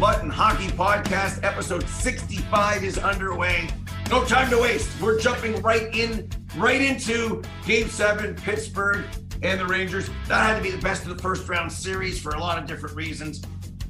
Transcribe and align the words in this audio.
Button 0.00 0.30
Hockey 0.30 0.68
Podcast, 0.68 1.42
episode 1.42 1.88
65 1.88 2.84
is 2.84 2.98
underway. 2.98 3.68
No 4.10 4.24
time 4.24 4.48
to 4.50 4.56
waste. 4.56 4.88
We're 5.02 5.18
jumping 5.18 5.60
right 5.60 5.92
in, 5.92 6.30
right 6.56 6.80
into 6.80 7.42
Game 7.66 7.88
Seven, 7.88 8.36
Pittsburgh 8.36 9.04
and 9.42 9.58
the 9.58 9.66
Rangers. 9.66 10.08
That 10.28 10.46
had 10.46 10.56
to 10.56 10.62
be 10.62 10.70
the 10.70 10.80
best 10.80 11.02
of 11.02 11.16
the 11.16 11.20
first 11.20 11.48
round 11.48 11.72
series 11.72 12.22
for 12.22 12.30
a 12.30 12.38
lot 12.38 12.58
of 12.58 12.66
different 12.68 12.94
reasons. 12.94 13.42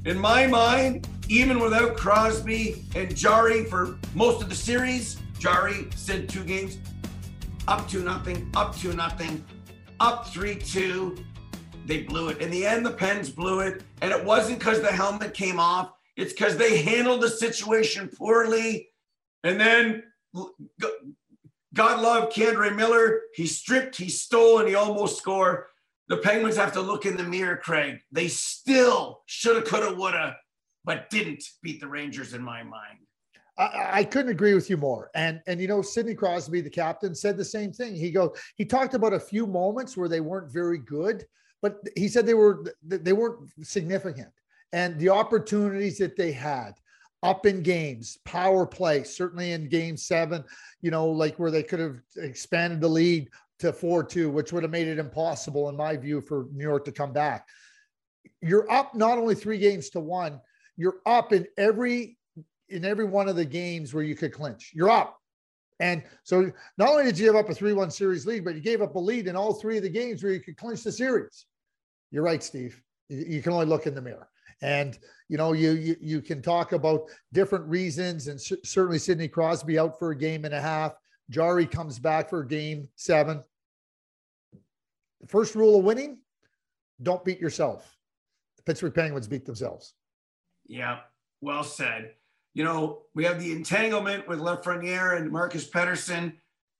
In 0.07 0.18
my 0.18 0.46
mind, 0.46 1.07
even 1.29 1.61
without 1.61 1.98
Crosby 1.98 2.86
and 2.95 3.14
Jarry 3.14 3.66
for 3.66 3.98
most 4.14 4.43
of 4.43 4.48
the 4.48 4.54
series, 4.54 5.18
Jarry 5.38 5.88
said 5.95 6.27
two 6.27 6.43
games, 6.43 6.79
up 7.66 7.86
to 7.90 7.98
nothing, 7.98 8.50
up 8.56 8.75
to 8.76 8.95
nothing, 8.95 9.45
up 10.00 10.29
three 10.29 10.54
two. 10.54 11.22
They 11.84 12.03
blew 12.03 12.29
it. 12.31 12.39
In 12.39 12.50
the 12.50 12.64
end, 12.67 12.86
the 12.86 12.93
Pens 12.93 13.29
blew 13.29 13.61
it, 13.61 13.82
and 14.00 14.11
it 14.11 14.25
wasn't 14.25 14.59
because 14.59 14.81
the 14.81 14.89
helmet 14.89 15.34
came 15.34 15.61
off. 15.61 15.97
It's 16.18 16.32
because 16.32 16.57
they 16.57 16.82
handled 16.82 17.21
the 17.22 17.29
situation 17.29 18.08
poorly, 18.08 18.89
and 19.45 19.59
then 19.59 20.03
God 21.72 22.00
love 22.00 22.31
K'Andre 22.31 22.75
Miller. 22.75 23.21
He 23.35 23.46
stripped, 23.46 23.96
he 23.96 24.09
stole, 24.09 24.59
and 24.59 24.68
he 24.68 24.75
almost 24.75 25.17
scored. 25.17 25.67
The 26.09 26.17
Penguins 26.17 26.57
have 26.57 26.73
to 26.73 26.81
look 26.81 27.07
in 27.07 27.17
the 27.17 27.23
mirror, 27.23 27.57
Craig. 27.57 28.00
They 28.11 28.26
still 28.26 29.21
shoulda, 29.26 29.62
coulda, 29.62 29.95
woulda, 29.95 30.36
but 30.85 31.09
didn't 31.09 31.45
beat 31.62 31.81
the 31.81 31.86
Rangers 31.86 32.34
in 32.34 32.42
my 32.42 32.64
mind. 32.64 32.98
I, 33.56 33.91
I, 33.92 34.05
couldn't 34.05 34.33
agree 34.33 34.55
with 34.55 34.69
you 34.69 34.77
more. 34.77 35.11
And 35.14 35.41
and 35.47 35.61
you 35.61 35.69
know, 35.69 35.83
Sidney 35.83 36.14
Crosby, 36.14 36.62
the 36.62 36.70
captain, 36.70 37.14
said 37.14 37.37
the 37.37 37.45
same 37.45 37.73
thing. 37.73 37.95
He 37.95 38.11
go, 38.11 38.34
he 38.56 38.64
talked 38.64 38.95
about 38.95 39.12
a 39.12 39.20
few 39.20 39.47
moments 39.47 39.97
where 39.97 40.09
they 40.09 40.20
weren't 40.20 40.50
very 40.50 40.79
good, 40.79 41.27
but 41.62 41.79
he 41.97 42.09
said 42.09 42.27
they 42.27 42.35
were 42.35 42.64
they 42.83 43.12
weren't 43.12 43.51
significant. 43.62 44.31
And 44.72 44.98
the 44.98 45.08
opportunities 45.08 45.98
that 45.98 46.16
they 46.16 46.33
had 46.33 46.72
up 47.22 47.47
in 47.47 47.62
games, 47.62 48.19
power 48.24 48.66
play, 48.66 49.02
certainly 49.02 49.52
in 49.52 49.69
game 49.69 49.97
seven, 49.97 50.44
you 50.83 50.91
know, 50.91 51.06
like 51.08 51.36
where 51.38 51.50
they 51.50 51.62
could 51.62 51.80
have 51.80 52.00
expanded 52.16 52.80
the 52.80 52.89
lead 52.89 53.28
to 53.58 53.72
4 53.72 54.05
2, 54.05 54.30
which 54.30 54.52
would 54.52 54.62
have 54.62 54.70
made 54.70 54.86
it 54.86 54.98
impossible, 54.98 55.69
in 55.69 55.77
my 55.77 55.96
view, 55.96 56.20
for 56.20 56.46
New 56.52 56.64
York 56.64 56.84
to 56.84 56.92
come 56.92 57.12
back. 57.12 57.48
You're 58.41 58.70
up 58.70 58.94
not 58.94 59.19
only 59.19 59.34
three 59.34 59.58
games 59.58 59.91
to 59.91 60.00
one, 60.00 60.41
you're 60.77 60.98
up 61.06 61.33
in 61.33 61.46
every 61.56 62.16
in 62.69 62.84
every 62.84 63.05
one 63.05 63.28
of 63.28 63.36
the 63.36 63.44
games 63.44 63.94
where 63.94 64.05
you 64.05 64.14
could 64.14 64.33
clinch. 64.33 64.72
You're 64.74 64.91
up. 64.91 65.19
And 65.80 66.02
so 66.22 66.52
not 66.77 66.91
only 66.91 67.05
did 67.05 67.19
you 67.19 67.27
give 67.27 67.36
up 67.36 67.48
a 67.48 67.55
3-1 67.55 67.91
series 67.92 68.27
lead, 68.27 68.44
but 68.44 68.55
you 68.55 68.61
gave 68.61 68.83
up 68.83 68.94
a 68.94 68.98
lead 68.98 69.27
in 69.27 69.36
all 69.36 69.55
three 69.55 69.78
of 69.78 69.83
the 69.83 69.89
games 69.89 70.22
where 70.22 70.33
you 70.33 70.41
could 70.41 70.56
clinch 70.56 70.83
the 70.83 70.92
series. 70.92 71.46
You're 72.11 72.24
right, 72.24 72.42
Steve. 72.42 72.83
You 73.08 73.41
can 73.42 73.52
only 73.52 73.66
look 73.66 73.86
in 73.86 73.94
the 73.94 74.02
mirror. 74.02 74.28
And 74.62 74.98
you 75.28 75.37
know, 75.37 75.53
you 75.53 75.73
you, 75.73 75.97
you 76.01 76.20
can 76.20 76.42
talk 76.42 76.73
about 76.73 77.03
different 77.33 77.67
reasons, 77.67 78.28
and 78.28 78.41
certainly 78.41 78.98
Sidney 78.98 79.28
Crosby 79.28 79.78
out 79.78 79.98
for 79.98 80.11
a 80.11 80.17
game 80.17 80.45
and 80.45 80.55
a 80.55 80.61
half. 80.61 80.95
Jarry 81.31 81.67
comes 81.67 81.98
back 81.98 82.31
for 82.31 82.42
game 82.42 82.89
seven. 82.97 83.42
The 85.20 85.27
first 85.27 85.55
rule 85.55 85.79
of 85.79 85.84
winning: 85.84 86.19
don't 87.03 87.25
beat 87.25 87.41
yourself. 87.41 87.97
The 88.56 88.62
Pittsburgh 88.62 88.95
Penguins 88.95 89.29
beat 89.29 89.45
themselves. 89.45 89.95
Yeah, 90.67 91.01
well 91.41 91.64
said. 91.64 92.14
You 92.55 92.64
know, 92.64 93.03
we 93.14 93.25
have 93.25 93.39
the 93.41 93.53
entanglement 93.53 94.27
with 94.27 94.41
Lafreniere 94.41 95.17
and 95.17 95.31
Marcus 95.31 95.69
Pettersson. 95.69 96.33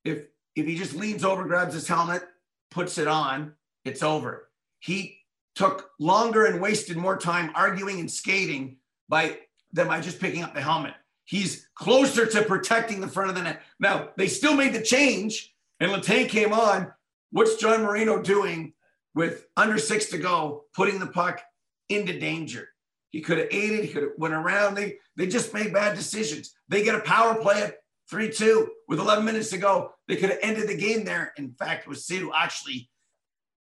If 0.05 0.27
if 0.56 0.67
he 0.67 0.77
just 0.77 0.95
leans 0.95 1.25
over, 1.25 1.45
grabs 1.45 1.75
his 1.75 1.87
helmet, 1.87 2.25
puts 2.71 2.99
it 2.99 3.06
on, 3.06 3.53
it's 3.84 4.03
over. 4.03 4.49
He 4.81 5.18
took 5.59 5.91
longer 5.98 6.47
and 6.47 6.61
wasted 6.61 6.97
more 6.97 7.19
time 7.19 7.51
arguing 7.56 7.99
and 7.99 8.09
skating 8.09 8.77
by 9.09 9.37
than 9.72 9.88
by 9.88 10.00
just 10.00 10.21
picking 10.21 10.44
up 10.44 10.55
the 10.55 10.62
helmet. 10.62 10.94
He's 11.25 11.69
closer 11.75 12.27
to 12.27 12.43
protecting 12.43 13.00
the 13.00 13.09
front 13.09 13.31
of 13.31 13.37
the 13.37 13.43
net. 13.43 13.62
Now 13.81 14.10
they 14.16 14.28
still 14.28 14.55
made 14.55 14.72
the 14.72 14.81
change, 14.81 15.53
and 15.81 15.91
Letang 15.91 16.28
came 16.28 16.53
on. 16.53 16.93
What's 17.33 17.56
John 17.56 17.83
Marino 17.83 18.22
doing 18.22 18.72
with 19.16 19.47
under 19.56 19.78
six 19.78 20.06
to 20.10 20.19
go, 20.19 20.65
putting 20.75 21.00
the 21.00 21.09
puck 21.09 21.43
into 21.88 22.16
danger? 22.16 22.69
He 23.10 23.21
could 23.21 23.38
have 23.38 23.49
aided. 23.50 23.84
He 23.84 23.93
could 23.93 24.04
have 24.04 24.12
went 24.16 24.34
around. 24.34 24.77
They 24.77 24.99
they 25.16 25.27
just 25.27 25.53
made 25.53 25.72
bad 25.72 25.97
decisions. 25.97 26.54
They 26.69 26.84
get 26.84 26.94
a 26.94 27.00
power 27.00 27.34
play 27.34 27.65
at 27.65 27.78
three 28.09 28.31
two 28.31 28.71
with 28.87 29.00
11 29.00 29.25
minutes 29.25 29.50
to 29.50 29.59
go. 29.59 29.93
They 30.06 30.15
could 30.15 30.31
have 30.31 30.38
ended 30.41 30.69
the 30.69 30.77
game 30.77 31.04
there. 31.04 31.33
In 31.37 31.50
fact, 31.50 31.83
it 31.83 31.88
was 31.88 32.06
who 32.09 32.33
actually 32.33 32.88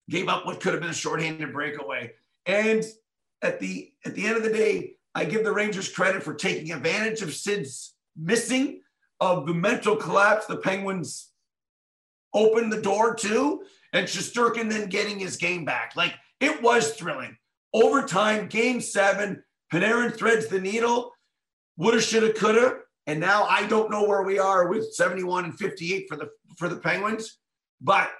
gave 0.08 0.28
up 0.28 0.46
what 0.46 0.60
could 0.60 0.72
have 0.72 0.80
been 0.80 0.90
a 0.90 0.94
shorthanded 0.94 1.52
breakaway. 1.52 2.12
And 2.46 2.84
at 3.42 3.60
the 3.60 3.92
at 4.04 4.14
the 4.14 4.26
end 4.26 4.36
of 4.36 4.42
the 4.42 4.52
day, 4.52 4.94
I 5.14 5.24
give 5.24 5.44
the 5.44 5.52
Rangers 5.52 5.88
credit 5.90 6.22
for 6.22 6.34
taking 6.34 6.72
advantage 6.72 7.22
of 7.22 7.34
Sid's 7.34 7.94
missing 8.16 8.80
of 9.20 9.46
the 9.46 9.54
mental 9.54 9.96
collapse. 9.96 10.46
The 10.46 10.56
Penguins 10.56 11.30
opened 12.34 12.72
the 12.72 12.80
door 12.80 13.14
to, 13.14 13.62
and 13.92 14.06
Shesterkin 14.06 14.70
then 14.70 14.88
getting 14.88 15.18
his 15.18 15.36
game 15.36 15.64
back. 15.64 15.94
Like 15.96 16.14
it 16.40 16.62
was 16.62 16.92
thrilling. 16.94 17.36
Overtime, 17.74 18.48
game 18.48 18.80
seven, 18.80 19.42
Panarin 19.72 20.16
threads 20.16 20.46
the 20.46 20.60
needle. 20.60 21.12
Woulda, 21.76 22.00
shoulda, 22.00 22.32
coulda. 22.32 22.78
And 23.06 23.20
now 23.20 23.44
I 23.44 23.66
don't 23.66 23.90
know 23.90 24.04
where 24.04 24.22
we 24.22 24.38
are 24.38 24.68
with 24.68 24.92
71 24.92 25.44
and 25.44 25.58
58 25.58 26.06
for 26.08 26.16
the 26.16 26.30
for 26.56 26.68
the 26.68 26.76
Penguins, 26.76 27.38
but 27.80 28.10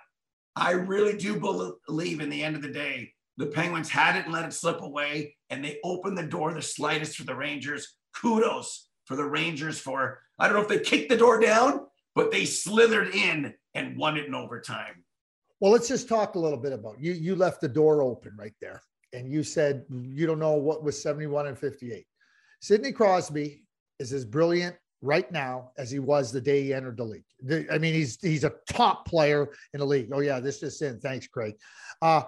I 0.58 0.72
really 0.72 1.16
do 1.16 1.38
believe 1.38 2.20
in 2.20 2.28
the 2.28 2.42
end 2.42 2.56
of 2.56 2.62
the 2.62 2.68
day, 2.68 3.12
the 3.36 3.46
Penguins 3.46 3.88
hadn't 3.88 4.32
let 4.32 4.44
it 4.44 4.52
slip 4.52 4.82
away 4.82 5.36
and 5.50 5.64
they 5.64 5.78
opened 5.84 6.18
the 6.18 6.24
door 6.24 6.52
the 6.52 6.62
slightest 6.62 7.16
for 7.16 7.24
the 7.24 7.34
Rangers. 7.34 7.96
Kudos 8.14 8.88
for 9.04 9.16
the 9.16 9.24
Rangers 9.24 9.78
for, 9.78 10.20
I 10.38 10.48
don't 10.48 10.56
know 10.56 10.62
if 10.62 10.68
they 10.68 10.80
kicked 10.80 11.08
the 11.08 11.16
door 11.16 11.40
down, 11.40 11.80
but 12.14 12.32
they 12.32 12.44
slithered 12.44 13.14
in 13.14 13.54
and 13.74 13.96
won 13.96 14.16
it 14.16 14.26
in 14.26 14.34
overtime. 14.34 15.04
Well, 15.60 15.72
let's 15.72 15.88
just 15.88 16.08
talk 16.08 16.34
a 16.34 16.38
little 16.38 16.58
bit 16.58 16.72
about 16.72 17.00
you. 17.00 17.12
You 17.12 17.36
left 17.36 17.60
the 17.60 17.68
door 17.68 18.02
open 18.02 18.32
right 18.36 18.54
there, 18.60 18.80
and 19.12 19.30
you 19.30 19.42
said 19.42 19.84
you 19.90 20.26
don't 20.26 20.38
know 20.38 20.54
what 20.54 20.84
was 20.84 21.00
71 21.00 21.46
and 21.46 21.58
58. 21.58 22.04
Sidney 22.60 22.92
Crosby 22.92 23.64
is 23.98 24.12
as 24.12 24.24
brilliant 24.24 24.76
right 25.02 25.30
now 25.30 25.70
as 25.78 25.90
he 25.90 25.98
was 25.98 26.32
the 26.32 26.40
day 26.40 26.62
he 26.62 26.74
entered 26.74 26.96
the 26.96 27.04
league. 27.04 27.24
The, 27.42 27.66
I 27.72 27.78
mean, 27.78 27.94
he's 27.94 28.18
he's 28.20 28.44
a 28.44 28.52
top 28.70 29.06
player 29.06 29.48
in 29.72 29.80
the 29.80 29.86
league. 29.86 30.10
Oh 30.12 30.20
yeah, 30.20 30.40
this 30.40 30.60
just 30.60 30.82
in. 30.82 30.98
Thanks, 31.00 31.26
Craig. 31.26 31.54
Uh, 32.02 32.22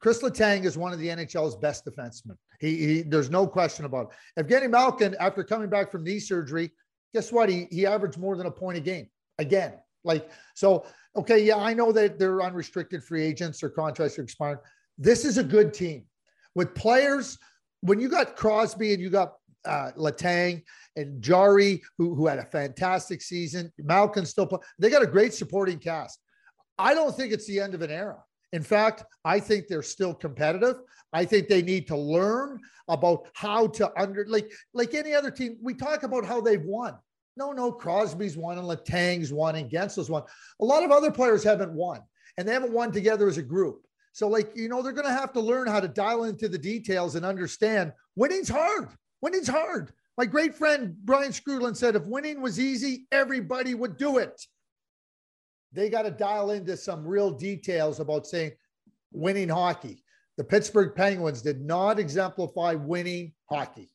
Chris 0.00 0.22
Letang 0.22 0.64
is 0.64 0.76
one 0.76 0.92
of 0.92 0.98
the 0.98 1.08
NHL's 1.08 1.56
best 1.56 1.84
defensemen. 1.84 2.36
He, 2.60 2.76
he 2.76 3.02
there's 3.02 3.30
no 3.30 3.46
question 3.46 3.84
about 3.84 4.12
it. 4.36 4.46
Evgeny 4.46 4.70
Malkin, 4.70 5.14
after 5.20 5.44
coming 5.44 5.68
back 5.68 5.90
from 5.90 6.04
knee 6.04 6.18
surgery, 6.18 6.72
guess 7.12 7.32
what? 7.32 7.48
He 7.48 7.66
he 7.70 7.86
averaged 7.86 8.18
more 8.18 8.36
than 8.36 8.46
a 8.46 8.50
point 8.50 8.78
a 8.78 8.80
game 8.80 9.08
again. 9.38 9.74
Like 10.04 10.30
so, 10.54 10.86
okay, 11.16 11.42
yeah, 11.42 11.56
I 11.56 11.74
know 11.74 11.92
that 11.92 12.18
they're 12.18 12.42
unrestricted 12.42 13.02
free 13.02 13.22
agents 13.22 13.62
or 13.62 13.68
contracts 13.68 14.18
are 14.18 14.22
expiring. 14.22 14.58
This 14.98 15.24
is 15.24 15.36
a 15.36 15.44
good 15.44 15.74
team 15.74 16.04
with 16.54 16.74
players. 16.74 17.38
When 17.82 18.00
you 18.00 18.08
got 18.08 18.36
Crosby 18.36 18.94
and 18.94 19.02
you 19.02 19.10
got 19.10 19.34
uh, 19.66 19.92
Letang 19.96 20.62
and 20.96 21.20
Jarry, 21.20 21.82
who, 21.98 22.14
who 22.14 22.26
had 22.26 22.38
a 22.38 22.44
fantastic 22.44 23.22
season. 23.22 23.72
Malkin 23.78 24.26
still 24.26 24.46
play. 24.46 24.58
They 24.78 24.90
got 24.90 25.02
a 25.02 25.06
great 25.06 25.34
supporting 25.34 25.78
cast. 25.78 26.18
I 26.78 26.94
don't 26.94 27.14
think 27.14 27.32
it's 27.32 27.46
the 27.46 27.60
end 27.60 27.74
of 27.74 27.82
an 27.82 27.90
era. 27.90 28.22
In 28.52 28.62
fact, 28.62 29.04
I 29.24 29.40
think 29.40 29.66
they're 29.66 29.82
still 29.82 30.14
competitive. 30.14 30.76
I 31.12 31.24
think 31.24 31.48
they 31.48 31.62
need 31.62 31.86
to 31.88 31.96
learn 31.96 32.60
about 32.88 33.28
how 33.34 33.66
to 33.68 33.90
under 34.00 34.24
like 34.28 34.50
like 34.72 34.94
any 34.94 35.14
other 35.14 35.30
team. 35.30 35.56
We 35.60 35.74
talk 35.74 36.02
about 36.02 36.24
how 36.24 36.40
they've 36.40 36.64
won. 36.64 36.96
No, 37.36 37.52
no, 37.52 37.70
Crosby's 37.70 38.36
won 38.36 38.58
and 38.58 38.66
Letang's 38.66 39.32
won 39.32 39.56
and 39.56 39.70
Guentzel's 39.70 40.08
won. 40.08 40.22
A 40.60 40.64
lot 40.64 40.84
of 40.84 40.90
other 40.90 41.10
players 41.10 41.44
haven't 41.44 41.72
won, 41.72 42.00
and 42.38 42.48
they 42.48 42.52
haven't 42.52 42.72
won 42.72 42.92
together 42.92 43.28
as 43.28 43.36
a 43.36 43.42
group. 43.42 43.86
So, 44.12 44.28
like 44.28 44.50
you 44.54 44.68
know, 44.68 44.80
they're 44.80 44.92
going 44.92 45.06
to 45.06 45.12
have 45.12 45.32
to 45.34 45.40
learn 45.40 45.68
how 45.68 45.80
to 45.80 45.88
dial 45.88 46.24
into 46.24 46.48
the 46.48 46.58
details 46.58 47.14
and 47.14 47.26
understand 47.26 47.92
winning's 48.14 48.48
hard. 48.48 48.88
Winning's 49.20 49.48
hard. 49.48 49.92
My 50.18 50.24
great 50.24 50.54
friend 50.54 50.96
Brian 51.04 51.32
Skrudland 51.32 51.76
said 51.76 51.96
if 51.96 52.06
winning 52.06 52.40
was 52.40 52.58
easy, 52.58 53.06
everybody 53.12 53.74
would 53.74 53.96
do 53.96 54.18
it. 54.18 54.40
They 55.72 55.90
got 55.90 56.02
to 56.02 56.10
dial 56.10 56.52
into 56.52 56.76
some 56.76 57.06
real 57.06 57.30
details 57.30 58.00
about 58.00 58.26
saying 58.26 58.52
winning 59.12 59.48
hockey. 59.48 60.02
The 60.38 60.44
Pittsburgh 60.44 60.94
Penguins 60.94 61.42
did 61.42 61.60
not 61.60 61.98
exemplify 61.98 62.74
winning 62.74 63.32
hockey. 63.50 63.90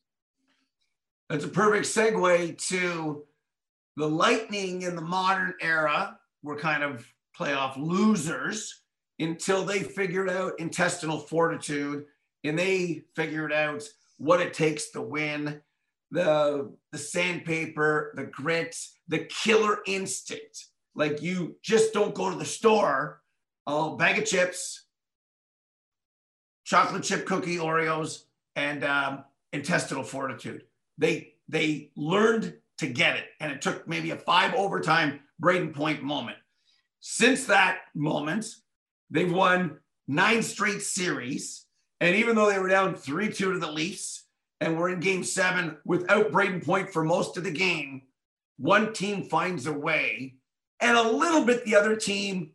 That's 1.28 1.44
a 1.44 1.48
perfect 1.48 1.86
segue 1.86 2.58
to 2.68 3.24
the 3.96 4.08
Lightning 4.08 4.82
in 4.82 4.96
the 4.96 5.02
modern 5.02 5.54
era 5.60 6.18
were 6.42 6.56
kind 6.56 6.82
of 6.82 7.06
playoff 7.38 7.76
losers 7.76 8.82
until 9.18 9.64
they 9.64 9.80
figured 9.80 10.28
out 10.28 10.58
intestinal 10.58 11.18
fortitude 11.18 12.04
and 12.44 12.58
they 12.58 13.02
figured 13.14 13.52
out 13.52 13.82
what 14.22 14.40
it 14.40 14.54
takes 14.54 14.90
to 14.90 15.02
win 15.02 15.60
the 16.12 16.72
the 16.92 16.98
sandpaper, 16.98 18.12
the 18.14 18.24
grit, 18.24 18.76
the 19.08 19.18
killer 19.18 19.78
instinct. 19.84 20.66
Like 20.94 21.22
you 21.22 21.56
just 21.62 21.92
don't 21.92 22.14
go 22.14 22.30
to 22.30 22.38
the 22.38 22.44
store, 22.44 23.20
oh, 23.66 23.96
bag 23.96 24.18
of 24.18 24.24
chips, 24.24 24.84
chocolate 26.64 27.02
chip 27.02 27.26
cookie 27.26 27.56
Oreos, 27.56 28.20
and 28.54 28.84
um, 28.84 29.24
intestinal 29.52 30.04
fortitude. 30.04 30.62
They 30.98 31.34
they 31.48 31.90
learned 31.96 32.54
to 32.78 32.86
get 32.86 33.16
it, 33.16 33.24
and 33.40 33.50
it 33.50 33.60
took 33.60 33.88
maybe 33.88 34.12
a 34.12 34.16
five 34.16 34.54
overtime 34.54 35.18
Brayden 35.42 35.74
Point 35.74 36.04
moment. 36.04 36.38
Since 37.00 37.46
that 37.46 37.78
moment, 37.92 38.46
they've 39.10 39.32
won 39.32 39.78
nine 40.06 40.44
straight 40.44 40.82
series, 40.82 41.61
and 42.02 42.16
even 42.16 42.34
though 42.34 42.50
they 42.50 42.58
were 42.58 42.68
down 42.68 42.96
three 42.96 43.32
two 43.32 43.52
to 43.52 43.60
the 43.60 43.70
Leafs, 43.70 44.24
and 44.60 44.76
we're 44.76 44.90
in 44.90 44.98
Game 44.98 45.22
Seven 45.22 45.76
without 45.84 46.32
Brayden 46.32 46.64
Point 46.64 46.90
for 46.90 47.04
most 47.04 47.36
of 47.36 47.44
the 47.44 47.50
game, 47.52 48.02
one 48.58 48.92
team 48.92 49.22
finds 49.22 49.66
a 49.66 49.72
way, 49.72 50.34
and 50.80 50.96
a 50.96 51.10
little 51.10 51.44
bit 51.44 51.64
the 51.64 51.76
other 51.76 51.94
team, 51.94 52.50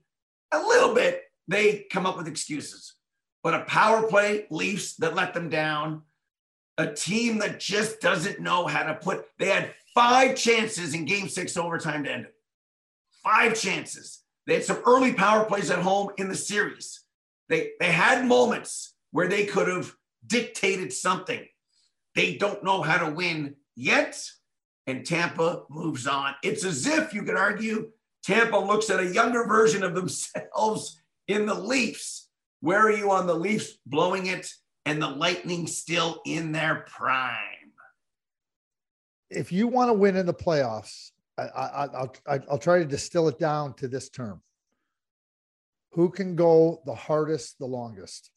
a 0.53 0.59
little 0.59 0.93
bit 0.93 1.23
they 1.47 1.85
come 1.89 2.05
up 2.05 2.17
with 2.17 2.27
excuses. 2.27 2.95
But 3.41 3.53
a 3.53 3.61
power 3.61 4.05
play 4.05 4.47
Leafs 4.49 4.97
that 4.97 5.15
let 5.15 5.33
them 5.33 5.49
down, 5.49 6.01
a 6.77 6.91
team 6.91 7.37
that 7.37 7.61
just 7.61 8.01
doesn't 8.01 8.41
know 8.41 8.67
how 8.67 8.83
to 8.83 8.95
put, 8.95 9.27
they 9.39 9.47
had 9.47 9.71
five 9.95 10.35
chances 10.35 10.93
in 10.93 11.05
game 11.05 11.29
six 11.29 11.55
overtime 11.55 12.03
to 12.03 12.11
end 12.11 12.25
it. 12.25 12.33
Five 13.23 13.57
chances. 13.57 14.23
They 14.45 14.55
had 14.55 14.65
some 14.65 14.81
early 14.85 15.13
power 15.13 15.45
plays 15.45 15.71
at 15.71 15.79
home 15.79 16.09
in 16.17 16.27
the 16.27 16.35
series. 16.35 17.05
They, 17.47 17.71
they 17.79 17.93
had 17.93 18.25
moments 18.25 18.95
where 19.11 19.27
they 19.27 19.45
could 19.45 19.67
have 19.67 19.93
dictated 20.25 20.93
something. 20.93 21.45
They 22.15 22.35
don't 22.35 22.63
know 22.63 22.81
how 22.81 23.05
to 23.05 23.13
win 23.13 23.55
yet, 23.75 24.21
and 24.85 25.05
Tampa 25.05 25.63
moves 25.69 26.07
on. 26.07 26.33
It's 26.43 26.65
as 26.65 26.87
if 26.87 27.13
you 27.13 27.23
could 27.23 27.35
argue 27.35 27.91
Tampa 28.23 28.57
looks 28.57 28.89
at 28.89 28.99
a 28.99 29.13
younger 29.13 29.45
version 29.45 29.83
of 29.83 29.95
themselves 29.95 31.01
in 31.27 31.45
the 31.45 31.53
Leafs. 31.53 32.29
Where 32.59 32.79
are 32.79 32.91
you 32.91 33.11
on 33.11 33.27
the 33.27 33.35
Leafs 33.35 33.77
blowing 33.85 34.25
it 34.27 34.51
and 34.85 35.01
the 35.01 35.07
Lightning 35.07 35.67
still 35.67 36.21
in 36.25 36.51
their 36.51 36.85
prime? 36.87 37.37
If 39.29 39.51
you 39.51 39.67
want 39.67 39.89
to 39.89 39.93
win 39.93 40.15
in 40.15 40.25
the 40.25 40.33
playoffs, 40.33 41.11
I, 41.37 41.87
will 41.93 42.15
I'll 42.49 42.57
try 42.57 42.79
to 42.79 42.85
distill 42.85 43.27
it 43.27 43.37
down 43.37 43.75
to 43.75 43.87
this 43.87 44.09
term. 44.09 44.41
Who 45.91 46.09
can 46.09 46.35
go 46.35 46.81
the 46.85 46.95
hardest, 46.95 47.59
the 47.59 47.65
longest? 47.65 48.31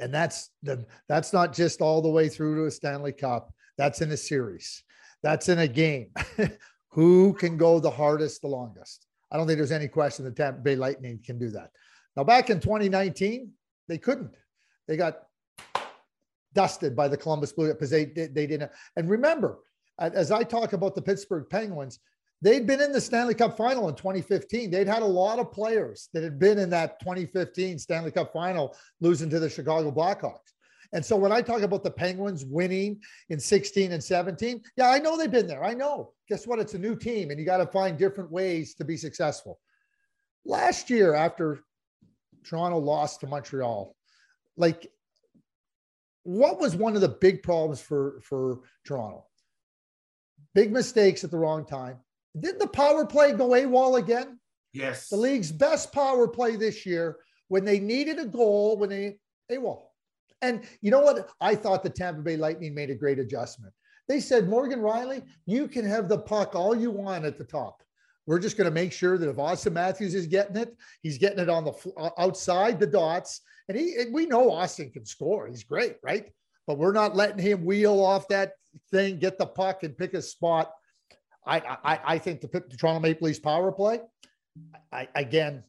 And 0.00 0.12
that's 0.12 0.50
the 0.62 0.84
that's 1.08 1.32
not 1.32 1.52
just 1.52 1.80
all 1.80 2.02
the 2.02 2.08
way 2.08 2.28
through 2.28 2.56
to 2.56 2.66
a 2.66 2.70
Stanley 2.70 3.12
Cup. 3.12 3.52
That's 3.78 4.00
in 4.00 4.10
a 4.12 4.16
series. 4.16 4.82
That's 5.22 5.48
in 5.48 5.60
a 5.60 5.68
game. 5.68 6.10
Who 6.90 7.32
can 7.34 7.56
go 7.56 7.80
the 7.80 7.90
hardest, 7.90 8.42
the 8.42 8.48
longest? 8.48 9.06
I 9.32 9.36
don't 9.36 9.46
think 9.46 9.58
there's 9.58 9.72
any 9.72 9.88
question 9.88 10.24
that 10.24 10.36
Tampa 10.36 10.60
Bay 10.60 10.76
Lightning 10.76 11.18
can 11.24 11.38
do 11.38 11.50
that. 11.50 11.70
Now, 12.16 12.22
back 12.22 12.50
in 12.50 12.60
2019, 12.60 13.50
they 13.88 13.98
couldn't. 13.98 14.36
They 14.86 14.96
got 14.96 15.22
dusted 16.52 16.94
by 16.94 17.08
the 17.08 17.16
Columbus 17.16 17.52
Blue 17.52 17.72
because 17.72 17.90
they, 17.90 18.04
they, 18.04 18.26
they 18.28 18.46
didn't. 18.46 18.70
And 18.96 19.10
remember, 19.10 19.58
as 19.98 20.30
I 20.30 20.44
talk 20.44 20.72
about 20.72 20.94
the 20.94 21.02
Pittsburgh 21.02 21.46
Penguins, 21.50 21.98
they'd 22.44 22.66
been 22.66 22.82
in 22.82 22.92
the 22.92 23.00
Stanley 23.00 23.34
Cup 23.34 23.56
final 23.56 23.88
in 23.88 23.94
2015. 23.94 24.70
They'd 24.70 24.86
had 24.86 25.02
a 25.02 25.06
lot 25.06 25.38
of 25.38 25.50
players 25.50 26.10
that 26.12 26.22
had 26.22 26.38
been 26.38 26.58
in 26.58 26.68
that 26.70 27.00
2015 27.00 27.78
Stanley 27.78 28.10
Cup 28.10 28.32
final, 28.34 28.76
losing 29.00 29.30
to 29.30 29.40
the 29.40 29.48
Chicago 29.48 29.90
Blackhawks. 29.90 30.52
And 30.92 31.04
so 31.04 31.16
when 31.16 31.32
I 31.32 31.40
talk 31.40 31.62
about 31.62 31.82
the 31.82 31.90
Penguins 31.90 32.44
winning 32.44 33.00
in 33.30 33.40
16 33.40 33.92
and 33.92 34.04
17, 34.04 34.62
yeah, 34.76 34.90
I 34.90 34.98
know 34.98 35.16
they've 35.16 35.30
been 35.30 35.46
there. 35.46 35.64
I 35.64 35.72
know. 35.72 36.12
Guess 36.28 36.46
what? 36.46 36.58
It's 36.58 36.74
a 36.74 36.78
new 36.78 36.94
team 36.94 37.30
and 37.30 37.40
you 37.40 37.46
got 37.46 37.56
to 37.56 37.66
find 37.66 37.98
different 37.98 38.30
ways 38.30 38.74
to 38.74 38.84
be 38.84 38.98
successful. 38.98 39.58
Last 40.44 40.90
year, 40.90 41.14
after 41.14 41.60
Toronto 42.44 42.78
lost 42.78 43.20
to 43.20 43.26
Montreal, 43.26 43.96
like 44.58 44.86
what 46.22 46.60
was 46.60 46.76
one 46.76 46.94
of 46.94 47.00
the 47.00 47.08
big 47.08 47.42
problems 47.42 47.80
for, 47.80 48.20
for 48.22 48.60
Toronto? 48.86 49.24
Big 50.54 50.70
mistakes 50.70 51.24
at 51.24 51.30
the 51.30 51.38
wrong 51.38 51.64
time. 51.64 51.98
Did 52.38 52.58
the 52.58 52.66
power 52.66 53.06
play 53.06 53.32
go 53.32 53.50
AWOL 53.50 53.98
again? 53.98 54.38
Yes. 54.72 55.08
The 55.08 55.16
league's 55.16 55.52
best 55.52 55.92
power 55.92 56.26
play 56.26 56.56
this 56.56 56.84
year 56.84 57.18
when 57.48 57.64
they 57.64 57.78
needed 57.78 58.18
a 58.18 58.26
goal, 58.26 58.76
when 58.76 58.90
they 58.90 59.18
AWOL. 59.50 59.86
And 60.42 60.62
you 60.80 60.90
know 60.90 61.00
what? 61.00 61.30
I 61.40 61.54
thought 61.54 61.82
the 61.82 61.90
Tampa 61.90 62.22
Bay 62.22 62.36
Lightning 62.36 62.74
made 62.74 62.90
a 62.90 62.94
great 62.94 63.18
adjustment. 63.18 63.72
They 64.08 64.20
said, 64.20 64.48
Morgan 64.48 64.80
Rielly, 64.80 65.22
you 65.46 65.68
can 65.68 65.86
have 65.86 66.08
the 66.08 66.18
puck 66.18 66.54
all 66.54 66.74
you 66.74 66.90
want 66.90 67.24
at 67.24 67.38
the 67.38 67.44
top. 67.44 67.82
We're 68.26 68.38
just 68.38 68.56
going 68.56 68.66
to 68.66 68.74
make 68.74 68.92
sure 68.92 69.18
that 69.18 69.28
if 69.28 69.36
Auston 69.36 69.72
Matthews 69.72 70.14
is 70.14 70.26
getting 70.26 70.56
it, 70.56 70.76
he's 71.02 71.18
getting 71.18 71.38
it 71.38 71.48
on 71.48 71.64
the 71.64 72.10
outside 72.18 72.80
the 72.80 72.86
dots. 72.86 73.40
And 73.68 73.78
he, 73.78 73.94
and 73.98 74.12
we 74.12 74.26
know 74.26 74.50
Austin 74.50 74.90
can 74.90 75.06
score. 75.06 75.46
He's 75.46 75.64
great, 75.64 75.96
right? 76.02 76.30
But 76.66 76.78
we're 76.78 76.92
not 76.92 77.16
letting 77.16 77.38
him 77.38 77.64
wheel 77.64 78.00
off 78.00 78.28
that 78.28 78.52
thing, 78.90 79.18
get 79.18 79.38
the 79.38 79.46
puck, 79.46 79.82
and 79.82 79.96
pick 79.96 80.14
a 80.14 80.22
spot. 80.22 80.72
I, 81.46 81.58
I, 81.58 82.00
I 82.04 82.18
think 82.18 82.40
the, 82.40 82.48
the 82.48 82.76
Toronto 82.76 83.00
Maple 83.00 83.26
Leafs 83.26 83.38
power 83.38 83.70
play, 83.70 84.00
I, 84.92 85.08
again, 85.14 85.64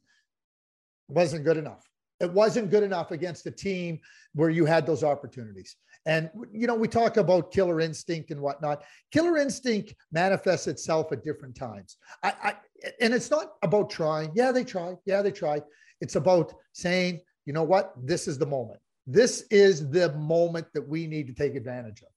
wasn't 1.08 1.44
good 1.44 1.58
enough. 1.58 1.84
It 2.20 2.32
wasn't 2.32 2.72
good 2.72 2.84
enough 2.84 3.12
against 3.12 3.46
a 3.46 3.52
team 3.52 4.00
where 4.34 4.50
you 4.50 4.66
had 4.66 4.86
those 4.86 5.04
opportunities. 5.04 5.76
And, 6.06 6.30
you 6.54 6.68
know, 6.68 6.76
we 6.76 6.88
talk 6.88 7.18
about 7.18 7.52
killer 7.52 7.82
instinct 7.82 8.32
and 8.32 8.40
whatnot. 8.40 8.84
Killer 9.12 9.38
instinct 9.38 9.96
manifests 10.12 10.68
itself 10.68 11.12
at 11.12 11.24
different 11.24 11.56
times. 11.56 11.98
I, 12.24 12.34
I, 12.44 12.56
and 13.02 13.14
it's 13.14 13.32
not 13.32 13.54
about 13.64 13.90
trying. 13.90 14.32
Yeah, 14.36 14.52
they 14.52 14.64
try. 14.64 14.96
Yeah, 15.06 15.22
they 15.22 15.32
try. 15.32 15.62
It's 16.02 16.16
about 16.16 16.54
saying, 16.74 17.22
you 17.46 17.54
know 17.54 17.64
what? 17.64 17.94
This 18.02 18.28
is 18.28 18.38
the 18.38 18.46
moment. 18.46 18.80
This 19.08 19.46
is 19.52 19.90
the 19.90 20.14
moment 20.14 20.68
that 20.74 20.88
we 20.88 21.08
need 21.08 21.28
to 21.28 21.34
take 21.34 21.56
advantage 21.56 22.02
of, 22.02 22.10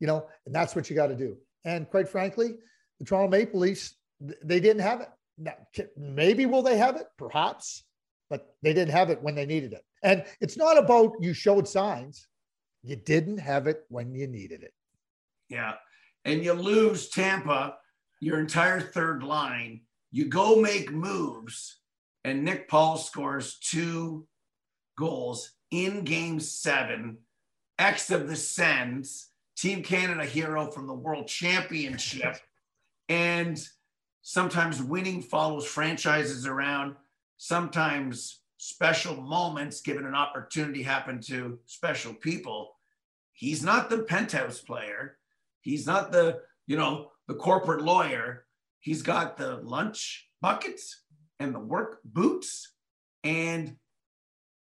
you 0.00 0.06
know, 0.06 0.26
and 0.46 0.54
that's 0.54 0.74
what 0.76 0.88
you 0.88 0.96
got 0.96 1.08
to 1.08 1.16
do. 1.16 1.36
And 1.64 1.88
quite 1.88 2.08
frankly, 2.08 2.56
the 3.00 3.04
Toronto 3.04 3.28
Maple 3.28 3.58
Leafs, 3.58 3.96
they 4.20 4.60
didn't 4.60 4.82
have 4.82 5.00
it. 5.00 5.90
Maybe 5.96 6.46
will 6.46 6.62
they 6.62 6.78
have 6.78 6.96
it? 6.96 7.06
Perhaps 7.18 7.82
but 8.30 8.54
they 8.62 8.72
didn't 8.72 8.92
have 8.92 9.10
it 9.10 9.20
when 9.20 9.34
they 9.34 9.44
needed 9.44 9.72
it. 9.72 9.84
And 10.02 10.24
it's 10.40 10.56
not 10.56 10.78
about 10.78 11.16
you 11.20 11.34
showed 11.34 11.68
signs, 11.68 12.28
you 12.82 12.96
didn't 12.96 13.38
have 13.38 13.66
it 13.66 13.84
when 13.88 14.14
you 14.14 14.26
needed 14.26 14.62
it. 14.62 14.72
Yeah. 15.50 15.74
And 16.24 16.42
you 16.42 16.52
lose 16.52 17.10
Tampa, 17.10 17.76
your 18.20 18.38
entire 18.38 18.80
third 18.80 19.22
line. 19.22 19.82
You 20.12 20.26
go 20.26 20.56
make 20.60 20.90
moves, 20.90 21.80
and 22.24 22.44
Nick 22.44 22.68
Paul 22.68 22.96
scores 22.96 23.58
two 23.58 24.26
goals 24.96 25.52
in 25.70 26.04
game 26.04 26.40
seven. 26.40 27.18
X 27.78 28.10
of 28.10 28.28
the 28.28 28.36
Sens, 28.36 29.28
Team 29.56 29.82
Canada 29.82 30.24
hero 30.24 30.70
from 30.70 30.86
the 30.86 30.94
World 30.94 31.26
Championship. 31.26 32.36
And 33.10 33.60
sometimes 34.22 34.80
winning 34.80 35.20
follows 35.20 35.66
franchises 35.66 36.46
around. 36.46 36.94
Sometimes 37.36 38.40
special 38.56 39.20
moments 39.20 39.80
given 39.80 40.06
an 40.06 40.14
opportunity 40.14 40.82
happen 40.82 41.20
to 41.22 41.58
special 41.66 42.14
people. 42.14 42.76
He's 43.32 43.64
not 43.64 43.90
the 43.90 44.04
penthouse 44.04 44.60
player. 44.60 45.18
He's 45.60 45.86
not 45.86 46.12
the 46.12 46.40
you 46.66 46.76
know 46.76 47.10
the 47.26 47.34
corporate 47.34 47.82
lawyer. 47.82 48.46
He's 48.78 49.02
got 49.02 49.36
the 49.36 49.56
lunch 49.56 50.28
buckets 50.40 51.02
and 51.40 51.52
the 51.52 51.60
work 51.60 51.98
boots. 52.04 52.72
And 53.24 53.76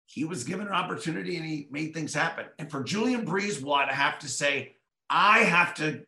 he 0.06 0.24
was 0.24 0.44
given 0.44 0.66
an 0.66 0.72
opportunity 0.72 1.36
and 1.36 1.44
he 1.44 1.68
made 1.70 1.92
things 1.92 2.14
happen. 2.14 2.46
And 2.58 2.70
for 2.70 2.82
julien 2.82 3.26
what 3.26 3.88
I 3.88 3.92
have 3.92 4.18
to 4.20 4.28
say 4.28 4.74
i 5.10 5.40
have 5.40 5.74
to 5.74 6.02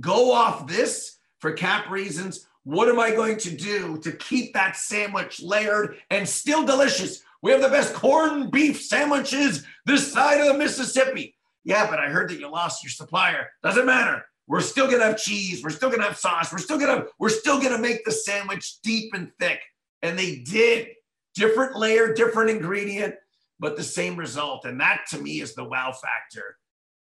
go 0.00 0.32
off 0.32 0.66
this 0.66 1.18
for 1.44 1.52
cap 1.52 1.90
reasons 1.90 2.46
what 2.62 2.88
am 2.88 2.98
I 2.98 3.10
going 3.10 3.36
to 3.36 3.54
do 3.54 3.98
to 3.98 4.12
keep 4.12 4.54
that 4.54 4.78
sandwich 4.78 5.42
layered 5.42 5.98
and 6.08 6.26
still 6.26 6.64
delicious? 6.64 7.22
We 7.42 7.50
have 7.50 7.60
the 7.60 7.68
best 7.68 7.92
corned 7.92 8.50
beef 8.50 8.82
sandwiches 8.82 9.66
this 9.84 10.10
side 10.10 10.40
of 10.40 10.46
the 10.46 10.58
Mississippi. 10.58 11.36
Yeah, 11.62 11.90
but 11.90 11.98
I 11.98 12.08
heard 12.08 12.30
that 12.30 12.40
you 12.40 12.50
lost 12.50 12.82
your 12.82 12.88
supplier. 12.88 13.50
Doesn't 13.62 13.84
matter. 13.84 14.24
We're 14.46 14.62
still 14.62 14.90
gonna 14.90 15.04
have 15.04 15.18
cheese. 15.18 15.62
We're 15.62 15.68
still 15.68 15.90
gonna 15.90 16.04
have 16.04 16.16
sauce. 16.16 16.50
We're 16.50 16.56
still 16.56 16.78
gonna 16.78 17.04
we're 17.18 17.28
still 17.28 17.60
gonna 17.60 17.76
make 17.76 18.06
the 18.06 18.12
sandwich 18.12 18.80
deep 18.80 19.12
and 19.12 19.30
thick. 19.38 19.60
And 20.00 20.18
they 20.18 20.36
did. 20.36 20.88
Different 21.34 21.76
layer, 21.76 22.14
different 22.14 22.48
ingredient, 22.48 23.16
but 23.60 23.76
the 23.76 23.82
same 23.82 24.16
result. 24.16 24.64
And 24.64 24.80
that 24.80 25.02
to 25.10 25.18
me 25.18 25.42
is 25.42 25.54
the 25.54 25.64
wow 25.64 25.92
factor. 25.92 26.56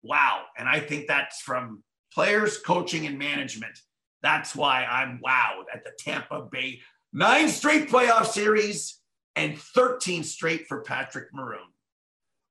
Wow. 0.04 0.44
And 0.56 0.68
I 0.68 0.78
think 0.78 1.08
that's 1.08 1.40
from 1.40 1.82
players, 2.12 2.58
coaching, 2.58 3.04
and 3.04 3.18
management. 3.18 3.80
That's 4.22 4.54
why 4.54 4.84
I'm 4.84 5.20
wowed 5.24 5.64
at 5.72 5.84
the 5.84 5.92
Tampa 5.98 6.48
Bay 6.50 6.80
nine 7.12 7.48
straight 7.48 7.88
playoff 7.88 8.26
series 8.26 8.98
and 9.36 9.58
13 9.58 10.24
straight 10.24 10.66
for 10.66 10.82
Patrick 10.82 11.32
Maroon. 11.32 11.60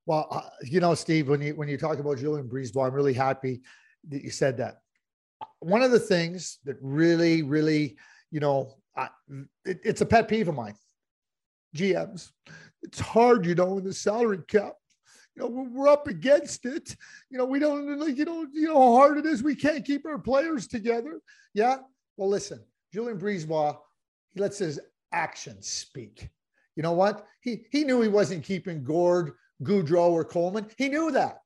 Well, 0.06 0.26
uh, 0.30 0.48
you 0.62 0.80
know, 0.80 0.94
Steve, 0.94 1.28
when 1.28 1.42
you 1.42 1.54
when 1.54 1.68
you 1.68 1.76
talk 1.76 1.98
about 1.98 2.16
Julien 2.16 2.48
BriseBois, 2.48 2.86
I'm 2.86 2.94
really 2.94 3.12
happy 3.12 3.60
that 4.08 4.22
you 4.22 4.30
said 4.30 4.56
that. 4.56 4.80
One 5.60 5.82
of 5.82 5.90
the 5.90 6.00
things 6.00 6.58
that 6.64 6.76
really, 6.80 7.42
really, 7.42 7.96
you 8.30 8.40
know, 8.40 8.74
I, 8.96 9.08
it, 9.66 9.80
it's 9.84 10.00
a 10.00 10.06
pet 10.06 10.26
peeve 10.26 10.48
of 10.48 10.54
mine. 10.54 10.74
GMs, 11.76 12.30
it's 12.82 12.98
hard, 12.98 13.44
you 13.44 13.54
know, 13.54 13.76
in 13.76 13.84
the 13.84 13.92
salary 13.92 14.38
cap. 14.48 14.74
You 15.38 15.44
know, 15.44 15.68
we're 15.70 15.88
up 15.88 16.08
against 16.08 16.66
it. 16.66 16.96
You 17.30 17.38
know, 17.38 17.44
we 17.44 17.60
don't 17.60 17.86
you 18.16 18.24
know, 18.24 18.46
you 18.52 18.66
know 18.66 18.74
how 18.74 18.96
hard 18.96 19.18
it 19.18 19.26
is. 19.26 19.42
We 19.42 19.54
can't 19.54 19.84
keep 19.84 20.04
our 20.04 20.18
players 20.18 20.66
together. 20.66 21.20
Yeah. 21.54 21.78
Well, 22.16 22.28
listen, 22.28 22.64
Julien 22.92 23.20
BriseBois, 23.20 23.76
he 24.34 24.40
lets 24.40 24.58
his 24.58 24.80
actions 25.12 25.68
speak. 25.68 26.28
You 26.74 26.82
know 26.82 26.92
what? 26.92 27.24
He 27.40 27.66
he 27.70 27.84
knew 27.84 28.00
he 28.00 28.08
wasn't 28.08 28.42
keeping 28.42 28.82
Gourde, 28.82 29.32
Goodrow, 29.62 30.10
or 30.10 30.24
Coleman. 30.24 30.66
He 30.76 30.88
knew 30.88 31.12
that. 31.12 31.38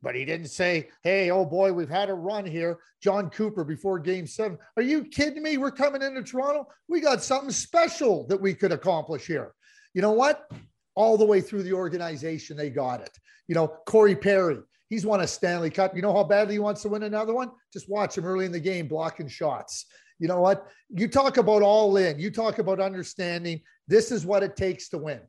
But 0.00 0.14
he 0.14 0.24
didn't 0.24 0.48
say, 0.48 0.88
hey, 1.02 1.30
oh 1.30 1.44
boy, 1.44 1.72
we've 1.72 1.88
had 1.90 2.08
a 2.08 2.14
run 2.14 2.46
here. 2.46 2.78
Jon 3.02 3.28
Cooper 3.28 3.64
before 3.64 3.98
game 3.98 4.26
seven. 4.26 4.56
Are 4.76 4.82
you 4.82 5.04
kidding 5.04 5.42
me? 5.42 5.58
We're 5.58 5.70
coming 5.72 6.00
into 6.00 6.22
Toronto. 6.22 6.68
We 6.88 7.00
got 7.00 7.22
something 7.22 7.50
special 7.50 8.26
that 8.28 8.40
we 8.40 8.54
could 8.54 8.72
accomplish 8.72 9.26
here. 9.26 9.52
You 9.92 10.02
know 10.02 10.12
what? 10.12 10.48
All 10.96 11.16
the 11.16 11.24
way 11.24 11.40
through 11.40 11.62
the 11.62 11.72
organization, 11.72 12.56
they 12.56 12.70
got 12.70 13.00
it. 13.00 13.16
You 13.46 13.54
know, 13.54 13.68
Corey 13.86 14.16
Perry, 14.16 14.58
he's 14.88 15.06
won 15.06 15.20
a 15.20 15.26
Stanley 15.26 15.70
Cup. 15.70 15.94
You 15.94 16.02
know 16.02 16.12
how 16.12 16.24
badly 16.24 16.54
he 16.54 16.58
wants 16.58 16.82
to 16.82 16.88
win 16.88 17.04
another 17.04 17.34
one? 17.34 17.50
Just 17.72 17.88
watch 17.88 18.18
him 18.18 18.24
early 18.24 18.46
in 18.46 18.52
the 18.52 18.60
game 18.60 18.88
blocking 18.88 19.28
shots. 19.28 19.86
You 20.18 20.28
know 20.28 20.40
what? 20.40 20.66
You 20.88 21.08
talk 21.08 21.36
about 21.36 21.62
all 21.62 21.96
in, 21.98 22.18
you 22.18 22.30
talk 22.30 22.58
about 22.58 22.80
understanding 22.80 23.60
this 23.86 24.10
is 24.10 24.24
what 24.26 24.42
it 24.42 24.56
takes 24.56 24.88
to 24.88 24.98
win. 24.98 25.20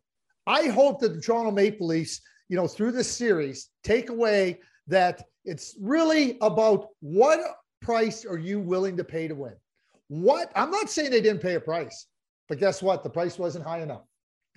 I 0.46 0.68
hope 0.68 1.02
that 1.02 1.14
the 1.14 1.22
Toronto 1.22 1.52
Maple 1.52 1.88
Leafs, 1.88 2.22
you 2.48 2.56
know, 2.56 2.68
through 2.68 2.94
this 2.94 3.12
series, 3.12 3.70
take 3.84 4.10
away 4.10 4.62
that 4.88 5.24
it's 5.44 5.76
really 5.82 6.38
about 6.42 6.88
what 7.02 7.40
price 7.82 8.26
are 8.26 8.38
you 8.38 8.60
willing 8.60 8.96
to 8.98 9.04
pay 9.04 9.28
to 9.28 9.36
win? 9.36 9.56
What 10.08 10.52
I'm 10.56 10.72
not 10.72 10.90
saying 10.90 11.12
they 11.12 11.22
didn't 11.22 11.42
pay 11.42 11.56
a 11.56 11.60
price, 11.60 12.08
but 12.48 12.60
guess 12.60 12.82
what? 12.82 13.04
The 13.04 13.10
price 13.10 13.38
wasn't 13.38 13.66
high 13.66 13.82
enough. 13.82 14.04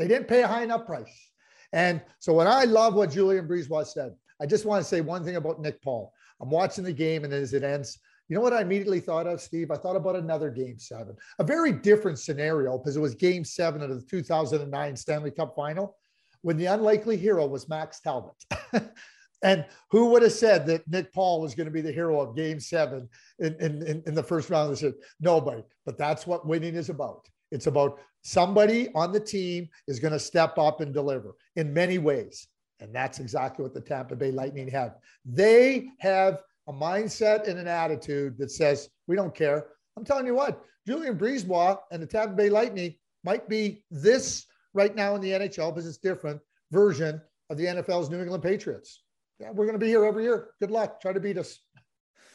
They 0.00 0.08
didn't 0.08 0.28
pay 0.28 0.42
a 0.42 0.48
high 0.48 0.62
enough 0.62 0.86
price. 0.86 1.30
And 1.74 2.00
so 2.20 2.32
when 2.32 2.46
I 2.46 2.64
love 2.64 2.94
what 2.94 3.12
Julien 3.12 3.46
BriseBois 3.46 3.86
said, 3.86 4.14
I 4.40 4.46
just 4.46 4.64
want 4.64 4.82
to 4.82 4.88
say 4.88 5.02
one 5.02 5.24
thing 5.24 5.36
about 5.36 5.60
Nick 5.60 5.82
Paul. 5.82 6.14
I'm 6.40 6.48
watching 6.48 6.84
the 6.84 6.92
game, 6.92 7.24
and 7.24 7.32
as 7.34 7.52
it 7.52 7.62
ends, 7.62 7.98
you 8.26 8.34
know 8.34 8.40
what 8.40 8.54
I 8.54 8.62
immediately 8.62 9.00
thought 9.00 9.26
of, 9.26 9.42
Steve? 9.42 9.70
I 9.70 9.76
thought 9.76 9.96
about 9.96 10.16
another 10.16 10.48
game 10.48 10.78
seven, 10.78 11.16
a 11.38 11.44
very 11.44 11.70
different 11.70 12.18
scenario 12.18 12.78
because 12.78 12.96
it 12.96 13.00
was 13.00 13.14
game 13.14 13.44
seven 13.44 13.82
of 13.82 13.90
the 13.90 14.00
2009 14.00 14.96
Stanley 14.96 15.32
Cup 15.32 15.54
final 15.54 15.98
when 16.40 16.56
the 16.56 16.66
unlikely 16.66 17.18
hero 17.18 17.46
was 17.46 17.68
Max 17.68 18.00
Talbot. 18.00 18.42
and 19.42 19.66
who 19.90 20.06
would 20.06 20.22
have 20.22 20.32
said 20.32 20.64
that 20.66 20.88
Nick 20.88 21.12
Paul 21.12 21.42
was 21.42 21.54
going 21.54 21.66
to 21.66 21.72
be 21.72 21.82
the 21.82 21.92
hero 21.92 22.20
of 22.20 22.34
game 22.34 22.58
seven 22.58 23.06
in, 23.38 23.54
in, 23.60 24.02
in 24.06 24.14
the 24.14 24.22
first 24.22 24.48
round 24.48 24.64
of 24.64 24.70
the 24.70 24.76
series? 24.78 24.96
Nobody. 25.20 25.62
But 25.84 25.98
that's 25.98 26.26
what 26.26 26.46
winning 26.46 26.74
is 26.74 26.88
about. 26.88 27.28
It's 27.50 27.66
about 27.66 27.98
somebody 28.22 28.88
on 28.94 29.12
the 29.12 29.20
team 29.20 29.68
is 29.86 29.98
going 29.98 30.12
to 30.12 30.18
step 30.18 30.58
up 30.58 30.80
and 30.80 30.92
deliver 30.92 31.34
in 31.56 31.72
many 31.72 31.98
ways. 31.98 32.48
And 32.80 32.94
that's 32.94 33.20
exactly 33.20 33.62
what 33.62 33.74
the 33.74 33.80
Tampa 33.80 34.16
Bay 34.16 34.30
Lightning 34.32 34.68
have. 34.68 34.96
They 35.24 35.88
have 35.98 36.42
a 36.66 36.72
mindset 36.72 37.48
and 37.48 37.58
an 37.58 37.68
attitude 37.68 38.38
that 38.38 38.50
says, 38.50 38.88
we 39.06 39.16
don't 39.16 39.34
care. 39.34 39.66
I'm 39.96 40.04
telling 40.04 40.26
you 40.26 40.34
what, 40.34 40.62
Julien 40.86 41.18
BriseBois 41.18 41.78
and 41.90 42.02
the 42.02 42.06
Tampa 42.06 42.34
Bay 42.34 42.48
Lightning 42.48 42.94
might 43.24 43.48
be 43.48 43.84
this 43.90 44.46
right 44.72 44.94
now 44.94 45.14
in 45.14 45.20
the 45.20 45.30
NHL 45.30 45.74
because 45.74 45.86
it's 45.86 45.98
different 45.98 46.40
version 46.70 47.20
of 47.50 47.58
the 47.58 47.66
NFL's 47.66 48.08
New 48.08 48.20
England 48.20 48.42
Patriots. 48.42 49.02
Yeah, 49.38 49.50
we're 49.50 49.66
going 49.66 49.78
to 49.78 49.84
be 49.84 49.88
here 49.88 50.04
every 50.04 50.24
year. 50.24 50.48
Good 50.60 50.70
luck. 50.70 51.00
Try 51.00 51.12
to 51.12 51.20
beat 51.20 51.38
us. 51.38 51.58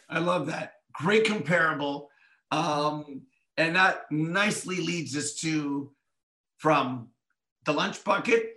I 0.09 0.19
love 0.19 0.47
that. 0.47 0.73
Great 0.93 1.25
comparable. 1.25 2.09
Um, 2.51 3.21
and 3.57 3.75
that 3.75 4.03
nicely 4.11 4.77
leads 4.77 5.15
us 5.15 5.35
to 5.35 5.91
from 6.57 7.09
the 7.65 7.73
lunch 7.73 8.03
bucket 8.03 8.53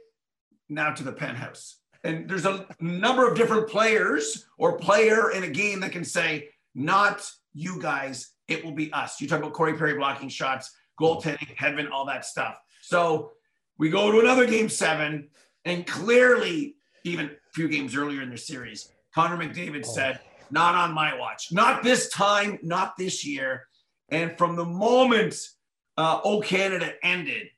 now 0.68 0.92
to 0.92 1.02
the 1.02 1.12
penthouse 1.12 1.78
and 2.04 2.28
there's 2.28 2.46
a 2.46 2.66
number 2.80 3.28
of 3.28 3.36
different 3.36 3.68
players 3.68 4.46
or 4.56 4.78
player 4.78 5.30
in 5.32 5.44
a 5.44 5.48
game 5.48 5.80
that 5.80 5.92
can 5.92 6.04
say, 6.04 6.48
not 6.74 7.28
you 7.54 7.80
guys, 7.80 8.32
it 8.46 8.64
will 8.64 8.72
be 8.72 8.92
us. 8.92 9.20
You 9.20 9.28
talk 9.28 9.40
about 9.40 9.52
Corey 9.52 9.76
Perry 9.76 9.94
blocking 9.94 10.28
shots, 10.28 10.74
goaltending, 11.00 11.56
Hedman, 11.56 11.90
all 11.90 12.06
that 12.06 12.24
stuff. 12.24 12.60
So 12.82 13.32
we 13.78 13.90
go 13.90 14.12
to 14.12 14.20
another 14.20 14.46
game 14.46 14.68
seven, 14.68 15.28
and 15.64 15.86
clearly, 15.86 16.76
even 17.04 17.26
a 17.26 17.52
few 17.52 17.68
games 17.68 17.96
earlier 17.96 18.22
in 18.22 18.30
the 18.30 18.38
series, 18.38 18.92
Connor 19.14 19.36
McDavid 19.36 19.84
oh. 19.84 19.92
said, 19.92 20.20
not 20.50 20.74
on 20.74 20.94
my 20.94 21.18
watch, 21.18 21.52
not 21.52 21.82
this 21.82 22.08
time, 22.08 22.58
not 22.62 22.96
this 22.96 23.24
year. 23.24 23.66
And 24.10 24.36
from 24.38 24.56
the 24.56 24.64
moment 24.64 25.36
uh, 25.96 26.20
O 26.24 26.40
Canada 26.40 26.94
ended, 27.02 27.48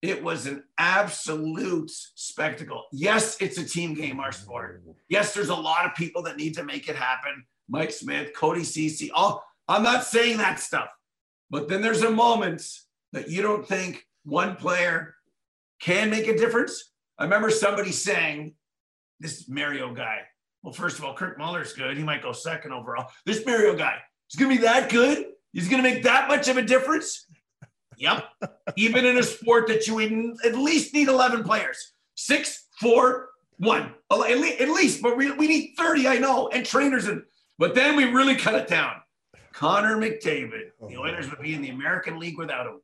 it 0.00 0.22
was 0.22 0.46
an 0.46 0.64
absolute 0.78 1.90
spectacle. 1.90 2.84
Yes, 2.92 3.36
it's 3.40 3.58
a 3.58 3.64
team 3.64 3.94
game, 3.94 4.18
our 4.18 4.32
sport. 4.32 4.82
Yes, 5.08 5.32
there's 5.32 5.48
a 5.48 5.54
lot 5.54 5.86
of 5.86 5.94
people 5.94 6.22
that 6.22 6.36
need 6.36 6.54
to 6.54 6.64
make 6.64 6.88
it 6.88 6.96
happen. 6.96 7.44
Mike 7.68 7.92
Smith, 7.92 8.32
Cody 8.34 8.64
Ceci, 8.64 9.10
all 9.12 9.44
I'm 9.68 9.84
not 9.84 10.04
saying 10.04 10.38
that 10.38 10.58
stuff. 10.58 10.88
But 11.50 11.68
then 11.68 11.82
there's 11.82 12.02
a 12.02 12.10
moment 12.10 12.66
that 13.12 13.28
you 13.28 13.42
don't 13.42 13.66
think 13.66 14.04
one 14.24 14.56
player 14.56 15.14
can 15.80 16.10
make 16.10 16.26
a 16.26 16.36
difference. 16.36 16.92
I 17.18 17.24
remember 17.24 17.50
somebody 17.50 17.92
saying, 17.92 18.54
this 19.20 19.48
Mario 19.48 19.94
guy. 19.94 20.18
Well, 20.62 20.72
first 20.72 20.98
of 20.98 21.04
all, 21.04 21.14
Kirk 21.14 21.38
Muller's 21.38 21.72
good. 21.72 21.96
He 21.96 22.02
might 22.02 22.22
go 22.22 22.32
second 22.32 22.72
overall. 22.72 23.06
This 23.24 23.46
Mario 23.46 23.76
guy, 23.76 23.98
he's 24.28 24.38
gonna 24.38 24.54
be 24.54 24.62
that 24.62 24.90
good? 24.90 25.26
He's 25.52 25.68
gonna 25.68 25.82
make 25.82 26.02
that 26.04 26.28
much 26.28 26.48
of 26.48 26.56
a 26.56 26.62
difference? 26.62 27.26
Yep. 27.98 28.24
Even 28.76 29.04
in 29.04 29.18
a 29.18 29.22
sport 29.22 29.68
that 29.68 29.86
you 29.86 30.00
at 30.44 30.56
least 30.56 30.92
need 30.92 31.08
11 31.08 31.44
players, 31.44 31.92
six, 32.14 32.66
four, 32.80 33.30
one, 33.58 33.94
at 34.10 34.38
least, 34.40 35.02
but 35.02 35.16
we, 35.16 35.30
we 35.32 35.46
need 35.46 35.74
30, 35.78 36.08
I 36.08 36.18
know, 36.18 36.48
and 36.48 36.66
trainers. 36.66 37.06
And, 37.06 37.22
but 37.58 37.76
then 37.76 37.94
we 37.94 38.06
really 38.06 38.34
cut 38.34 38.56
it 38.56 38.66
down. 38.66 38.94
Connor 39.52 39.96
McDavid, 39.96 40.70
oh, 40.80 40.88
the 40.88 40.96
oh, 40.96 41.02
Oilers 41.02 41.30
would 41.30 41.40
be 41.40 41.54
in 41.54 41.62
the 41.62 41.68
American 41.68 42.18
League 42.18 42.38
without 42.38 42.66
him. 42.66 42.80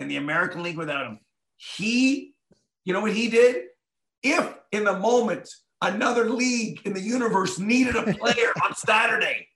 In 0.00 0.08
the 0.08 0.16
American 0.16 0.62
League 0.62 0.78
without 0.78 1.06
him. 1.06 1.18
He, 1.56 2.34
you 2.84 2.94
know 2.94 3.00
what 3.00 3.12
he 3.12 3.28
did? 3.28 3.64
If 4.22 4.54
in 4.72 4.84
the 4.84 4.98
moment 4.98 5.50
another 5.82 6.30
league 6.30 6.80
in 6.84 6.94
the 6.94 7.00
universe 7.00 7.58
needed 7.58 7.96
a 7.96 8.14
player 8.14 8.52
on 8.64 8.74
Saturday, 8.74 9.48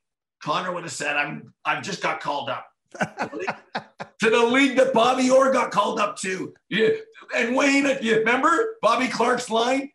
Connor 0.43 0.73
would 0.73 0.83
have 0.83 0.93
said, 0.93 1.17
I'm 1.17 1.55
I've 1.65 1.83
just 1.83 2.03
got 2.03 2.21
called 2.21 2.51
up 2.51 2.67
to 3.01 4.31
the 4.31 4.47
league 4.47 4.77
that 4.77 4.93
Bobby 4.93 5.31
Orr 5.31 5.53
got 5.53 5.71
called 5.71 5.99
up 5.99 6.17
to. 6.19 6.53
Yeah. 6.69 6.91
And 7.37 7.57
Wayne, 7.57 7.87
you 8.03 8.19
remember 8.19 8.77
Bobby 8.83 9.09
Clarke's 9.09 9.51
line? 9.51 9.91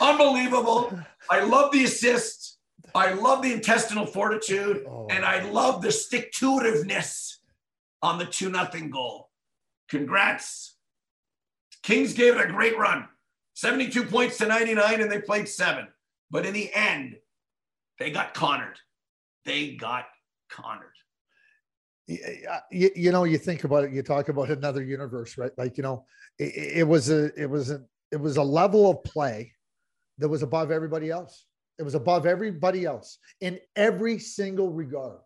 Unbelievable. 0.00 0.98
I 1.30 1.40
love 1.40 1.72
the 1.72 1.84
assists. 1.84 2.58
I 2.94 3.12
love 3.12 3.42
the 3.42 3.52
intestinal 3.52 4.06
fortitude. 4.06 4.84
Oh. 4.88 5.06
And 5.10 5.24
I 5.24 5.48
love 5.50 5.82
the 5.82 5.92
stick 5.92 6.32
to 6.32 6.58
itiveness 6.58 7.36
on 8.02 8.18
the 8.18 8.26
2 8.26 8.50
nothing 8.50 8.90
goal. 8.90 9.30
Congrats. 9.88 10.76
Kings 11.82 12.12
gave 12.12 12.34
it 12.34 12.44
a 12.44 12.52
great 12.52 12.76
run 12.76 13.06
72 13.54 14.04
points 14.04 14.36
to 14.38 14.46
99, 14.46 15.00
and 15.00 15.10
they 15.10 15.20
played 15.20 15.48
seven. 15.48 15.88
But 16.30 16.44
in 16.44 16.52
the 16.52 16.70
end, 16.74 17.16
they 17.98 18.10
got 18.10 18.34
cornered. 18.34 18.78
They 19.46 19.76
got 19.76 20.04
cornered 20.50 20.92
you, 22.08 22.18
eh, 22.48 22.88
you 22.94 23.12
know 23.12 23.24
you 23.24 23.38
think 23.38 23.64
about 23.64 23.84
it 23.84 23.92
you 23.92 24.02
talk 24.02 24.28
about 24.28 24.50
another 24.50 24.82
universe 24.82 25.36
right? 25.36 25.50
Like 25.56 25.76
you 25.76 25.82
know 25.82 26.04
it, 26.38 26.78
it 26.78 26.88
was 26.88 27.10
a 27.10 27.32
it 27.40 27.48
was 27.50 27.70
a 27.70 27.82
it 28.12 28.20
was 28.20 28.36
a 28.36 28.42
level 28.42 28.90
of 28.90 29.02
play 29.04 29.52
that 30.18 30.28
was 30.28 30.42
above 30.42 30.70
everybody 30.70 31.10
else. 31.10 31.44
It 31.78 31.82
was 31.82 31.94
above 31.94 32.24
everybody 32.24 32.84
else 32.84 33.18
in 33.40 33.58
every 33.74 34.18
single 34.18 34.70
regard. 34.70 35.20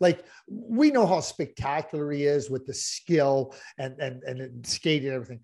Like 0.00 0.24
we 0.48 0.90
know 0.90 1.06
how 1.06 1.20
spectacular 1.20 2.10
he 2.10 2.24
is 2.24 2.50
with 2.50 2.66
the 2.66 2.74
skill 2.74 3.54
and 3.78 4.00
and 4.00 4.22
and 4.22 4.66
skating 4.66 5.08
and 5.08 5.16
everything 5.16 5.40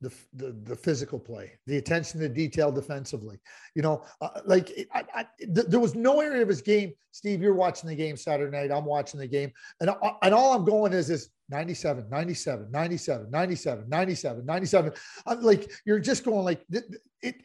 the, 0.00 0.12
the, 0.34 0.52
the 0.64 0.76
physical 0.76 1.18
play, 1.18 1.52
the 1.66 1.78
attention 1.78 2.20
to 2.20 2.28
detail 2.28 2.70
defensively. 2.70 3.38
You 3.74 3.82
know, 3.82 4.04
uh, 4.20 4.40
like 4.44 4.86
I, 4.92 5.04
I, 5.14 5.26
th- 5.38 5.66
there 5.68 5.80
was 5.80 5.94
no 5.94 6.20
area 6.20 6.42
of 6.42 6.48
his 6.48 6.60
game. 6.60 6.92
Steve, 7.12 7.40
you're 7.40 7.54
watching 7.54 7.88
the 7.88 7.96
game 7.96 8.16
Saturday 8.16 8.54
night. 8.54 8.70
I'm 8.70 8.84
watching 8.84 9.18
the 9.18 9.26
game, 9.26 9.50
and 9.80 9.90
uh, 9.90 10.12
and 10.22 10.34
all 10.34 10.52
I'm 10.52 10.64
going 10.64 10.92
is 10.92 11.08
is 11.08 11.30
97, 11.48 12.08
97, 12.10 12.70
97, 12.70 13.30
97, 13.30 13.88
97, 13.88 14.46
97. 14.46 14.92
I'm 15.26 15.42
like 15.42 15.70
you're 15.86 15.98
just 15.98 16.24
going 16.24 16.44
like 16.44 16.62
it, 16.70 16.84
it, 17.22 17.36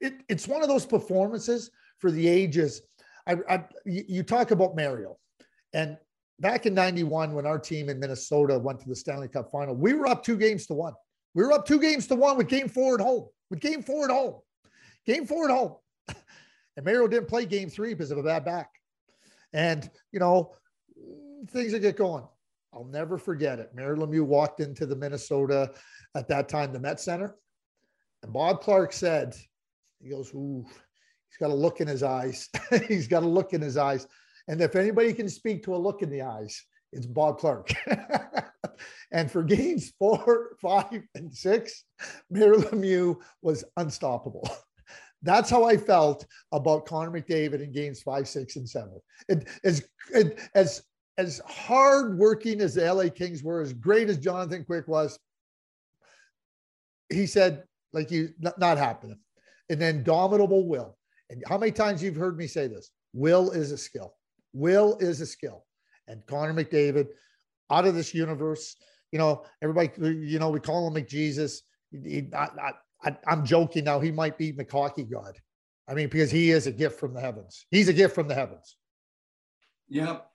it, 0.00 0.14
it's 0.28 0.48
one 0.48 0.62
of 0.62 0.68
those 0.68 0.86
performances 0.86 1.70
for 1.98 2.10
the 2.10 2.26
ages. 2.26 2.82
I, 3.26 3.36
I 3.50 3.64
you 3.84 4.22
talk 4.22 4.50
about 4.50 4.76
Mario, 4.76 5.18
and 5.74 5.98
back 6.40 6.64
in 6.64 6.72
91 6.72 7.34
when 7.34 7.44
our 7.44 7.58
team 7.58 7.90
in 7.90 8.00
Minnesota 8.00 8.58
went 8.58 8.80
to 8.80 8.88
the 8.88 8.96
Stanley 8.96 9.28
Cup 9.28 9.50
final, 9.50 9.74
we 9.74 9.92
were 9.92 10.06
up 10.06 10.24
two 10.24 10.38
games 10.38 10.66
to 10.66 10.74
one. 10.74 10.94
We 11.38 11.44
were 11.44 11.52
up 11.52 11.68
two 11.68 11.78
games 11.78 12.08
to 12.08 12.16
one 12.16 12.36
with 12.36 12.48
game 12.48 12.68
four 12.68 12.96
at 12.96 13.00
home, 13.00 13.28
with 13.48 13.60
game 13.60 13.80
four 13.80 14.06
at 14.06 14.10
home, 14.10 14.40
game 15.06 15.24
four 15.24 15.48
at 15.48 15.56
home. 15.56 15.76
And 16.76 16.84
Mario 16.84 17.06
didn't 17.08 17.28
play 17.28 17.44
game 17.44 17.70
three 17.70 17.92
because 17.92 18.12
of 18.12 18.18
a 18.18 18.22
bad 18.22 18.44
back. 18.44 18.70
And, 19.52 19.88
you 20.12 20.20
know, 20.20 20.54
things 21.50 21.72
that 21.72 21.80
get 21.80 21.96
going. 21.96 22.24
I'll 22.72 22.84
never 22.84 23.18
forget 23.18 23.58
it. 23.58 23.70
Mario 23.74 24.06
Lemieux 24.06 24.24
walked 24.24 24.60
into 24.60 24.86
the 24.86 24.94
Minnesota 24.94 25.72
at 26.16 26.28
that 26.28 26.48
time, 26.48 26.72
the 26.72 26.78
Met 26.78 27.00
Center. 27.00 27.34
And 28.22 28.32
Bob 28.32 28.60
Clarke 28.60 28.92
said, 28.92 29.34
he 30.00 30.10
goes, 30.10 30.32
Ooh, 30.34 30.64
He's 31.28 31.36
got 31.38 31.50
a 31.50 31.54
look 31.54 31.80
in 31.80 31.86
his 31.88 32.02
eyes. 32.02 32.48
He's 32.88 33.08
got 33.08 33.22
a 33.22 33.28
look 33.28 33.52
in 33.52 33.60
his 33.60 33.76
eyes. 33.76 34.08
And 34.48 34.60
if 34.60 34.74
anybody 34.76 35.12
can 35.12 35.28
speak 35.28 35.62
to 35.64 35.74
a 35.74 35.76
look 35.76 36.02
in 36.02 36.10
the 36.10 36.22
eyes, 36.22 36.64
it's 36.92 37.06
Bob 37.06 37.38
Clarke. 37.38 37.72
and 39.12 39.30
for 39.30 39.42
games 39.42 39.92
four, 39.98 40.56
five, 40.60 41.02
and 41.14 41.34
six, 41.34 41.84
Mario 42.30 42.60
Lemieux 42.60 43.16
was 43.42 43.64
unstoppable. 43.76 44.48
That's 45.22 45.50
how 45.50 45.64
I 45.64 45.76
felt 45.76 46.26
about 46.52 46.86
Connor 46.86 47.10
McDavid 47.10 47.62
in 47.62 47.72
games 47.72 48.02
five, 48.02 48.28
six, 48.28 48.56
and 48.56 48.68
seven. 48.68 49.00
It, 49.28 49.48
as, 49.64 49.84
it, 50.14 50.38
as, 50.54 50.82
as 51.16 51.40
hard 51.46 52.16
working 52.16 52.60
as 52.60 52.74
the 52.74 52.92
LA 52.92 53.08
Kings 53.08 53.42
were, 53.42 53.60
as 53.60 53.72
great 53.72 54.08
as 54.08 54.18
Jonathan 54.18 54.64
Quick 54.64 54.86
was, 54.86 55.18
he 57.10 57.26
said, 57.26 57.64
like 57.92 58.10
you, 58.10 58.30
not, 58.38 58.58
not 58.58 58.78
happening. 58.78 59.18
An 59.70 59.82
indomitable 59.82 60.68
will. 60.68 60.96
And 61.30 61.42
how 61.48 61.58
many 61.58 61.72
times 61.72 62.02
you've 62.02 62.16
heard 62.16 62.38
me 62.38 62.46
say 62.46 62.68
this? 62.68 62.90
Will 63.12 63.50
is 63.50 63.72
a 63.72 63.78
skill. 63.78 64.14
Will 64.52 64.96
is 64.98 65.20
a 65.20 65.26
skill. 65.26 65.64
And 66.06 66.24
Connor 66.26 66.54
McDavid, 66.54 67.08
out 67.70 67.86
of 67.86 67.94
this 67.94 68.14
universe, 68.14 68.76
you 69.12 69.18
know, 69.18 69.44
everybody, 69.62 69.90
you 69.98 70.38
know, 70.38 70.50
we 70.50 70.60
call 70.60 70.86
him 70.88 70.94
McJesus. 70.94 71.60
He, 71.90 72.28
I, 72.34 72.72
I, 73.04 73.16
I'm 73.26 73.44
joking 73.44 73.84
now. 73.84 74.00
He 74.00 74.10
might 74.10 74.36
be 74.36 74.52
McHockey 74.52 75.10
God. 75.10 75.38
I 75.88 75.94
mean, 75.94 76.08
because 76.08 76.30
he 76.30 76.50
is 76.50 76.66
a 76.66 76.72
gift 76.72 77.00
from 77.00 77.14
the 77.14 77.20
heavens. 77.20 77.64
He's 77.70 77.88
a 77.88 77.92
gift 77.92 78.14
from 78.14 78.28
the 78.28 78.34
heavens. 78.34 78.76
Yep. 79.88 80.26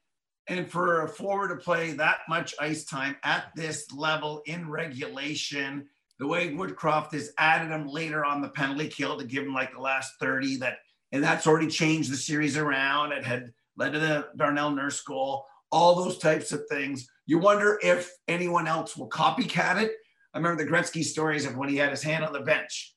And 0.48 0.70
for 0.70 1.04
a 1.04 1.08
forward 1.08 1.50
to 1.50 1.56
play 1.56 1.94
that 1.94 2.20
much 2.28 2.54
ice 2.60 2.86
time 2.86 3.16
at 3.24 3.52
this 3.56 3.92
level 3.94 4.42
in 4.46 4.70
regulation, 4.70 5.88
the 6.20 6.28
way 6.28 6.50
Woodcroft 6.50 7.14
has 7.14 7.32
added 7.38 7.72
him 7.72 7.88
later 7.88 8.26
on 8.26 8.42
the 8.42 8.50
penalty 8.50 8.88
kill 8.88 9.18
to 9.18 9.26
give 9.26 9.44
him 9.44 9.54
like 9.54 9.74
the 9.74 9.80
last 9.80 10.14
30 10.20 10.58
that, 10.58 10.80
and 11.12 11.24
that's 11.24 11.48
already 11.48 11.68
changed 11.68 12.12
the 12.12 12.18
series 12.18 12.58
around. 12.58 13.12
It 13.12 13.24
had 13.24 13.54
led 13.78 13.94
to 13.94 14.00
the 14.00 14.28
Darnell 14.36 14.72
Nurse 14.72 15.02
goal, 15.02 15.46
all 15.74 15.96
those 15.96 16.18
types 16.18 16.54
of 16.54 16.62
things. 16.70 17.10
You 17.26 17.40
wonder 17.40 17.80
if 17.84 18.12
anyone 18.28 18.68
else 18.68 18.96
will 18.96 19.10
copycat 19.10 19.82
it 19.82 19.92
I 20.34 20.40
remember 20.40 20.64
the 20.64 20.70
Gretzky 20.70 21.04
stories 21.04 21.46
of 21.46 21.58
when 21.58 21.70
he 21.70 21.78
had 21.78 21.92
his 21.92 22.02
hand 22.02 22.26
on 22.26 22.34
the 22.34 22.40
bench. 22.40 22.96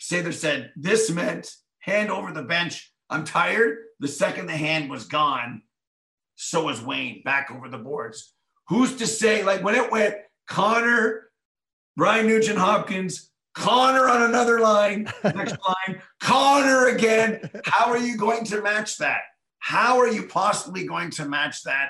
Sather 0.00 0.34
said, 0.34 0.72
This 0.74 1.10
meant 1.10 1.48
hand 1.78 2.10
over 2.10 2.32
the 2.32 2.42
bench. 2.42 2.92
I'm 3.08 3.24
tired. 3.24 3.78
The 4.00 4.08
second 4.08 4.46
the 4.46 4.52
hand 4.52 4.90
was 4.90 5.06
gone, 5.06 5.62
so 6.34 6.64
was 6.64 6.82
Wayne 6.82 7.22
back 7.24 7.50
over 7.52 7.68
the 7.68 7.78
boards. 7.78 8.34
Who's 8.68 8.96
to 8.96 9.06
say, 9.06 9.44
like 9.44 9.62
when 9.62 9.76
it 9.76 9.92
went 9.92 10.16
Connor, 10.48 11.30
Ryan 11.96 12.26
Nugent 12.26 12.58
Hopkins, 12.58 13.30
Connor 13.54 14.08
on 14.08 14.22
another 14.22 14.58
line, 14.58 15.08
next 15.22 15.56
line, 15.88 16.02
Connor 16.20 16.88
again. 16.88 17.48
How 17.64 17.90
are 17.90 17.98
you 17.98 18.16
going 18.16 18.44
to 18.46 18.60
match 18.60 18.98
that? 18.98 19.20
How 19.66 19.98
are 19.98 20.06
you 20.06 20.28
possibly 20.28 20.86
going 20.86 21.10
to 21.10 21.28
match 21.28 21.64
that? 21.64 21.88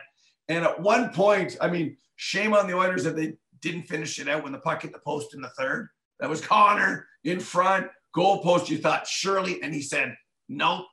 And 0.49 0.65
at 0.65 0.81
one 0.81 1.11
point, 1.11 1.59
I 1.61 1.69
mean, 1.69 1.99
shame 2.15 2.55
on 2.55 2.67
the 2.67 2.75
Oilers 2.75 3.05
that 3.05 3.17
they 3.17 3.35
didn't 3.61 3.83
finish 3.83 4.19
it 4.19 4.31
out 4.31 4.43
when 4.43 4.53
the 4.53 4.61
puck 4.61 4.81
hit 4.81 4.95
the 4.95 4.99
post 5.01 5.35
in 5.35 5.43
the 5.43 5.51
third. 5.51 5.91
That 6.19 6.31
was 6.31 6.41
Connor 6.41 7.07
in 7.25 7.39
front, 7.39 7.89
goal 8.15 8.43
post. 8.43 8.71
You 8.71 8.79
thought 8.79 9.07
surely, 9.07 9.63
and 9.63 9.75
he 9.75 9.83
said, 9.83 10.17
nope. 10.49 10.87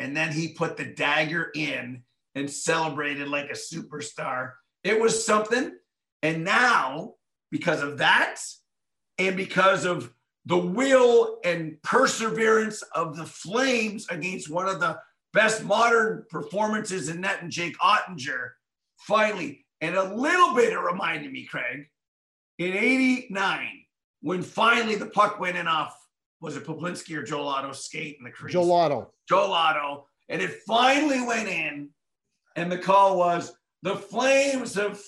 And 0.00 0.16
then 0.16 0.32
he 0.32 0.54
put 0.54 0.76
the 0.76 0.86
dagger 0.86 1.52
in 1.54 2.02
and 2.34 2.50
celebrated 2.50 3.28
like 3.28 3.48
a 3.50 3.52
superstar. 3.52 4.54
It 4.82 5.00
was 5.00 5.24
something. 5.24 5.70
And 6.24 6.42
now, 6.42 7.14
because 7.52 7.80
of 7.80 7.98
that, 7.98 8.40
and 9.18 9.36
because 9.36 9.84
of 9.84 10.12
the 10.46 10.58
will 10.58 11.38
and 11.44 11.80
perseverance 11.82 12.82
of 12.92 13.16
the 13.16 13.24
Flames 13.24 14.08
against 14.10 14.50
one 14.50 14.66
of 14.66 14.80
the 14.80 14.98
best 15.34 15.64
modern 15.64 16.24
performances 16.30 17.10
in 17.10 17.20
net 17.20 17.42
and 17.42 17.50
Jake 17.50 17.76
Oettinger, 17.78 18.50
finally, 18.96 19.66
and 19.80 19.96
a 19.96 20.14
little 20.14 20.54
bit 20.54 20.72
it 20.72 20.78
reminded 20.78 21.30
me, 21.30 21.44
Craig, 21.44 21.86
in 22.58 22.72
89, 22.72 23.68
when 24.22 24.42
finally 24.42 24.94
the 24.94 25.06
puck 25.06 25.38
went 25.38 25.58
in 25.58 25.66
off, 25.66 25.94
was 26.40 26.56
it 26.56 26.64
Peplinski 26.64 27.16
or 27.16 27.22
Joel 27.22 27.48
Otto 27.48 27.72
skate 27.72 28.16
in 28.18 28.24
the 28.24 28.30
crease? 28.30 28.52
Joel 28.52 28.72
Otto. 28.72 29.12
Joel 29.28 29.52
Otto. 29.52 30.06
And 30.28 30.40
it 30.40 30.60
finally 30.66 31.20
went 31.20 31.48
in. 31.48 31.90
And 32.56 32.70
the 32.70 32.78
call 32.78 33.18
was 33.18 33.52
the 33.82 33.96
Flames 33.96 34.74
have 34.74 35.00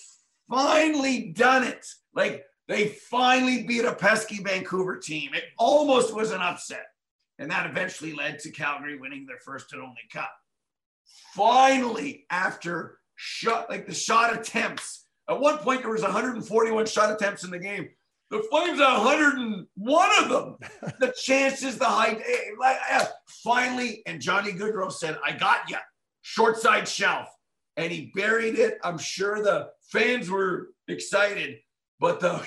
finally 0.50 1.32
done 1.36 1.62
it. 1.62 1.86
Like 2.14 2.44
they 2.68 2.88
finally 2.88 3.62
beat 3.62 3.84
a 3.84 3.94
pesky 3.94 4.42
Vancouver 4.42 4.96
team. 4.96 5.32
It 5.34 5.44
almost 5.58 6.14
was 6.14 6.32
an 6.32 6.40
upset. 6.40 6.86
And 7.38 7.51
that 7.51 7.68
eventually 7.68 8.12
led 8.12 8.38
to 8.40 8.51
Calgary 8.51 8.99
winning 8.99 9.27
their 9.27 9.38
first 9.38 9.72
and 9.72 9.83
only 9.83 9.96
cup. 10.12 10.33
Finally, 11.35 12.25
after 12.31 12.99
shot 13.14 13.68
like 13.68 13.87
the 13.87 13.94
shot 13.94 14.35
attempts 14.35 15.07
at 15.29 15.40
one 15.40 15.59
point, 15.59 15.83
there 15.83 15.90
was 15.90 16.03
141 16.03 16.87
shot 16.87 17.12
attempts 17.12 17.44
in 17.44 17.51
the 17.51 17.59
game. 17.59 17.88
The 18.31 18.44
Flames 18.51 18.79
had 18.79 18.99
101 18.99 20.11
of 20.25 20.29
them. 20.29 20.57
the 21.01 21.14
chances, 21.20 21.79
the 21.79 21.85
height, 21.85 22.20
eh, 22.27 22.75
uh, 22.92 23.05
finally, 23.44 24.03
and 24.07 24.20
Johnny 24.20 24.53
Gaudreau 24.53 24.90
said, 24.90 25.18
"I 25.25 25.33
got 25.33 25.68
you, 25.70 25.77
short 26.22 26.59
side 26.59 26.88
shelf," 26.88 27.29
and 27.77 27.92
he 27.92 28.12
buried 28.14 28.59
it. 28.59 28.79
I'm 28.83 28.99
sure 28.99 29.42
the 29.42 29.70
fans 29.92 30.29
were 30.29 30.70
excited, 30.88 31.59
but 32.01 32.20
the 32.20 32.44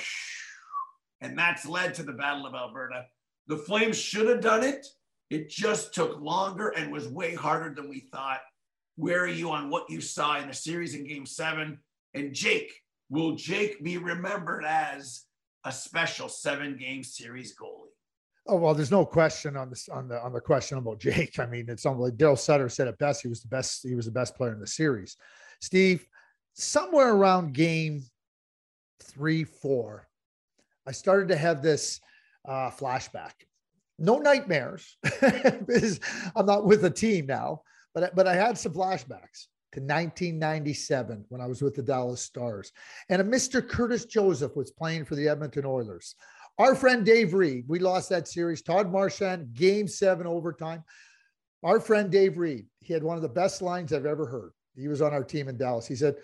and 1.21 1.37
that's 1.37 1.65
led 1.65 1.95
to 1.95 2.03
the 2.03 2.13
Battle 2.13 2.45
of 2.45 2.55
Alberta. 2.55 3.05
The 3.49 3.57
Flames 3.57 3.97
should 3.97 4.29
have 4.29 4.41
done 4.41 4.63
it. 4.63 4.85
It 5.31 5.49
just 5.49 5.93
took 5.93 6.21
longer 6.21 6.69
and 6.69 6.91
was 6.91 7.07
way 7.07 7.33
harder 7.33 7.73
than 7.73 7.89
we 7.89 7.99
thought. 7.99 8.41
Where 8.95 9.23
are 9.23 9.27
you 9.27 9.49
on 9.49 9.71
what 9.71 9.89
you 9.89 10.01
saw 10.01 10.37
in 10.39 10.47
the 10.47 10.53
series 10.53 10.93
in 10.93 11.03
Game 11.03 11.25
Seven? 11.25 11.79
And 12.13 12.33
Jake, 12.33 12.71
will 13.09 13.35
Jake 13.35 13.83
be 13.83 13.97
remembered 13.97 14.63
as 14.65 15.25
a 15.65 15.71
special 15.71 16.29
seven 16.29 16.77
game 16.77 17.03
series 17.03 17.55
goalie? 17.55 17.89
Oh 18.47 18.57
well, 18.57 18.75
there's 18.75 18.91
no 18.91 19.05
question 19.05 19.57
on 19.57 19.69
this 19.69 19.89
on 19.89 20.07
the 20.07 20.21
on 20.21 20.31
the 20.31 20.41
question 20.41 20.77
about 20.77 20.99
Jake. 20.99 21.39
I 21.39 21.47
mean, 21.47 21.69
it's 21.69 21.85
like 21.85 22.17
Daryl 22.17 22.37
Sutter 22.37 22.69
said 22.69 22.87
it 22.87 22.99
best. 22.99 23.23
He 23.23 23.29
was 23.29 23.41
the 23.41 23.47
best. 23.47 23.81
He 23.81 23.95
was 23.95 24.05
the 24.05 24.11
best 24.11 24.35
player 24.35 24.53
in 24.53 24.59
the 24.59 24.67
series. 24.67 25.17
Steve, 25.59 26.07
somewhere 26.53 27.13
around 27.13 27.53
game 27.53 28.03
three, 29.01 29.43
four, 29.43 30.07
I 30.85 30.91
started 30.91 31.29
to 31.29 31.35
have 31.35 31.63
this 31.63 31.99
uh, 32.47 32.71
flashback. 32.71 33.31
No 33.97 34.17
nightmares, 34.17 34.97
I'm 35.21 36.45
not 36.45 36.65
with 36.65 36.85
a 36.85 36.89
team 36.89 37.25
now, 37.25 37.63
but 37.93 38.15
but 38.15 38.27
I 38.27 38.35
had 38.35 38.57
some 38.57 38.73
flashbacks 38.73 39.47
to 39.73 39.81
1997 39.81 41.25
when 41.29 41.41
I 41.41 41.47
was 41.47 41.61
with 41.61 41.75
the 41.75 41.83
Dallas 41.83 42.21
Stars. 42.21 42.71
And 43.09 43.21
a 43.21 43.25
Mr. 43.25 43.67
Curtis 43.67 44.05
Joseph 44.05 44.55
was 44.55 44.71
playing 44.71 45.05
for 45.05 45.15
the 45.15 45.27
Edmonton 45.27 45.65
Oilers. 45.65 46.15
Our 46.57 46.75
friend 46.75 47.05
Dave 47.05 47.33
Reid, 47.33 47.65
we 47.67 47.79
lost 47.79 48.09
that 48.09 48.27
series. 48.27 48.61
Todd 48.61 48.91
Marchant, 48.91 49.53
game 49.53 49.87
seven 49.87 50.27
overtime. 50.27 50.83
Our 51.63 51.79
friend 51.79 52.11
Dave 52.11 52.37
Reid, 52.37 52.65
he 52.79 52.93
had 52.93 53.03
one 53.03 53.17
of 53.17 53.21
the 53.21 53.29
best 53.29 53.61
lines 53.61 53.93
I've 53.93 54.05
ever 54.05 54.25
heard. 54.25 54.51
He 54.75 54.87
was 54.87 55.01
on 55.01 55.13
our 55.13 55.23
team 55.23 55.49
in 55.49 55.57
Dallas. 55.57 55.87
He 55.87 55.95
said, 55.95 56.15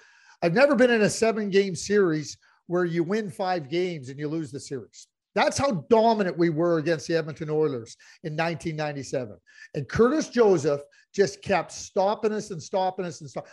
I've 0.41 0.53
never 0.53 0.75
been 0.75 0.91
in 0.91 1.01
a 1.01 1.09
seven 1.09 1.49
game 1.49 1.75
series 1.75 2.37
where 2.67 2.85
you 2.85 3.03
win 3.03 3.29
five 3.29 3.69
games 3.69 4.09
and 4.09 4.19
you 4.19 4.27
lose 4.27 4.51
the 4.51 4.59
series. 4.59 5.07
That's 5.35 5.57
how 5.57 5.85
dominant 5.89 6.37
we 6.37 6.49
were 6.49 6.77
against 6.77 7.07
the 7.07 7.15
Edmonton 7.15 7.49
Oilers 7.49 7.97
in 8.23 8.33
1997. 8.33 9.37
And 9.75 9.87
Curtis 9.87 10.29
Joseph 10.29 10.81
just 11.13 11.41
kept 11.41 11.71
stopping 11.71 12.31
us 12.31 12.51
and 12.51 12.63
stopping 12.63 13.05
us 13.05 13.21
and 13.21 13.29
stop. 13.29 13.47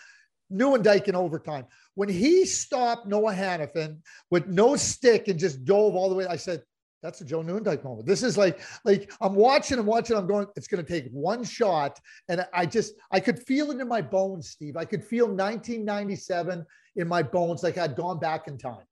Nieuwendyk 0.52 1.08
in 1.08 1.16
overtime. 1.16 1.66
When 1.94 2.08
he 2.08 2.44
stopped 2.44 3.06
Noah 3.06 3.34
Hanifin 3.34 3.98
with 4.30 4.46
no 4.46 4.76
stick 4.76 5.28
and 5.28 5.38
just 5.38 5.64
dove 5.64 5.96
all 5.96 6.08
the 6.08 6.14
way, 6.14 6.26
I 6.26 6.36
said, 6.36 6.62
that's 7.02 7.20
a 7.20 7.24
Joe 7.24 7.42
Nieuwendyk 7.42 7.82
moment. 7.82 8.06
This 8.06 8.22
is 8.22 8.38
like, 8.38 8.60
like 8.84 9.12
I'm 9.20 9.34
watching 9.34 9.78
and 9.78 9.86
watching. 9.86 10.16
I'm 10.16 10.26
going, 10.26 10.46
it's 10.54 10.68
going 10.68 10.84
to 10.84 10.88
take 10.88 11.10
one 11.10 11.42
shot. 11.42 11.98
And 12.28 12.46
I 12.54 12.64
just, 12.64 12.94
I 13.10 13.18
could 13.18 13.42
feel 13.42 13.72
it 13.72 13.80
in 13.80 13.88
my 13.88 14.02
bones, 14.02 14.50
Steve. 14.50 14.76
I 14.76 14.84
could 14.84 15.02
feel 15.02 15.26
1997 15.26 16.64
in 16.96 17.08
my 17.08 17.22
bones, 17.22 17.62
like 17.62 17.78
I'd 17.78 17.96
gone 17.96 18.20
back 18.20 18.46
in 18.46 18.56
time 18.56 18.84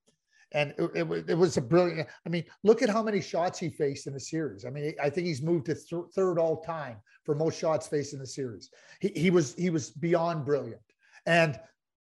and 0.53 0.75
it, 0.79 0.91
it, 0.95 1.31
it, 1.31 1.35
was 1.35 1.57
a 1.57 1.61
brilliant. 1.61 2.09
I 2.27 2.29
mean, 2.29 2.45
look 2.65 2.83
at 2.83 2.89
how 2.89 3.03
many 3.03 3.21
shots 3.21 3.59
he 3.59 3.69
faced 3.69 4.07
in 4.07 4.15
the 4.15 4.21
series. 4.21 4.65
I 4.65 4.71
mean, 4.71 4.95
I 5.01 5.09
think 5.09 5.27
he's 5.27 5.43
moved 5.43 5.67
to 5.67 5.75
th- 5.75 6.07
third 6.15 6.39
all 6.39 6.61
time 6.63 6.97
for 7.25 7.35
most 7.35 7.59
shots 7.59 7.87
faced 7.87 8.13
in 8.13 8.19
the 8.19 8.27
series. 8.27 8.71
He, 9.01 9.09
he 9.15 9.31
was 9.31 9.55
he 9.55 9.71
was 9.71 9.91
beyond 9.91 10.45
brilliant. 10.45 10.81
And 11.27 11.59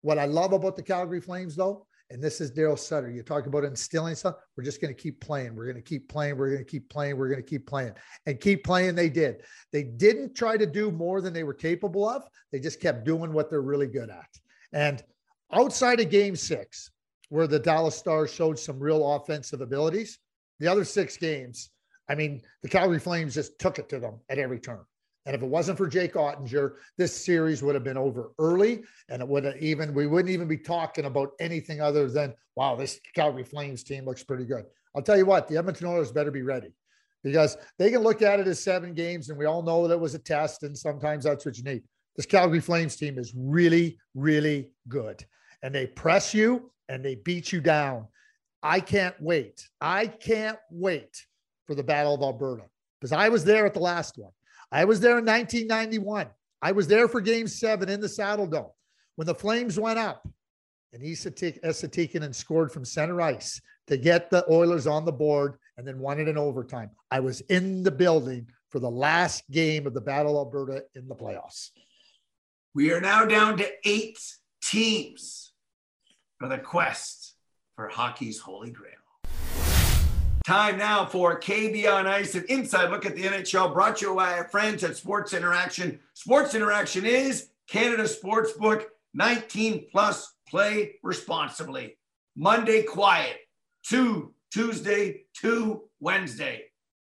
what 0.01 0.17
I 0.17 0.25
love 0.25 0.53
about 0.53 0.75
the 0.75 0.83
Calgary 0.83 1.21
Flames, 1.21 1.55
though, 1.55 1.85
and 2.11 2.21
this 2.21 2.41
is 2.41 2.51
Daryl 2.51 2.77
Sutter. 2.77 3.09
You 3.09 3.23
talk 3.23 3.45
about 3.45 3.63
instilling 3.63 4.15
stuff. 4.15 4.35
We're 4.57 4.63
just 4.63 4.81
going 4.81 4.93
to 4.93 5.01
keep 5.01 5.21
playing. 5.21 5.55
We're 5.55 5.65
going 5.65 5.77
to 5.77 5.81
keep 5.81 6.09
playing. 6.09 6.37
We're 6.37 6.49
going 6.49 6.65
to 6.65 6.69
keep 6.69 6.89
playing. 6.89 7.17
We're 7.17 7.29
going 7.29 7.41
to 7.41 7.49
keep 7.49 7.65
playing 7.65 7.93
and 8.25 8.39
keep 8.39 8.65
playing. 8.65 8.95
They 8.95 9.09
did. 9.09 9.43
They 9.71 9.83
didn't 9.83 10.35
try 10.35 10.57
to 10.57 10.65
do 10.65 10.91
more 10.91 11.21
than 11.21 11.33
they 11.33 11.43
were 11.43 11.53
capable 11.53 12.07
of. 12.07 12.23
They 12.51 12.59
just 12.59 12.81
kept 12.81 13.05
doing 13.05 13.31
what 13.31 13.49
they're 13.49 13.61
really 13.61 13.87
good 13.87 14.09
at. 14.09 14.27
And 14.73 15.01
outside 15.53 16.01
of 16.01 16.09
Game 16.09 16.35
Six, 16.35 16.91
where 17.31 17.47
the 17.47 17.57
Dallas 17.57 17.95
Stars 17.95 18.31
showed 18.31 18.59
some 18.59 18.77
real 18.77 19.15
offensive 19.15 19.61
abilities. 19.61 20.19
The 20.59 20.67
other 20.67 20.83
six 20.83 21.15
games, 21.15 21.69
I 22.09 22.13
mean, 22.13 22.41
the 22.61 22.67
Calgary 22.67 22.99
Flames 22.99 23.33
just 23.33 23.57
took 23.57 23.79
it 23.79 23.87
to 23.87 23.99
them 23.99 24.19
at 24.29 24.37
every 24.37 24.59
turn. 24.59 24.81
And 25.25 25.33
if 25.33 25.41
it 25.41 25.47
wasn't 25.47 25.77
for 25.77 25.87
Jake 25.87 26.15
Oettinger, 26.15 26.73
this 26.97 27.15
series 27.15 27.63
would 27.63 27.73
have 27.73 27.85
been 27.85 27.97
over 27.97 28.31
early, 28.37 28.83
and 29.07 29.21
it 29.21 29.27
would 29.27 29.45
have 29.45 29.55
even 29.61 29.93
we 29.93 30.07
wouldn't 30.07 30.29
even 30.29 30.49
be 30.49 30.57
talking 30.57 31.05
about 31.05 31.31
anything 31.39 31.79
other 31.79 32.09
than 32.09 32.33
wow, 32.57 32.75
this 32.75 32.99
Calgary 33.15 33.45
Flames 33.45 33.81
team 33.81 34.03
looks 34.03 34.23
pretty 34.23 34.43
good. 34.43 34.65
I'll 34.93 35.01
tell 35.01 35.17
you 35.17 35.25
what, 35.25 35.47
the 35.47 35.55
Edmonton 35.55 35.87
Oilers 35.87 36.11
better 36.11 36.31
be 36.31 36.41
ready 36.41 36.73
because 37.23 37.55
they 37.79 37.91
can 37.91 38.01
look 38.01 38.21
at 38.21 38.41
it 38.41 38.47
as 38.47 38.61
seven 38.61 38.93
games, 38.93 39.29
and 39.29 39.37
we 39.37 39.45
all 39.45 39.63
know 39.63 39.87
that 39.87 39.93
it 39.93 39.99
was 40.01 40.15
a 40.15 40.19
test, 40.19 40.63
and 40.63 40.77
sometimes 40.77 41.23
that's 41.23 41.45
what 41.45 41.57
you 41.57 41.63
need. 41.63 41.83
This 42.17 42.25
Calgary 42.25 42.59
Flames 42.59 42.97
team 42.97 43.17
is 43.17 43.31
really, 43.37 43.97
really 44.15 44.71
good, 44.89 45.23
and 45.63 45.73
they 45.73 45.87
press 45.87 46.33
you 46.33 46.69
and 46.91 47.03
they 47.05 47.15
beat 47.15 47.53
you 47.53 47.61
down. 47.61 48.05
I 48.61 48.81
can't 48.81 49.15
wait. 49.19 49.67
I 49.79 50.07
can't 50.07 50.59
wait 50.69 51.25
for 51.65 51.73
the 51.73 51.83
Battle 51.83 52.13
of 52.13 52.21
Alberta 52.21 52.63
because 52.99 53.13
I 53.13 53.29
was 53.29 53.45
there 53.45 53.65
at 53.65 53.73
the 53.73 53.79
last 53.79 54.17
one. 54.17 54.33
I 54.73 54.83
was 54.83 54.99
there 54.99 55.17
in 55.17 55.25
1991. 55.25 56.27
I 56.61 56.71
was 56.73 56.87
there 56.87 57.07
for 57.07 57.21
game 57.21 57.47
seven 57.47 57.89
in 57.89 58.01
the 58.01 58.07
Saddledome 58.07 58.71
when 59.15 59.25
the 59.25 59.33
Flames 59.33 59.79
went 59.79 59.99
up 59.99 60.27
and 60.93 61.01
Esa 61.01 61.31
Tikkanen 61.31 62.35
scored 62.35 62.71
from 62.71 62.83
center 62.83 63.21
ice 63.21 63.61
to 63.87 63.95
get 63.95 64.29
the 64.29 64.45
Oilers 64.51 64.85
on 64.85 65.05
the 65.05 65.11
board 65.13 65.57
and 65.77 65.87
then 65.87 65.97
won 65.97 66.19
it 66.19 66.27
in 66.27 66.37
overtime. 66.37 66.91
I 67.09 67.21
was 67.21 67.39
in 67.41 67.83
the 67.83 67.91
building 67.91 68.47
for 68.69 68.79
the 68.79 68.91
last 68.91 69.49
game 69.49 69.87
of 69.87 69.93
the 69.93 70.01
Battle 70.01 70.39
of 70.39 70.47
Alberta 70.47 70.83
in 70.95 71.07
the 71.07 71.15
playoffs. 71.15 71.69
We 72.75 72.91
are 72.91 73.01
now 73.01 73.25
down 73.25 73.57
to 73.57 73.69
eight 73.85 74.19
teams 74.61 75.50
for 76.41 76.47
the 76.47 76.57
quest 76.57 77.35
for 77.75 77.87
hockey's 77.87 78.39
holy 78.39 78.71
grail. 78.71 78.93
Time 80.43 80.75
now 80.75 81.05
for 81.05 81.39
KB 81.39 81.87
on 81.87 82.07
Ice, 82.07 82.33
an 82.33 82.45
inside 82.49 82.89
look 82.89 83.05
at 83.05 83.15
the 83.15 83.21
NHL 83.21 83.71
brought 83.71 83.97
to 83.97 84.07
you 84.07 84.15
by 84.15 84.39
our 84.39 84.49
friends 84.49 84.83
at 84.83 84.97
Sports 84.97 85.33
Interaction. 85.33 85.99
Sports 86.15 86.55
Interaction 86.55 87.05
is 87.05 87.49
Canada 87.67 88.07
sports 88.07 88.53
book 88.53 88.89
19 89.13 89.85
plus 89.91 90.33
play 90.49 90.95
responsibly. 91.03 91.95
Monday 92.35 92.81
quiet, 92.81 93.37
two 93.83 94.33
Tuesday, 94.51 95.25
two 95.39 95.83
Wednesday. 95.99 96.63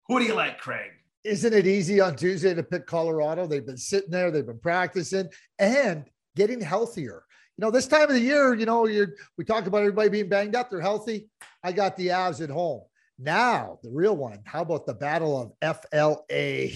Who 0.06 0.20
do 0.20 0.24
you 0.24 0.34
like, 0.34 0.58
Craig? 0.58 0.92
Isn't 1.22 1.52
it 1.52 1.66
easy 1.66 2.00
on 2.00 2.16
Tuesday 2.16 2.54
to 2.54 2.62
pick 2.62 2.86
Colorado? 2.86 3.46
They've 3.46 3.66
been 3.66 3.76
sitting 3.76 4.10
there, 4.10 4.30
they've 4.30 4.46
been 4.46 4.58
practicing 4.58 5.28
and 5.58 6.06
getting 6.38 6.60
healthier. 6.60 7.24
You 7.56 7.64
know, 7.64 7.72
this 7.72 7.88
time 7.88 8.04
of 8.04 8.14
the 8.14 8.20
year, 8.20 8.54
you 8.54 8.64
know, 8.64 8.86
you're, 8.86 9.14
we 9.36 9.44
talk 9.44 9.66
about 9.66 9.78
everybody 9.78 10.08
being 10.08 10.28
banged 10.28 10.54
up, 10.54 10.70
they're 10.70 10.80
healthy. 10.80 11.28
I 11.64 11.72
got 11.72 11.96
the 11.96 12.06
Avs 12.06 12.40
at 12.40 12.48
home. 12.48 12.82
Now, 13.18 13.80
the 13.82 13.90
real 13.90 14.16
one. 14.16 14.38
How 14.44 14.62
about 14.62 14.86
the 14.86 14.94
battle 14.94 15.52
of 15.60 15.76
FLA, 15.90 16.68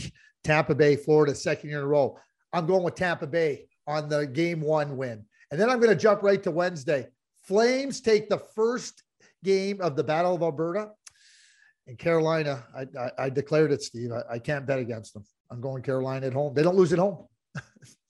Tampa 0.42 0.74
Bay, 0.74 0.96
Florida, 0.96 1.36
second 1.36 1.70
year 1.70 1.78
in 1.78 1.84
a 1.84 1.88
row? 1.88 2.18
I'm 2.52 2.66
going 2.66 2.82
with 2.82 2.96
Tampa 2.96 3.28
Bay 3.28 3.68
on 3.86 4.08
the 4.08 4.26
game 4.26 4.60
one 4.60 4.96
win. 4.96 5.24
And 5.52 5.60
then 5.60 5.70
I'm 5.70 5.78
going 5.78 5.96
to 5.96 6.02
jump 6.02 6.24
right 6.24 6.42
to 6.42 6.50
Wednesday. 6.50 7.06
Flames 7.44 8.00
take 8.00 8.28
the 8.28 8.38
first 8.38 9.04
game 9.44 9.80
of 9.80 9.94
the 9.94 10.02
Battle 10.02 10.34
of 10.34 10.42
Alberta. 10.42 10.90
In 11.86 11.96
Carolina, 11.96 12.64
I, 12.76 12.86
I, 12.98 13.10
I 13.26 13.30
declared 13.30 13.70
it, 13.70 13.82
Steve. 13.82 14.10
I, 14.10 14.34
I 14.34 14.38
can't 14.40 14.66
bet 14.66 14.80
against 14.80 15.14
them. 15.14 15.24
I'm 15.52 15.60
going 15.60 15.84
Carolina 15.84 16.26
at 16.26 16.32
home. 16.32 16.52
They 16.54 16.64
don't 16.64 16.76
lose 16.76 16.92
at 16.92 16.98
home. 16.98 17.28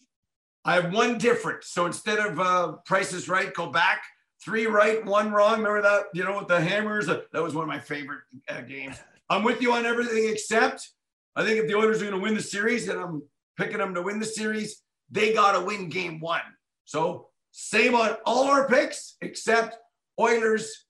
I 0.65 0.75
have 0.75 0.93
one 0.93 1.19
difference. 1.19 1.69
So 1.69 1.87
instead 1.87 2.19
of 2.19 2.39
uh, 2.39 2.73
prices 2.85 3.29
right, 3.29 3.53
go 3.53 3.71
back 3.71 4.03
three 4.45 4.67
right, 4.67 5.05
one 5.05 5.33
wrong. 5.33 5.59
Remember 5.59 5.83
that? 5.83 6.05
You 6.15 6.25
know, 6.25 6.39
with 6.39 6.49
the 6.49 6.61
hammers. 6.61 7.09
Uh, 7.09 7.23
that 7.33 7.43
was 7.43 7.55
one 7.55 7.65
of 7.65 7.69
my 7.69 7.81
favorite 7.81 8.21
uh, 8.49 8.61
games. 8.63 8.97
I'm 9.29 9.43
with 9.43 9.61
you 9.61 9.73
on 9.73 9.87
everything 9.87 10.29
except 10.29 10.89
I 11.35 11.45
think 11.45 11.59
if 11.59 11.67
the 11.67 11.75
Oilers 11.75 12.03
are 12.03 12.07
going 12.07 12.17
to 12.17 12.23
win 12.23 12.35
the 12.35 12.43
series, 12.43 12.89
and 12.89 13.01
I'm 13.01 13.23
picking 13.57 13.79
them 13.79 13.95
to 13.95 14.03
win 14.03 14.19
the 14.19 14.27
series, 14.27 14.83
they 15.11 15.33
got 15.33 15.53
to 15.53 15.65
win 15.65 15.89
game 15.89 16.21
one. 16.21 16.43
So 16.85 17.29
same 17.53 17.95
on 17.95 18.17
all 18.27 18.45
our 18.45 18.69
picks 18.69 19.17
except 19.21 19.77
Oilers 20.21 20.87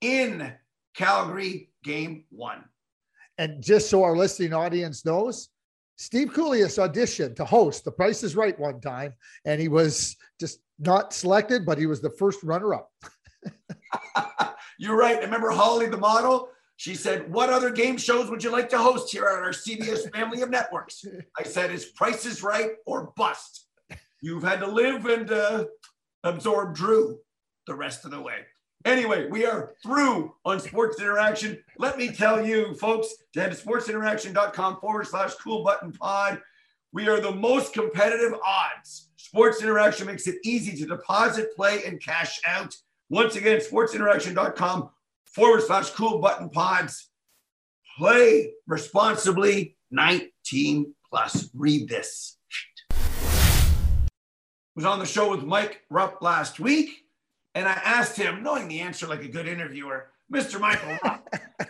in 0.00 0.52
Calgary 0.94 1.70
game 1.84 2.24
one. 2.30 2.64
And 3.38 3.62
just 3.62 3.88
so 3.88 4.02
our 4.02 4.16
listening 4.16 4.52
audience 4.52 5.04
knows, 5.04 5.48
Steve 5.98 6.28
Kouleas 6.28 6.78
auditioned 6.78 7.34
to 7.36 7.44
host 7.44 7.84
The 7.84 7.90
Price 7.90 8.22
is 8.22 8.36
Right 8.36 8.58
one 8.58 8.80
time, 8.80 9.14
and 9.44 9.60
he 9.60 9.66
was 9.68 10.16
just 10.38 10.60
not 10.78 11.12
selected, 11.12 11.66
but 11.66 11.76
he 11.76 11.86
was 11.86 12.00
the 12.00 12.10
first 12.10 12.42
runner 12.44 12.72
up. 12.72 12.90
You're 14.78 14.96
right. 14.96 15.18
I 15.18 15.22
remember 15.22 15.50
Holly, 15.50 15.86
the 15.86 15.96
model? 15.96 16.50
She 16.76 16.94
said, 16.94 17.32
What 17.32 17.50
other 17.50 17.70
game 17.70 17.96
shows 17.96 18.30
would 18.30 18.44
you 18.44 18.50
like 18.50 18.68
to 18.68 18.78
host 18.78 19.10
here 19.10 19.28
on 19.28 19.42
our 19.42 19.50
CBS 19.50 20.10
family 20.12 20.40
of 20.42 20.50
networks? 20.50 21.04
I 21.36 21.42
said, 21.42 21.72
Is 21.72 21.86
Price 21.86 22.24
is 22.24 22.44
Right 22.44 22.70
or 22.86 23.12
Bust? 23.16 23.66
You've 24.22 24.44
had 24.44 24.60
to 24.60 24.68
live 24.68 25.04
and 25.06 25.30
uh, 25.30 25.64
absorb 26.22 26.76
Drew 26.76 27.18
the 27.66 27.74
rest 27.74 28.04
of 28.04 28.12
the 28.12 28.20
way. 28.20 28.38
Anyway, 28.88 29.28
we 29.28 29.44
are 29.44 29.74
through 29.82 30.34
on 30.46 30.58
Sports 30.58 30.98
Interaction. 30.98 31.62
Let 31.76 31.98
me 31.98 32.08
tell 32.08 32.42
you, 32.42 32.72
folks, 32.76 33.08
to 33.34 33.42
head 33.42 33.52
to 33.52 33.62
sportsinteraction.com 33.62 34.80
forward 34.80 35.06
slash 35.06 35.34
cool 35.34 35.62
button 35.62 35.92
pod. 35.92 36.40
We 36.94 37.06
are 37.06 37.20
the 37.20 37.34
most 37.34 37.74
competitive 37.74 38.32
odds. 38.46 39.10
Sports 39.16 39.62
Interaction 39.62 40.06
makes 40.06 40.26
it 40.26 40.36
easy 40.42 40.74
to 40.78 40.86
deposit, 40.86 41.54
play, 41.54 41.82
and 41.84 42.02
cash 42.02 42.40
out. 42.46 42.74
Once 43.10 43.36
again, 43.36 43.60
sportsinteraction.com 43.60 44.88
forward 45.26 45.62
slash 45.64 45.90
cool 45.90 46.18
button 46.18 46.48
pods. 46.48 47.10
Play 47.98 48.52
responsibly, 48.66 49.76
19 49.90 50.94
plus. 51.10 51.50
Read 51.52 51.90
this. 51.90 52.38
Was 54.74 54.86
on 54.86 54.98
the 54.98 55.04
show 55.04 55.30
with 55.30 55.42
Mike 55.42 55.82
Rupp 55.90 56.22
last 56.22 56.58
week, 56.58 57.04
and 57.58 57.66
I 57.66 57.72
asked 57.72 58.16
him, 58.16 58.44
knowing 58.44 58.68
the 58.68 58.78
answer 58.78 59.08
like 59.08 59.24
a 59.24 59.28
good 59.28 59.48
interviewer, 59.48 60.12
Mr. 60.32 60.60
Michael 60.60 60.96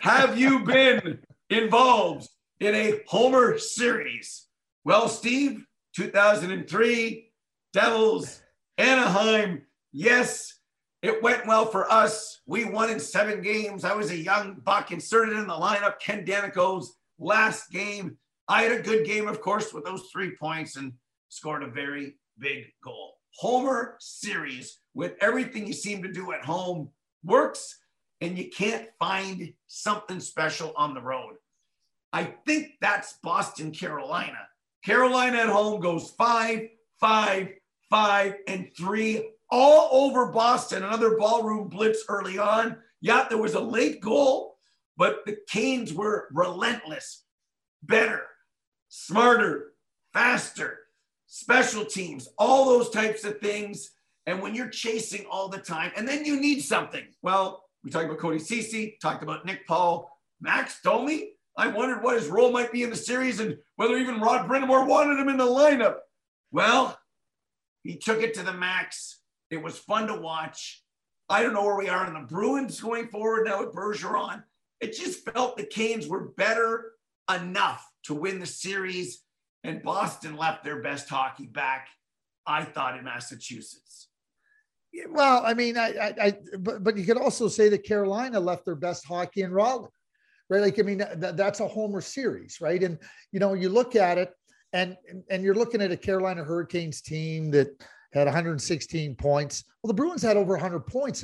have 0.01 0.37
you 0.37 0.59
been 0.59 1.17
involved 1.49 2.29
in 2.59 2.75
a 2.75 2.99
Homer 3.07 3.57
series? 3.57 4.45
Well, 4.85 5.09
Steve, 5.09 5.65
2003, 5.95 7.31
Devils, 7.73 8.39
Anaheim. 8.77 9.63
Yes, 9.91 10.59
it 11.01 11.23
went 11.23 11.47
well 11.47 11.65
for 11.65 11.91
us. 11.91 12.39
We 12.45 12.65
won 12.65 12.91
in 12.91 12.99
seven 12.99 13.41
games. 13.41 13.83
I 13.83 13.95
was 13.95 14.11
a 14.11 14.15
young 14.15 14.61
buck 14.63 14.91
inserted 14.91 15.37
in 15.37 15.47
the 15.47 15.53
lineup. 15.53 15.99
Ken 15.99 16.23
Daneyko's 16.23 16.93
last 17.17 17.71
game. 17.71 18.19
I 18.47 18.61
had 18.61 18.73
a 18.73 18.83
good 18.83 19.07
game, 19.07 19.27
of 19.27 19.41
course, 19.41 19.73
with 19.73 19.85
those 19.85 20.07
three 20.13 20.35
points 20.35 20.75
and 20.75 20.93
scored 21.29 21.63
a 21.63 21.67
very 21.67 22.17
big 22.37 22.65
goal. 22.83 23.15
Homer 23.33 23.95
series 23.99 24.78
with 24.99 25.15
everything 25.21 25.65
you 25.65 25.71
seem 25.71 26.03
to 26.03 26.11
do 26.11 26.33
at 26.33 26.43
home 26.43 26.89
works, 27.23 27.79
and 28.19 28.37
you 28.37 28.49
can't 28.49 28.89
find 28.99 29.53
something 29.65 30.19
special 30.19 30.73
on 30.75 30.93
the 30.93 31.01
road. 31.01 31.35
I 32.11 32.25
think 32.45 32.73
that's 32.81 33.13
Boston, 33.23 33.71
Carolina. 33.71 34.39
Carolina 34.83 35.37
at 35.37 35.47
home 35.47 35.79
goes 35.79 36.11
five, 36.17 36.67
five, 36.99 37.47
five, 37.89 38.35
and 38.45 38.69
three 38.75 39.31
all 39.49 39.89
over 40.03 40.33
Boston. 40.33 40.83
Another 40.83 41.17
ballroom 41.17 41.69
blitz 41.69 42.03
early 42.09 42.37
on. 42.37 42.75
Yeah, 42.99 43.25
there 43.29 43.37
was 43.37 43.53
a 43.53 43.61
late 43.61 44.01
goal, 44.01 44.57
but 44.97 45.25
the 45.25 45.37
Canes 45.47 45.93
were 45.93 46.27
relentless, 46.33 47.23
better, 47.81 48.23
smarter, 48.89 49.71
faster, 50.11 50.79
special 51.25 51.85
teams, 51.85 52.27
all 52.37 52.65
those 52.65 52.89
types 52.89 53.23
of 53.23 53.39
things. 53.39 53.91
And 54.29 54.43
when 54.43 54.53
you're 54.53 54.69
chasing 54.69 55.25
all 55.25 55.49
the 55.49 55.57
time, 55.57 55.91
and 55.97 56.07
then 56.07 56.23
you 56.23 56.39
need 56.39 56.59
something. 56.59 57.03
Well, 57.23 57.63
we 57.83 57.89
talked 57.89 58.05
about 58.05 58.19
Cody 58.19 58.37
Ceci, 58.37 58.99
talked 59.01 59.23
about 59.23 59.43
Nick 59.43 59.65
Paul, 59.65 60.15
Max 60.39 60.79
Domi. 60.83 61.31
I 61.57 61.65
wondered 61.65 62.03
what 62.03 62.15
his 62.15 62.27
role 62.27 62.51
might 62.51 62.71
be 62.71 62.83
in 62.83 62.91
the 62.91 62.95
series 62.95 63.39
and 63.39 63.57
whether 63.77 63.97
even 63.97 64.19
Rod 64.21 64.47
Brind'Amour 64.47 64.85
wanted 64.85 65.19
him 65.19 65.29
in 65.29 65.37
the 65.37 65.47
lineup. 65.47 65.95
Well, 66.51 66.95
he 67.81 67.97
took 67.97 68.21
it 68.21 68.35
to 68.35 68.43
the 68.43 68.53
max. 68.53 69.19
It 69.49 69.63
was 69.63 69.79
fun 69.79 70.05
to 70.05 70.21
watch. 70.21 70.83
I 71.27 71.41
don't 71.41 71.53
know 71.53 71.63
where 71.63 71.77
we 71.77 71.89
are 71.89 72.05
in 72.05 72.13
the 72.13 72.19
Bruins 72.19 72.79
going 72.79 73.07
forward 73.07 73.47
now 73.47 73.65
with 73.65 73.73
Bergeron. 73.73 74.43
It 74.79 74.93
just 74.93 75.27
felt 75.27 75.57
the 75.57 75.63
Canes 75.63 76.07
were 76.07 76.29
better 76.37 76.91
enough 77.33 77.83
to 78.03 78.13
win 78.13 78.37
the 78.37 78.45
series, 78.45 79.23
and 79.63 79.81
Boston 79.81 80.37
left 80.37 80.63
their 80.63 80.83
best 80.83 81.09
hockey 81.09 81.47
back, 81.47 81.87
I 82.45 82.63
thought, 82.63 82.95
in 82.95 83.05
Massachusetts. 83.05 84.08
Well, 85.09 85.43
I 85.45 85.53
mean, 85.53 85.77
I, 85.77 85.93
I, 85.93 86.13
I 86.21 86.37
but, 86.59 86.83
but 86.83 86.97
you 86.97 87.05
could 87.05 87.17
also 87.17 87.47
say 87.47 87.69
that 87.69 87.83
Carolina 87.83 88.39
left 88.39 88.65
their 88.65 88.75
best 88.75 89.05
hockey 89.05 89.43
in 89.43 89.51
Raleigh, 89.51 89.87
right? 90.49 90.61
Like, 90.61 90.79
I 90.79 90.81
mean, 90.81 90.97
that, 90.97 91.37
that's 91.37 91.59
a 91.59 91.67
Homer 91.67 92.01
series, 92.01 92.59
right? 92.59 92.81
And 92.81 92.97
you 93.31 93.39
know, 93.39 93.53
you 93.53 93.69
look 93.69 93.95
at 93.95 94.17
it, 94.17 94.33
and 94.73 94.97
and 95.29 95.43
you're 95.43 95.55
looking 95.55 95.81
at 95.81 95.91
a 95.91 95.97
Carolina 95.97 96.43
Hurricanes 96.43 97.01
team 97.01 97.51
that 97.51 97.69
had 98.13 98.25
116 98.25 99.15
points. 99.15 99.63
Well, 99.83 99.89
the 99.89 99.93
Bruins 99.93 100.21
had 100.21 100.37
over 100.37 100.53
100 100.53 100.79
points. 100.87 101.23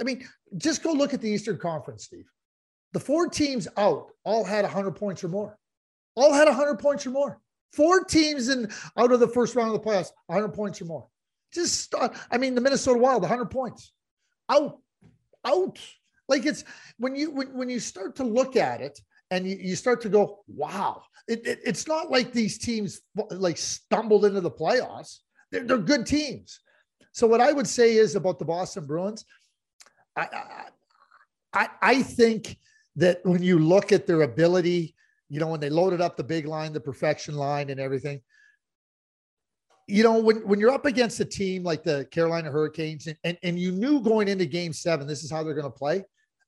I 0.00 0.04
mean, 0.04 0.26
just 0.56 0.82
go 0.82 0.92
look 0.92 1.12
at 1.14 1.20
the 1.20 1.28
Eastern 1.28 1.58
Conference, 1.58 2.04
Steve. 2.04 2.30
The 2.92 3.00
four 3.00 3.28
teams 3.28 3.66
out 3.76 4.08
all 4.24 4.44
had 4.44 4.64
100 4.64 4.92
points 4.92 5.24
or 5.24 5.28
more. 5.28 5.58
All 6.14 6.32
had 6.32 6.46
100 6.46 6.76
points 6.76 7.06
or 7.06 7.10
more. 7.10 7.40
Four 7.72 8.04
teams 8.04 8.48
in 8.48 8.70
out 8.98 9.12
of 9.12 9.20
the 9.20 9.28
first 9.28 9.56
round 9.56 9.74
of 9.74 9.82
the 9.82 9.88
playoffs, 9.88 10.10
100 10.26 10.48
points 10.50 10.80
or 10.80 10.84
more. 10.84 11.08
Just, 11.52 11.80
start. 11.80 12.16
I 12.30 12.38
mean, 12.38 12.54
the 12.54 12.60
Minnesota 12.60 12.98
Wild, 12.98 13.22
100 13.22 13.46
points, 13.46 13.92
out, 14.48 14.78
out. 15.44 15.78
Like 16.28 16.46
it's 16.46 16.64
when 16.98 17.14
you 17.14 17.30
when, 17.30 17.52
when 17.52 17.68
you 17.68 17.80
start 17.80 18.16
to 18.16 18.24
look 18.24 18.56
at 18.56 18.80
it 18.80 18.98
and 19.30 19.46
you, 19.46 19.56
you 19.56 19.76
start 19.76 20.00
to 20.02 20.08
go, 20.08 20.40
wow. 20.46 21.02
It, 21.28 21.46
it, 21.46 21.60
it's 21.64 21.86
not 21.86 22.10
like 22.10 22.32
these 22.32 22.58
teams 22.58 23.00
like 23.30 23.58
stumbled 23.58 24.24
into 24.24 24.40
the 24.40 24.50
playoffs. 24.50 25.18
They're, 25.50 25.64
they're 25.64 25.78
good 25.78 26.06
teams. 26.06 26.60
So 27.12 27.26
what 27.26 27.40
I 27.40 27.52
would 27.52 27.68
say 27.68 27.96
is 27.96 28.16
about 28.16 28.38
the 28.38 28.44
Boston 28.44 28.86
Bruins, 28.86 29.24
I, 30.16 30.28
I, 31.52 31.68
I 31.80 32.02
think 32.02 32.58
that 32.96 33.20
when 33.24 33.42
you 33.42 33.58
look 33.58 33.92
at 33.92 34.06
their 34.06 34.22
ability, 34.22 34.94
you 35.28 35.40
know, 35.40 35.48
when 35.48 35.60
they 35.60 35.70
loaded 35.70 36.00
up 36.00 36.16
the 36.16 36.24
big 36.24 36.46
line, 36.46 36.72
the 36.72 36.80
perfection 36.80 37.34
line, 37.34 37.70
and 37.70 37.80
everything, 37.80 38.20
you 39.88 40.02
know, 40.02 40.18
when, 40.20 40.36
when 40.46 40.60
you're 40.60 40.70
up 40.70 40.86
against 40.86 41.20
a 41.20 41.24
team 41.24 41.62
like 41.62 41.82
the 41.82 42.06
Carolina 42.10 42.50
Hurricanes 42.50 43.06
and, 43.06 43.16
and, 43.24 43.38
and 43.42 43.58
you 43.58 43.72
knew 43.72 44.00
going 44.00 44.28
into 44.28 44.46
game 44.46 44.72
seven, 44.72 45.06
this 45.06 45.24
is 45.24 45.30
how 45.30 45.42
they're 45.42 45.54
going 45.54 45.64
to 45.64 45.70
play. 45.70 46.04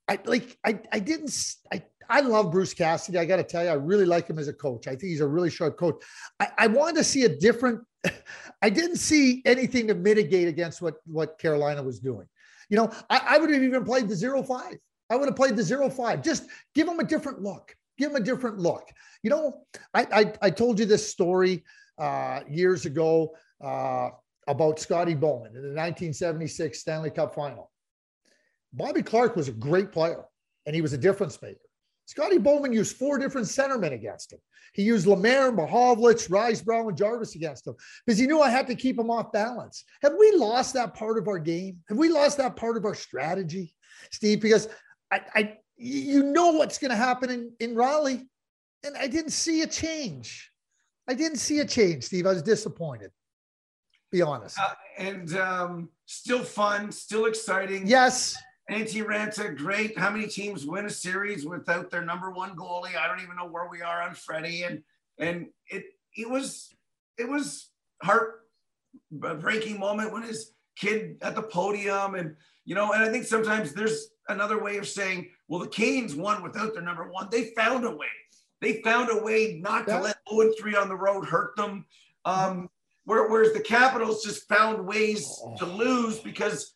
I 0.09 0.18
like, 0.25 0.57
I, 0.64 0.81
I 0.92 0.99
didn't, 0.99 1.55
I, 1.73 1.83
I 2.09 2.20
love 2.20 2.53
Bruce 2.53 2.75
Cassidy. 2.75 3.18
I 3.18 3.25
got 3.25 3.37
to 3.37 3.42
tell 3.42 3.64
you, 3.64 3.70
I 3.70 3.75
really 3.75 4.05
like 4.05 4.29
him 4.29 4.38
as 4.38 4.49
a 4.49 4.53
coach. 4.53 4.87
I 4.87 4.90
think 4.90 5.05
he's 5.05 5.20
a 5.20 5.27
really 5.27 5.51
sharp 5.51 5.79
coach. 5.79 6.03
I, 6.38 6.49
I 6.59 6.66
wanted 6.66 6.97
to 6.97 7.05
see 7.05 7.25
a 7.25 7.29
different, 7.29 7.81
I 8.62 8.70
didn't 8.70 8.97
see 8.97 9.42
anything 9.44 9.87
to 9.88 9.94
mitigate 9.94 10.49
against 10.49 10.83
what, 10.83 10.97
what 11.07 11.38
Carolina 11.38 11.83
was 11.83 11.99
doing. 11.99 12.27
You 12.68 12.77
know, 12.77 12.92
I, 13.11 13.20
I 13.31 13.38
would 13.38 13.51
have 13.51 13.62
even 13.62 13.85
played 13.85 14.09
the 14.09 14.14
zero 14.14 14.42
five. 14.42 14.77
I 15.11 15.16
would 15.16 15.27
have 15.27 15.37
played 15.37 15.57
the 15.57 15.62
zero 15.62 15.90
five. 15.90 16.23
Just 16.23 16.47
give 16.75 16.87
them 16.87 16.99
a 16.99 17.05
different 17.05 17.42
look. 17.42 17.75
Give 17.99 18.12
them 18.12 18.20
a 18.20 18.25
different 18.25 18.59
look. 18.59 18.88
You 19.23 19.31
know, 19.31 19.66
I, 19.92 20.07
I, 20.12 20.33
I 20.42 20.51
told 20.51 20.79
you 20.79 20.87
this 20.87 21.09
story 21.09 21.62
uh, 21.98 22.40
years 22.48 22.87
ago 22.87 23.35
uh, 23.62 24.11
about 24.46 24.78
Scotty 24.78 25.14
Bowman 25.14 25.48
in 25.48 25.62
the 25.62 25.68
1976 25.68 26.78
Stanley 26.78 27.11
Cup 27.11 27.35
final. 27.35 27.70
Bobby 28.72 29.02
Clarke 29.02 29.37
was 29.37 29.48
a 29.48 29.52
great 29.52 29.92
player 29.92 30.24
and 30.66 30.74
he 30.74 30.83
was 30.83 30.92
a 30.92 30.98
difference 30.98 31.40
maker. 31.40 31.59
Scotty 32.07 32.38
Bowman 32.38 32.72
used 32.72 32.96
four 32.96 33.18
different 33.18 33.46
centermen 33.46 33.92
against 33.92 34.33
him. 34.33 34.38
He 34.74 34.83
used 34.83 35.07
Lemaire, 35.07 35.52
Mahovlich, 35.52 36.28
Risebrough, 36.28 36.88
and 36.88 36.98
Jarvis 36.98 37.35
against 37.35 37.66
him 37.66 37.74
because 38.04 38.18
he 38.18 38.26
knew 38.26 38.40
I 38.40 38.50
had 38.50 38.66
to 38.66 38.74
keep 38.74 38.98
him 38.98 39.11
off 39.11 39.33
balance. 39.33 39.85
Have 40.02 40.14
we 40.18 40.33
lost 40.33 40.74
that 40.74 40.94
part 40.94 41.16
of 41.16 41.28
our 41.28 41.38
game? 41.38 41.78
Have 41.88 41.96
we 41.96 42.09
lost 42.09 42.37
that 42.38 42.57
part 42.57 42.76
of 42.76 42.85
our 42.85 42.94
strategy, 42.94 43.72
Steve? 44.11 44.40
Because 44.40 44.68
I, 45.11 45.20
I 45.35 45.57
you 45.76 46.24
know 46.24 46.50
what's 46.52 46.78
going 46.78 46.90
to 46.90 46.96
happen 46.96 47.30
in, 47.30 47.52
in 47.61 47.74
Raleigh, 47.74 48.28
and 48.85 48.96
I 48.96 49.07
didn't 49.07 49.30
see 49.30 49.62
a 49.62 49.66
change. 49.66 50.50
I 51.09 51.14
didn't 51.14 51.38
see 51.38 51.61
a 51.61 51.64
change, 51.64 52.05
Steve. 52.05 52.27
I 52.27 52.31
was 52.31 52.43
disappointed. 52.43 53.11
Be 54.11 54.23
honest. 54.23 54.59
Uh, 54.59 54.75
and 54.99 55.37
um, 55.37 55.88
still 56.07 56.45
fun, 56.45 56.93
still 56.93 57.27
exciting. 57.27 57.87
Yes. 57.87 58.37
Antti 58.71 59.05
Raanta, 59.05 59.57
great. 59.57 59.99
How 59.99 60.11
many 60.11 60.27
teams 60.27 60.64
win 60.64 60.87
a 60.87 60.90
series 60.90 61.45
without 61.45 61.90
their 61.90 62.03
number 62.03 62.31
one 62.31 62.57
goalie? 62.57 62.97
I 62.97 63.07
don't 63.09 63.21
even 63.21 63.37
know 63.37 63.47
where 63.47 63.69
we 63.69 63.83
are 63.83 64.03
on 64.03 64.14
Freddie. 64.14 64.62
And 64.62 64.83
and 65.19 65.49
it 65.69 65.85
it 66.17 66.29
was 66.29 66.75
it 67.19 67.29
was 67.29 67.71
heart 68.03 68.43
breaking 69.11 69.79
moment 69.79 70.12
when 70.12 70.23
his 70.23 70.53
kid 70.77 71.17
at 71.23 71.35
the 71.35 71.43
podium 71.43 72.14
and 72.14 72.37
you 72.64 72.75
know 72.75 72.93
and 72.93 73.03
I 73.03 73.11
think 73.11 73.25
sometimes 73.25 73.73
there's 73.73 74.09
another 74.29 74.62
way 74.62 74.77
of 74.79 74.88
saying 74.88 75.29
well 75.47 75.61
the 75.61 75.69
Canes 75.69 76.14
won 76.14 76.43
without 76.43 76.73
their 76.73 76.83
number 76.83 77.11
one. 77.11 77.29
They 77.31 77.51
found 77.57 77.85
a 77.85 77.90
way. 77.90 78.07
They 78.64 78.81
found 78.81 79.11
a 79.11 79.22
way 79.22 79.61
not 79.62 79.87
to 79.88 80.00
let 80.00 80.16
0 80.33 80.53
3 80.59 80.74
on 80.77 80.88
the 80.88 80.96
road 80.96 81.27
hurt 81.27 81.55
them. 81.57 81.85
Um, 82.24 82.70
whereas 83.05 83.53
the 83.53 83.61
Capitals 83.61 84.24
just 84.24 84.48
found 84.48 84.87
ways 84.87 85.31
to 85.59 85.66
lose 85.66 86.20
because 86.20 86.74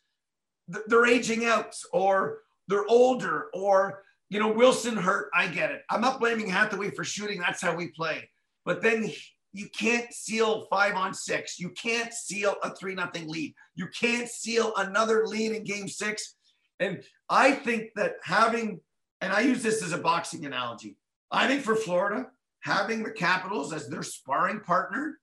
they're 0.86 1.06
aging 1.06 1.46
out 1.46 1.74
or 1.94 2.40
they're 2.68 2.86
older 2.88 3.46
or 3.54 4.02
you 4.28 4.38
know 4.38 4.52
Wilson 4.52 4.96
hurt. 4.96 5.30
I 5.34 5.46
get 5.46 5.70
it. 5.70 5.82
I'm 5.88 6.02
not 6.02 6.20
blaming 6.20 6.46
Hathaway 6.46 6.90
for 6.90 7.04
shooting. 7.04 7.40
That's 7.40 7.62
how 7.62 7.74
we 7.74 7.88
play. 7.88 8.28
But 8.66 8.82
then 8.82 9.10
you 9.54 9.70
can't 9.70 10.12
seal 10.12 10.66
five 10.68 10.94
on 10.94 11.14
six. 11.14 11.58
You 11.58 11.70
can't 11.70 12.12
seal 12.12 12.56
a 12.62 12.74
three 12.74 12.94
nothing 12.94 13.28
lead. 13.28 13.54
You 13.76 13.88
can't 13.98 14.28
seal 14.28 14.74
another 14.76 15.26
lead 15.26 15.52
in 15.52 15.64
game 15.64 15.88
six. 15.88 16.34
And 16.80 17.02
I 17.30 17.52
think 17.52 17.92
that 17.96 18.16
having, 18.22 18.80
and 19.22 19.32
I 19.32 19.40
use 19.40 19.62
this 19.62 19.82
as 19.82 19.92
a 19.92 19.98
boxing 19.98 20.44
analogy. 20.44 20.97
I 21.30 21.46
think 21.46 21.62
for 21.62 21.76
Florida, 21.76 22.26
having 22.60 23.02
the 23.02 23.10
Capitals 23.10 23.72
as 23.72 23.88
their 23.88 24.02
sparring 24.02 24.60
partner 24.60 25.18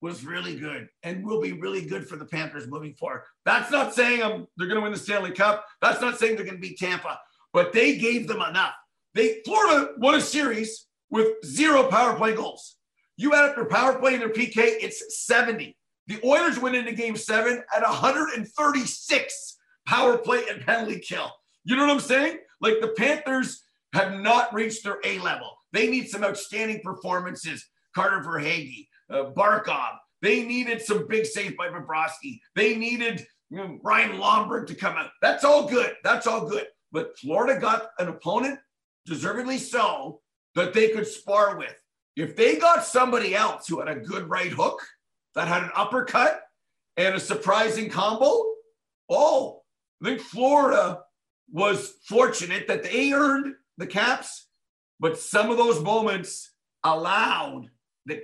was 0.00 0.24
really 0.24 0.56
good 0.56 0.88
and 1.02 1.24
will 1.24 1.40
be 1.40 1.52
really 1.52 1.84
good 1.84 2.08
for 2.08 2.16
the 2.16 2.24
Panthers 2.24 2.66
moving 2.66 2.94
forward. 2.94 3.22
That's 3.44 3.70
not 3.70 3.94
saying 3.94 4.22
um, 4.22 4.46
they're 4.56 4.66
going 4.66 4.78
to 4.78 4.82
win 4.82 4.92
the 4.92 4.98
Stanley 4.98 5.32
Cup. 5.32 5.66
That's 5.82 6.00
not 6.00 6.18
saying 6.18 6.36
they're 6.36 6.44
going 6.44 6.56
to 6.56 6.60
beat 6.60 6.78
Tampa, 6.78 7.18
but 7.52 7.72
they 7.72 7.96
gave 7.96 8.26
them 8.26 8.40
enough. 8.40 8.74
They 9.14 9.40
Florida 9.44 9.92
won 9.98 10.14
a 10.14 10.20
series 10.20 10.86
with 11.10 11.28
zero 11.44 11.84
power 11.84 12.16
play 12.16 12.34
goals. 12.34 12.76
You 13.16 13.34
add 13.34 13.50
up 13.50 13.56
their 13.56 13.66
power 13.66 13.98
play 13.98 14.14
and 14.14 14.22
their 14.22 14.30
PK, 14.30 14.54
it's 14.56 15.26
70. 15.26 15.76
The 16.06 16.20
Oilers 16.24 16.58
went 16.58 16.76
into 16.76 16.92
game 16.92 17.16
seven 17.16 17.62
at 17.74 17.82
136 17.82 19.58
power 19.86 20.16
play 20.16 20.44
and 20.48 20.64
penalty 20.64 21.00
kill. 21.00 21.30
You 21.64 21.76
know 21.76 21.82
what 21.86 21.92
I'm 21.92 22.00
saying? 22.00 22.38
Like 22.60 22.80
the 22.80 22.94
Panthers 22.96 23.62
have 23.92 24.20
not 24.20 24.52
reached 24.54 24.84
their 24.84 24.98
A 25.04 25.18
level. 25.18 25.50
They 25.72 25.88
need 25.88 26.08
some 26.08 26.24
outstanding 26.24 26.80
performances. 26.82 27.68
Carter 27.94 28.20
Verhaeghe, 28.20 28.86
uh, 29.10 29.30
Barkov. 29.36 29.96
They 30.22 30.42
needed 30.42 30.82
some 30.82 31.06
big 31.08 31.26
saves 31.26 31.54
by 31.56 31.68
Bobrovsky. 31.68 32.40
They 32.54 32.76
needed 32.76 33.26
you 33.50 33.58
know, 33.58 33.78
Ryan 33.82 34.18
Lomberg 34.18 34.66
to 34.68 34.74
come 34.74 34.94
out. 34.96 35.10
That's 35.20 35.44
all 35.44 35.68
good. 35.68 35.94
That's 36.04 36.26
all 36.26 36.48
good. 36.48 36.66
But 36.92 37.18
Florida 37.18 37.60
got 37.60 37.90
an 37.98 38.08
opponent, 38.08 38.58
deservedly 39.06 39.58
so, 39.58 40.20
that 40.54 40.72
they 40.72 40.90
could 40.90 41.06
spar 41.06 41.56
with. 41.56 41.74
If 42.16 42.36
they 42.36 42.56
got 42.56 42.84
somebody 42.84 43.34
else 43.34 43.66
who 43.66 43.80
had 43.80 43.88
a 43.88 44.00
good 44.00 44.28
right 44.28 44.50
hook, 44.50 44.80
that 45.34 45.48
had 45.48 45.62
an 45.62 45.70
uppercut 45.76 46.42
and 46.96 47.14
a 47.14 47.20
surprising 47.20 47.88
combo, 47.88 48.44
oh, 49.08 49.62
I 50.02 50.08
think 50.08 50.20
Florida 50.20 51.00
was 51.52 51.94
fortunate 52.06 52.66
that 52.68 52.82
they 52.82 53.12
earned 53.12 53.54
the 53.80 53.86
caps, 53.86 54.46
but 55.00 55.18
some 55.18 55.50
of 55.50 55.56
those 55.56 55.82
moments 55.82 56.52
allowed 56.84 57.70
the 58.06 58.22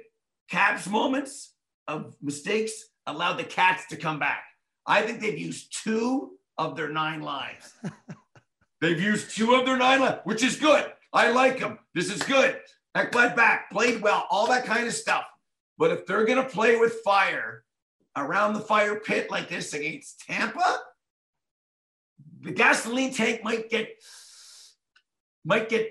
Caps 0.49 0.87
moments 0.87 1.55
of 1.89 2.15
mistakes 2.23 2.73
allowed 3.07 3.39
the 3.39 3.45
Cats 3.45 3.87
to 3.89 3.97
come 3.97 4.19
back. 4.19 4.45
I 4.87 5.03
think 5.03 5.21
they've 5.21 5.39
used 5.39 5.83
two 5.83 6.33
of 6.59 6.77
their 6.77 6.91
nine 6.91 7.23
lives. 7.23 7.73
they've 8.81 9.01
used 9.01 9.35
two 9.35 9.55
of 9.55 9.67
their 9.67 9.79
nine 9.79 10.01
lives, 10.01 10.21
which 10.25 10.45
is 10.45 10.57
good. 10.57 10.93
I 11.13 11.31
like 11.31 11.59
them. 11.59 11.79
This 11.95 12.15
is 12.15 12.23
good. 12.23 12.61
Ekblad 12.97 13.35
back, 13.35 13.71
played 13.71 14.03
well, 14.03 14.27
all 14.31 14.47
that 14.49 14.67
kind 14.67 14.87
of 14.87 14.93
stuff. 14.93 15.25
But 15.79 15.91
if 15.91 16.07
they're 16.07 16.27
going 16.27 16.43
to 16.43 16.49
play 16.49 16.77
with 16.77 17.01
fire 17.05 17.65
around 18.15 18.53
the 18.53 18.61
fire 18.61 19.01
pit 19.01 19.31
like 19.31 19.49
this 19.49 19.73
against 19.73 20.21
Tampa, 20.21 20.81
the 22.43 22.53
gasoline 22.53 23.13
tank 23.13 23.43
might 23.43 23.69
get 23.71 23.89
might 25.47 25.71
get 25.71 25.91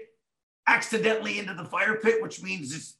accidentally 0.68 1.39
into 1.39 1.54
the 1.54 1.65
fire 1.65 1.96
pit, 1.96 2.22
which 2.22 2.44
means 2.44 2.98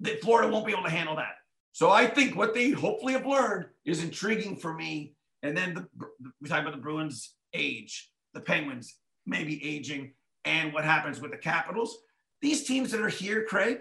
that 0.00 0.22
Florida 0.22 0.50
won't 0.50 0.64
be 0.64 0.72
able 0.72 0.84
to 0.84 0.90
handle 0.90 1.16
that. 1.16 1.34
So 1.72 1.90
I 1.90 2.06
think 2.06 2.36
what 2.36 2.54
they 2.54 2.70
hopefully 2.70 3.12
have 3.12 3.26
learned 3.26 3.66
is 3.84 4.02
intriguing 4.02 4.56
for 4.56 4.72
me. 4.72 5.14
And 5.42 5.56
then 5.56 5.74
the, 5.74 5.86
we 6.40 6.48
talk 6.48 6.60
about 6.60 6.74
the 6.74 6.80
Bruins 6.80 7.34
age, 7.52 8.10
the 8.34 8.40
Penguins 8.40 8.96
maybe 9.26 9.62
aging, 9.64 10.12
and 10.44 10.72
what 10.72 10.84
happens 10.84 11.20
with 11.20 11.32
the 11.32 11.36
Capitals. 11.36 11.98
These 12.40 12.64
teams 12.64 12.90
that 12.92 13.00
are 13.00 13.08
here, 13.08 13.44
Craig, 13.44 13.80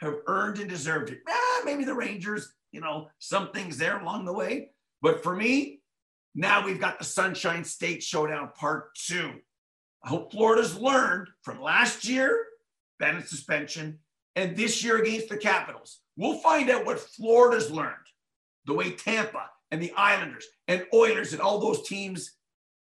have 0.00 0.16
earned 0.26 0.58
and 0.58 0.68
deserved 0.68 1.10
it. 1.10 1.18
Maybe 1.64 1.84
the 1.84 1.94
Rangers, 1.94 2.52
you 2.70 2.80
know, 2.80 3.08
some 3.18 3.50
things 3.50 3.78
there 3.78 3.98
along 3.98 4.24
the 4.24 4.32
way. 4.32 4.70
But 5.02 5.22
for 5.22 5.34
me, 5.34 5.80
now 6.34 6.64
we've 6.64 6.80
got 6.80 6.98
the 6.98 7.04
Sunshine 7.04 7.64
State 7.64 8.02
Showdown 8.02 8.50
Part 8.54 8.94
Two. 8.94 9.32
I 10.06 10.10
hope 10.10 10.30
Florida's 10.30 10.78
learned 10.78 11.26
from 11.42 11.60
last 11.60 12.08
year, 12.08 12.46
Bennett 13.00 13.28
suspension, 13.28 13.98
and 14.36 14.56
this 14.56 14.84
year 14.84 14.98
against 14.98 15.28
the 15.28 15.36
Capitals. 15.36 16.00
We'll 16.16 16.38
find 16.38 16.70
out 16.70 16.86
what 16.86 17.00
Florida's 17.00 17.72
learned, 17.72 18.06
the 18.66 18.74
way 18.74 18.92
Tampa 18.92 19.50
and 19.72 19.82
the 19.82 19.92
Islanders 19.96 20.46
and 20.68 20.86
Oilers 20.94 21.32
and 21.32 21.42
all 21.42 21.58
those 21.58 21.88
teams 21.88 22.36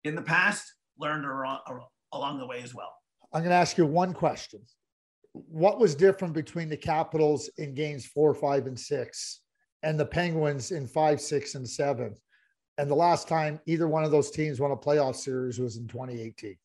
in 0.05 0.15
the 0.15 0.23
past 0.23 0.73
learned 0.97 1.25
along 2.13 2.39
the 2.39 2.47
way 2.47 2.63
as 2.63 2.73
well. 2.73 2.95
I'm 3.33 3.41
going 3.41 3.51
to 3.51 3.57
ask 3.57 3.77
you 3.77 3.85
one 3.85 4.15
question. 4.15 4.61
What 5.33 5.81
was 5.81 5.97
different 5.97 6.35
between 6.35 6.69
the 6.69 6.77
Capitals 6.77 7.51
in 7.59 7.75
games 7.75 8.07
four, 8.07 8.33
five, 8.33 8.69
and 8.69 8.79
six 8.79 9.41
and 9.83 9.99
the 9.99 10.07
Penguins 10.07 10.71
in 10.71 10.87
five, 10.87 11.21
six, 11.21 11.57
and 11.57 11.69
seven? 11.69 12.15
And 12.79 12.89
the 12.89 12.95
last 12.95 13.27
time 13.27 13.59
either 13.67 13.89
one 13.89 14.05
of 14.05 14.13
those 14.13 14.31
teams 14.31 14.61
won 14.61 14.71
a 14.71 14.77
playoff 14.77 15.17
series 15.17 15.59
was 15.59 15.79
in 15.79 15.89
2018. 15.89 16.57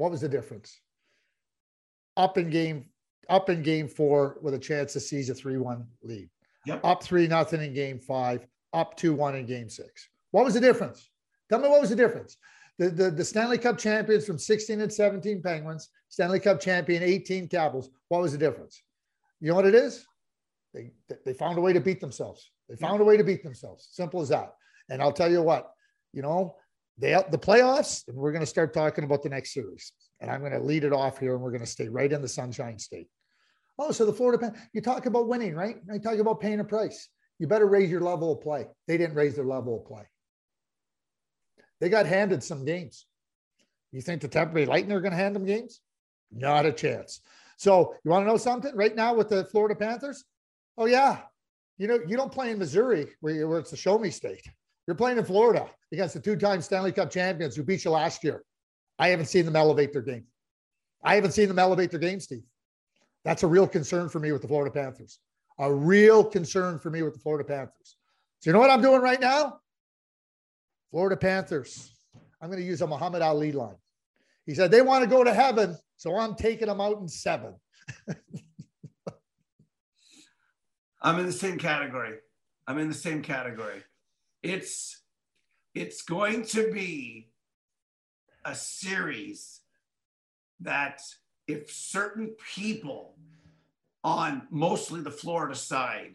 What 0.00 0.10
was 0.10 0.22
the 0.22 0.28
difference? 0.28 0.80
Up 2.16 2.38
in 2.38 2.50
game 2.50 2.86
up 3.28 3.48
in 3.48 3.62
game 3.62 3.86
four 3.86 4.38
with 4.42 4.54
a 4.54 4.58
chance 4.58 4.92
to 4.94 5.00
seize 5.00 5.30
a 5.30 5.34
3 5.34 5.58
1 5.58 5.86
lead. 6.02 6.28
Yep. 6.66 6.84
up 6.84 7.02
three 7.02 7.26
nothing 7.26 7.62
in 7.62 7.72
game 7.72 7.98
five, 7.98 8.46
up 8.72 8.96
two 8.96 9.14
one 9.14 9.34
in 9.34 9.46
game 9.46 9.68
six. 9.68 10.08
What 10.30 10.44
was 10.44 10.54
the 10.54 10.60
difference? 10.60 11.08
Tell 11.48 11.58
me 11.58 11.68
what 11.68 11.80
was 11.80 11.90
the 11.90 11.96
difference? 11.96 12.36
The, 12.78 12.90
the, 12.90 13.10
the 13.10 13.24
Stanley 13.24 13.58
Cup 13.58 13.78
champions 13.78 14.26
from 14.26 14.38
16 14.38 14.80
and 14.80 14.92
17 14.92 15.42
Penguins, 15.42 15.88
Stanley 16.08 16.40
Cup 16.40 16.60
champion 16.60 17.02
18 17.02 17.48
Capitals. 17.48 17.90
What 18.08 18.22
was 18.22 18.32
the 18.32 18.38
difference? 18.38 18.82
You 19.40 19.48
know 19.48 19.54
what 19.54 19.66
it 19.66 19.74
is? 19.74 20.06
They, 20.72 20.92
they 21.24 21.34
found 21.34 21.58
a 21.58 21.60
way 21.60 21.72
to 21.72 21.80
beat 21.80 22.00
themselves. 22.00 22.50
They 22.68 22.76
found 22.76 23.00
a 23.00 23.04
way 23.04 23.16
to 23.16 23.24
beat 23.24 23.42
themselves. 23.42 23.88
Simple 23.90 24.20
as 24.20 24.28
that. 24.28 24.54
And 24.88 25.02
I'll 25.02 25.12
tell 25.12 25.30
you 25.30 25.42
what, 25.42 25.72
you 26.12 26.22
know, 26.22 26.56
they 27.00 27.12
the 27.30 27.38
playoffs, 27.38 28.06
and 28.08 28.16
we're 28.16 28.32
going 28.32 28.40
to 28.40 28.46
start 28.46 28.74
talking 28.74 29.04
about 29.04 29.22
the 29.22 29.28
next 29.28 29.54
series. 29.54 29.92
And 30.20 30.30
I'm 30.30 30.40
going 30.40 30.52
to 30.52 30.60
lead 30.60 30.84
it 30.84 30.92
off 30.92 31.18
here, 31.18 31.34
and 31.34 31.42
we're 31.42 31.50
going 31.50 31.60
to 31.60 31.66
stay 31.66 31.88
right 31.88 32.12
in 32.12 32.20
the 32.20 32.28
Sunshine 32.28 32.78
State. 32.78 33.08
Oh, 33.78 33.90
so 33.90 34.04
the 34.04 34.12
Florida 34.12 34.52
you 34.74 34.82
talk 34.82 35.06
about 35.06 35.26
winning, 35.26 35.54
right? 35.54 35.76
I 35.92 35.98
talk 35.98 36.18
about 36.18 36.40
paying 36.40 36.60
a 36.60 36.64
price. 36.64 37.08
You 37.38 37.46
better 37.46 37.66
raise 37.66 37.90
your 37.90 38.02
level 38.02 38.32
of 38.32 38.42
play. 38.42 38.66
They 38.86 38.98
didn't 38.98 39.16
raise 39.16 39.34
their 39.34 39.46
level 39.46 39.80
of 39.80 39.86
play. 39.86 40.02
They 41.80 41.88
got 41.88 42.04
handed 42.04 42.44
some 42.44 42.66
games. 42.66 43.06
You 43.92 44.02
think 44.02 44.20
the 44.20 44.28
Tampa 44.28 44.54
Bay 44.54 44.66
Lightning 44.66 44.92
are 44.92 45.00
going 45.00 45.12
to 45.12 45.16
hand 45.16 45.34
them 45.34 45.46
games? 45.46 45.80
Not 46.30 46.66
a 46.66 46.72
chance. 46.72 47.20
So 47.56 47.94
you 48.04 48.10
want 48.10 48.24
to 48.24 48.26
know 48.30 48.36
something 48.36 48.76
right 48.76 48.94
now 48.94 49.14
with 49.14 49.30
the 49.30 49.46
Florida 49.46 49.74
Panthers? 49.74 50.24
Oh 50.76 50.84
yeah, 50.86 51.20
you 51.78 51.88
know 51.88 51.98
you 52.06 52.16
don't 52.16 52.32
play 52.32 52.50
in 52.50 52.58
Missouri 52.58 53.08
where, 53.20 53.48
where 53.48 53.58
it's 53.58 53.72
a 53.72 53.76
show 53.76 53.98
me 53.98 54.10
state. 54.10 54.46
You're 54.90 54.96
playing 54.96 55.18
in 55.18 55.24
Florida 55.24 55.70
against 55.92 56.14
the 56.14 56.20
two-time 56.20 56.60
Stanley 56.60 56.90
Cup 56.90 57.12
champions 57.12 57.54
who 57.54 57.62
beat 57.62 57.84
you 57.84 57.92
last 57.92 58.24
year. 58.24 58.42
I 58.98 59.06
haven't 59.06 59.26
seen 59.26 59.44
them 59.44 59.54
elevate 59.54 59.92
their 59.92 60.02
game. 60.02 60.24
I 61.04 61.14
haven't 61.14 61.30
seen 61.30 61.46
them 61.46 61.60
elevate 61.60 61.92
their 61.92 62.00
game, 62.00 62.18
Steve. 62.18 62.42
That's 63.24 63.44
a 63.44 63.46
real 63.46 63.68
concern 63.68 64.08
for 64.08 64.18
me 64.18 64.32
with 64.32 64.42
the 64.42 64.48
Florida 64.48 64.72
Panthers. 64.72 65.20
A 65.60 65.72
real 65.72 66.24
concern 66.24 66.80
for 66.80 66.90
me 66.90 67.04
with 67.04 67.14
the 67.14 67.20
Florida 67.20 67.44
Panthers. 67.44 67.98
So 68.40 68.50
you 68.50 68.52
know 68.52 68.58
what 68.58 68.68
I'm 68.70 68.82
doing 68.82 69.00
right 69.00 69.20
now? 69.20 69.60
Florida 70.90 71.16
Panthers. 71.16 71.94
I'm 72.42 72.50
going 72.50 72.58
to 72.58 72.66
use 72.66 72.82
a 72.82 72.86
Muhammad 72.88 73.22
Ali 73.22 73.52
line. 73.52 73.76
He 74.44 74.56
said 74.56 74.72
they 74.72 74.82
want 74.82 75.04
to 75.04 75.08
go 75.08 75.22
to 75.22 75.32
heaven, 75.32 75.78
so 75.98 76.16
I'm 76.16 76.34
taking 76.34 76.66
them 76.66 76.80
out 76.80 76.98
in 76.98 77.06
seven. 77.06 77.54
I'm 81.00 81.20
in 81.20 81.26
the 81.26 81.32
same 81.32 81.58
category. 81.58 82.16
I'm 82.66 82.78
in 82.78 82.88
the 82.88 82.94
same 82.94 83.22
category. 83.22 83.84
It's 84.42 85.02
it's 85.74 86.02
going 86.02 86.44
to 86.46 86.72
be 86.72 87.30
a 88.44 88.54
series 88.54 89.60
that 90.60 91.00
if 91.46 91.70
certain 91.70 92.34
people 92.54 93.14
on 94.02 94.42
mostly 94.50 95.00
the 95.02 95.10
Florida 95.10 95.54
side 95.54 96.14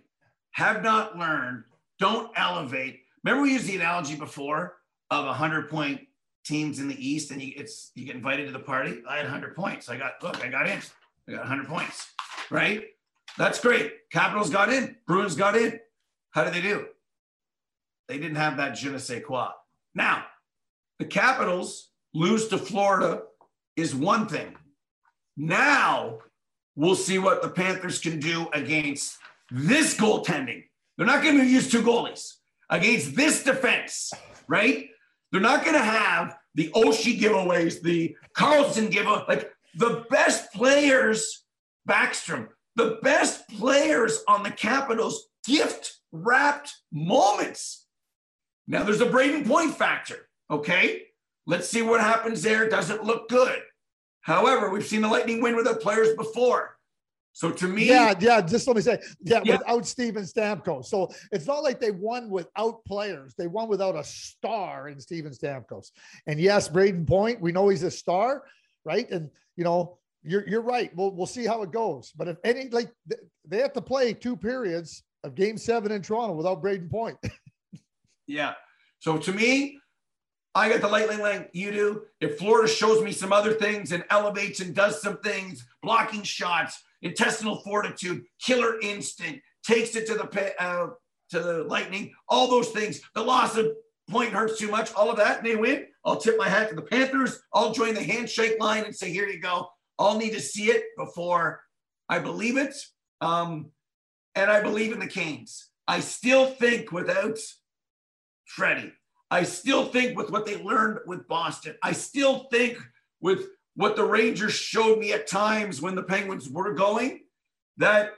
have 0.51 0.83
not 0.83 1.17
learned, 1.17 1.63
don't 1.99 2.31
elevate. 2.35 3.01
Remember 3.23 3.43
we 3.43 3.53
used 3.53 3.67
the 3.67 3.75
analogy 3.75 4.15
before 4.15 4.77
of 5.11 5.25
a 5.25 5.33
hundred 5.33 5.69
point 5.69 6.01
teams 6.43 6.79
in 6.79 6.87
the 6.87 7.07
East 7.07 7.31
and 7.31 7.41
you 7.41 7.53
it's 7.55 7.91
you 7.95 8.05
get 8.05 8.15
invited 8.15 8.47
to 8.47 8.51
the 8.51 8.59
party. 8.59 9.01
I 9.07 9.17
had 9.17 9.27
hundred 9.27 9.55
points. 9.55 9.89
I 9.89 9.97
got 9.97 10.13
look, 10.23 10.43
I 10.43 10.49
got 10.49 10.67
in. 10.67 10.79
I 11.27 11.31
got 11.31 11.45
hundred 11.45 11.67
points. 11.67 12.11
Right? 12.49 12.85
That's 13.37 13.59
great. 13.59 14.09
Capitals 14.11 14.49
got 14.49 14.71
in, 14.71 14.95
Bruins 15.07 15.35
got 15.35 15.55
in. 15.55 15.79
How 16.31 16.43
did 16.43 16.53
they 16.53 16.61
do? 16.61 16.87
They 18.07 18.17
didn't 18.17 18.35
have 18.35 18.57
that 18.57 18.75
je 18.75 18.89
ne 18.89 18.97
sais 18.97 19.23
quoi. 19.23 19.49
Now, 19.93 20.23
the 20.99 21.05
Capitals 21.05 21.89
lose 22.13 22.47
to 22.49 22.57
Florida 22.57 23.23
is 23.75 23.95
one 23.95 24.27
thing. 24.27 24.55
Now 25.37 26.19
we'll 26.75 26.95
see 26.95 27.19
what 27.19 27.41
the 27.41 27.49
Panthers 27.49 27.99
can 27.99 28.19
do 28.19 28.47
against 28.53 29.17
this 29.51 29.95
goaltending. 29.95 30.63
They're 30.97 31.07
not 31.07 31.23
going 31.23 31.37
to 31.37 31.45
use 31.45 31.69
two 31.69 31.81
goalies 31.81 32.33
against 32.69 33.15
this 33.15 33.43
defense, 33.43 34.13
right? 34.47 34.89
They're 35.31 35.41
not 35.41 35.63
going 35.63 35.75
to 35.75 35.83
have 35.83 36.37
the 36.55 36.69
Oshie 36.69 37.19
giveaways, 37.19 37.81
the 37.81 38.15
Karlsson 38.37 38.89
giveaway, 38.89 39.23
like 39.27 39.51
the 39.75 40.05
best 40.09 40.53
players, 40.53 41.43
Backstrom, 41.87 42.47
the 42.75 42.99
best 43.03 43.47
players 43.49 44.23
on 44.27 44.43
the 44.43 44.51
Capitals 44.51 45.27
gift 45.45 45.99
wrapped 46.11 46.73
moments. 46.91 47.84
Now 48.67 48.83
there's 48.83 49.01
a 49.01 49.05
Brayden 49.05 49.47
Point 49.47 49.75
factor, 49.75 50.27
okay? 50.49 51.03
Let's 51.45 51.69
see 51.69 51.81
what 51.81 52.01
happens 52.01 52.41
there. 52.41 52.67
Doesn't 52.67 53.03
look 53.03 53.29
good. 53.29 53.61
However, 54.21 54.69
we've 54.71 54.85
seen 54.85 55.01
the 55.01 55.07
Lightning 55.07 55.41
win 55.41 55.55
with 55.55 55.65
their 55.65 55.75
players 55.75 56.15
before. 56.15 56.75
So 57.33 57.51
to 57.51 57.67
me, 57.67 57.85
yeah, 57.89 58.13
yeah. 58.19 58.39
Just 58.39 58.65
let 58.65 58.77
me 58.77 58.81
say, 58.81 58.97
yeah, 59.21 59.41
yeah, 59.43 59.57
without 59.57 59.85
Steven 59.85 60.23
Stamkos. 60.23 60.85
So 60.85 61.11
it's 61.33 61.45
not 61.45 61.63
like 61.63 61.81
they 61.81 61.91
won 61.91 62.29
without 62.29 62.83
players; 62.85 63.35
they 63.37 63.47
won 63.47 63.67
without 63.67 63.93
a 63.93 64.05
star 64.05 64.87
in 64.87 65.01
Steven 65.01 65.33
Stamkos. 65.33 65.91
And 66.27 66.39
yes, 66.39 66.69
Brayden 66.69 67.05
Point, 67.05 67.41
we 67.41 67.51
know 67.51 67.67
he's 67.67 67.83
a 67.83 67.91
star, 67.91 68.43
right? 68.85 69.11
And 69.11 69.29
you 69.57 69.65
know, 69.65 69.97
you're 70.23 70.47
you're 70.47 70.61
right. 70.61 70.95
We'll 70.95 71.11
we'll 71.11 71.25
see 71.25 71.45
how 71.45 71.61
it 71.61 71.71
goes. 71.71 72.13
But 72.15 72.29
if 72.29 72.37
any 72.45 72.69
like 72.69 72.89
they 73.45 73.57
have 73.57 73.73
to 73.73 73.81
play 73.81 74.13
two 74.13 74.37
periods 74.37 75.03
of 75.25 75.35
Game 75.35 75.57
Seven 75.57 75.91
in 75.91 76.01
Toronto 76.01 76.35
without 76.35 76.63
Brayden 76.63 76.89
Point. 76.89 77.17
yeah. 78.27 78.53
So 78.99 79.17
to 79.17 79.31
me, 79.31 79.79
I 80.53 80.69
got 80.69 80.81
the 80.81 80.87
lightning 80.87 81.19
lane. 81.19 81.45
You 81.53 81.71
do. 81.71 82.01
If 82.21 82.37
Florida 82.37 82.67
shows 82.67 83.03
me 83.03 83.11
some 83.11 83.33
other 83.33 83.53
things 83.53 83.91
and 83.91 84.05
elevates 84.09 84.61
and 84.61 84.73
does 84.73 85.01
some 85.01 85.17
things, 85.17 85.65
blocking 85.83 86.23
shots, 86.23 86.81
intestinal 87.01 87.57
fortitude, 87.57 88.23
killer 88.41 88.79
instinct, 88.81 89.41
takes 89.65 89.95
it 89.95 90.07
to 90.07 90.13
the 90.13 90.63
uh, 90.63 90.87
to 91.31 91.39
the 91.39 91.63
Lightning, 91.65 92.13
all 92.29 92.49
those 92.49 92.69
things. 92.69 93.01
The 93.15 93.23
loss 93.23 93.57
of 93.57 93.67
point 94.09 94.31
hurts 94.31 94.57
too 94.57 94.69
much. 94.69 94.93
All 94.93 95.11
of 95.11 95.17
that, 95.17 95.39
and 95.39 95.45
they 95.45 95.55
win. 95.55 95.87
I'll 96.05 96.17
tip 96.17 96.37
my 96.37 96.47
hat 96.47 96.69
to 96.69 96.75
the 96.75 96.81
Panthers. 96.83 97.39
I'll 97.53 97.73
join 97.73 97.93
the 97.93 98.03
handshake 98.03 98.59
line 98.59 98.85
and 98.85 98.95
say, 98.95 99.11
"Here 99.11 99.27
you 99.27 99.39
go." 99.39 99.69
I'll 99.97 100.17
need 100.17 100.33
to 100.33 100.41
see 100.41 100.65
it 100.65 100.83
before 100.97 101.61
I 102.09 102.19
believe 102.19 102.57
it. 102.57 102.75
Um, 103.21 103.71
and 104.35 104.51
I 104.51 104.61
believe 104.61 104.91
in 104.91 104.99
the 104.99 105.07
Canes. 105.07 105.69
I 105.87 106.01
still 106.01 106.47
think 106.47 106.91
without 106.91 107.37
Freddie, 108.45 108.93
I 109.31 109.43
still 109.43 109.85
think 109.85 110.17
with 110.17 110.29
what 110.29 110.45
they 110.45 110.61
learned 110.61 110.99
with 111.05 111.27
Boston, 111.27 111.75
I 111.81 111.91
still 111.91 112.47
think 112.51 112.77
with 113.21 113.47
what 113.75 113.95
the 113.95 114.05
Rangers 114.05 114.53
showed 114.53 114.99
me 114.99 115.13
at 115.13 115.27
times 115.27 115.81
when 115.81 115.95
the 115.95 116.03
Penguins 116.03 116.49
were 116.49 116.73
going, 116.73 117.21
that 117.77 118.13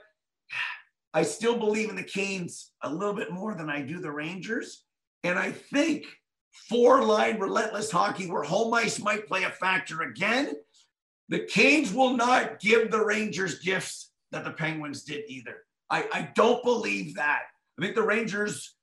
I 1.12 1.22
still 1.22 1.58
believe 1.58 1.90
in 1.90 1.96
the 1.96 2.02
Canes 2.02 2.72
a 2.82 2.92
little 2.92 3.14
bit 3.14 3.32
more 3.32 3.54
than 3.54 3.68
I 3.68 3.82
do 3.82 3.98
the 4.00 4.10
Rangers. 4.10 4.84
And 5.24 5.38
I 5.38 5.50
think 5.50 6.06
four 6.68 7.02
line 7.02 7.40
relentless 7.40 7.90
hockey 7.90 8.30
where 8.30 8.42
home 8.42 8.72
ice 8.74 9.00
might 9.00 9.26
play 9.26 9.44
a 9.44 9.50
factor 9.50 10.02
again. 10.02 10.52
The 11.28 11.40
Canes 11.40 11.92
will 11.92 12.16
not 12.16 12.60
give 12.60 12.90
the 12.90 13.04
Rangers 13.04 13.58
gifts 13.58 14.12
that 14.30 14.44
the 14.44 14.52
Penguins 14.52 15.02
did 15.04 15.24
either. 15.28 15.64
I, 15.90 16.06
I 16.12 16.30
don't 16.34 16.62
believe 16.62 17.16
that. 17.16 17.42
I 17.78 17.82
think 17.82 17.94
the 17.94 18.02
Rangers 18.02 18.74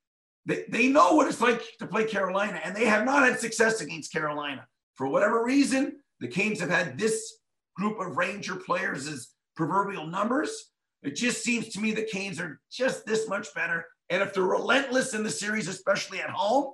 they, 0.46 0.66
they 0.70 0.88
know 0.88 1.14
what 1.14 1.28
it's 1.28 1.42
like 1.42 1.62
to 1.80 1.88
play 1.88 2.06
Carolina, 2.06 2.60
and 2.64 2.76
they 2.76 2.86
have 2.86 3.06
not 3.06 3.28
had 3.28 3.40
success 3.40 3.82
against 3.82 4.12
Carolina. 4.12 4.68
For 4.96 5.08
whatever 5.08 5.44
reason, 5.44 6.00
the 6.20 6.28
Canes 6.28 6.60
have 6.60 6.70
had 6.70 6.98
this 6.98 7.40
group 7.76 8.00
of 8.00 8.18
Ranger 8.18 8.56
players 8.56 9.08
as 9.08 9.30
proverbial 9.56 10.08
numbers. 10.08 10.72
It 11.04 11.16
just 11.16 11.44
seems 11.44 11.70
to 11.70 11.80
me 11.80 11.92
the 11.92 12.04
Canes 12.04 12.40
are 12.40 12.60
just 12.72 13.06
this 13.06 13.28
much 13.28 13.54
better. 13.54 13.86
And 14.10 14.22
if 14.22 14.34
they're 14.34 14.44
relentless 14.44 15.14
in 15.14 15.24
the 15.24 15.30
series, 15.30 15.68
especially 15.68 16.20
at 16.22 16.30
home, 16.30 16.74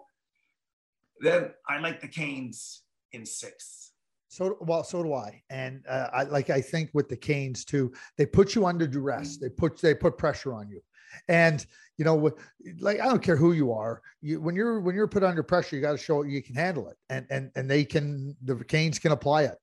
then 1.19 1.51
I 1.67 1.79
like 1.79 2.01
the 2.01 2.07
Canes 2.07 2.83
in 3.13 3.25
six. 3.25 3.91
So 4.27 4.57
well, 4.61 4.83
so 4.83 5.03
do 5.03 5.13
I. 5.13 5.41
And 5.49 5.83
uh, 5.89 6.07
I 6.13 6.23
like 6.23 6.49
I 6.49 6.61
think 6.61 6.89
with 6.93 7.09
the 7.09 7.17
Canes 7.17 7.65
too, 7.65 7.91
they 8.17 8.25
put 8.25 8.55
you 8.55 8.65
under 8.65 8.87
duress. 8.87 9.37
They 9.37 9.49
put 9.49 9.81
they 9.81 9.93
put 9.93 10.17
pressure 10.17 10.53
on 10.53 10.69
you. 10.69 10.81
And 11.27 11.65
you 11.97 12.05
know, 12.05 12.31
like 12.79 12.99
I 12.99 13.05
don't 13.05 13.21
care 13.21 13.35
who 13.35 13.51
you 13.53 13.71
are. 13.73 14.01
You 14.21 14.41
when 14.41 14.55
you're 14.55 14.79
when 14.79 14.95
you're 14.95 15.07
put 15.07 15.23
under 15.23 15.43
pressure, 15.43 15.75
you 15.75 15.81
got 15.81 15.91
to 15.91 15.97
show 15.97 16.23
you 16.23 16.41
can 16.41 16.55
handle 16.55 16.89
it, 16.89 16.97
and 17.09 17.27
and 17.29 17.51
and 17.55 17.69
they 17.69 17.85
can. 17.85 18.35
The 18.43 18.55
Canes 18.63 18.97
can 18.97 19.11
apply 19.11 19.43
it. 19.43 19.55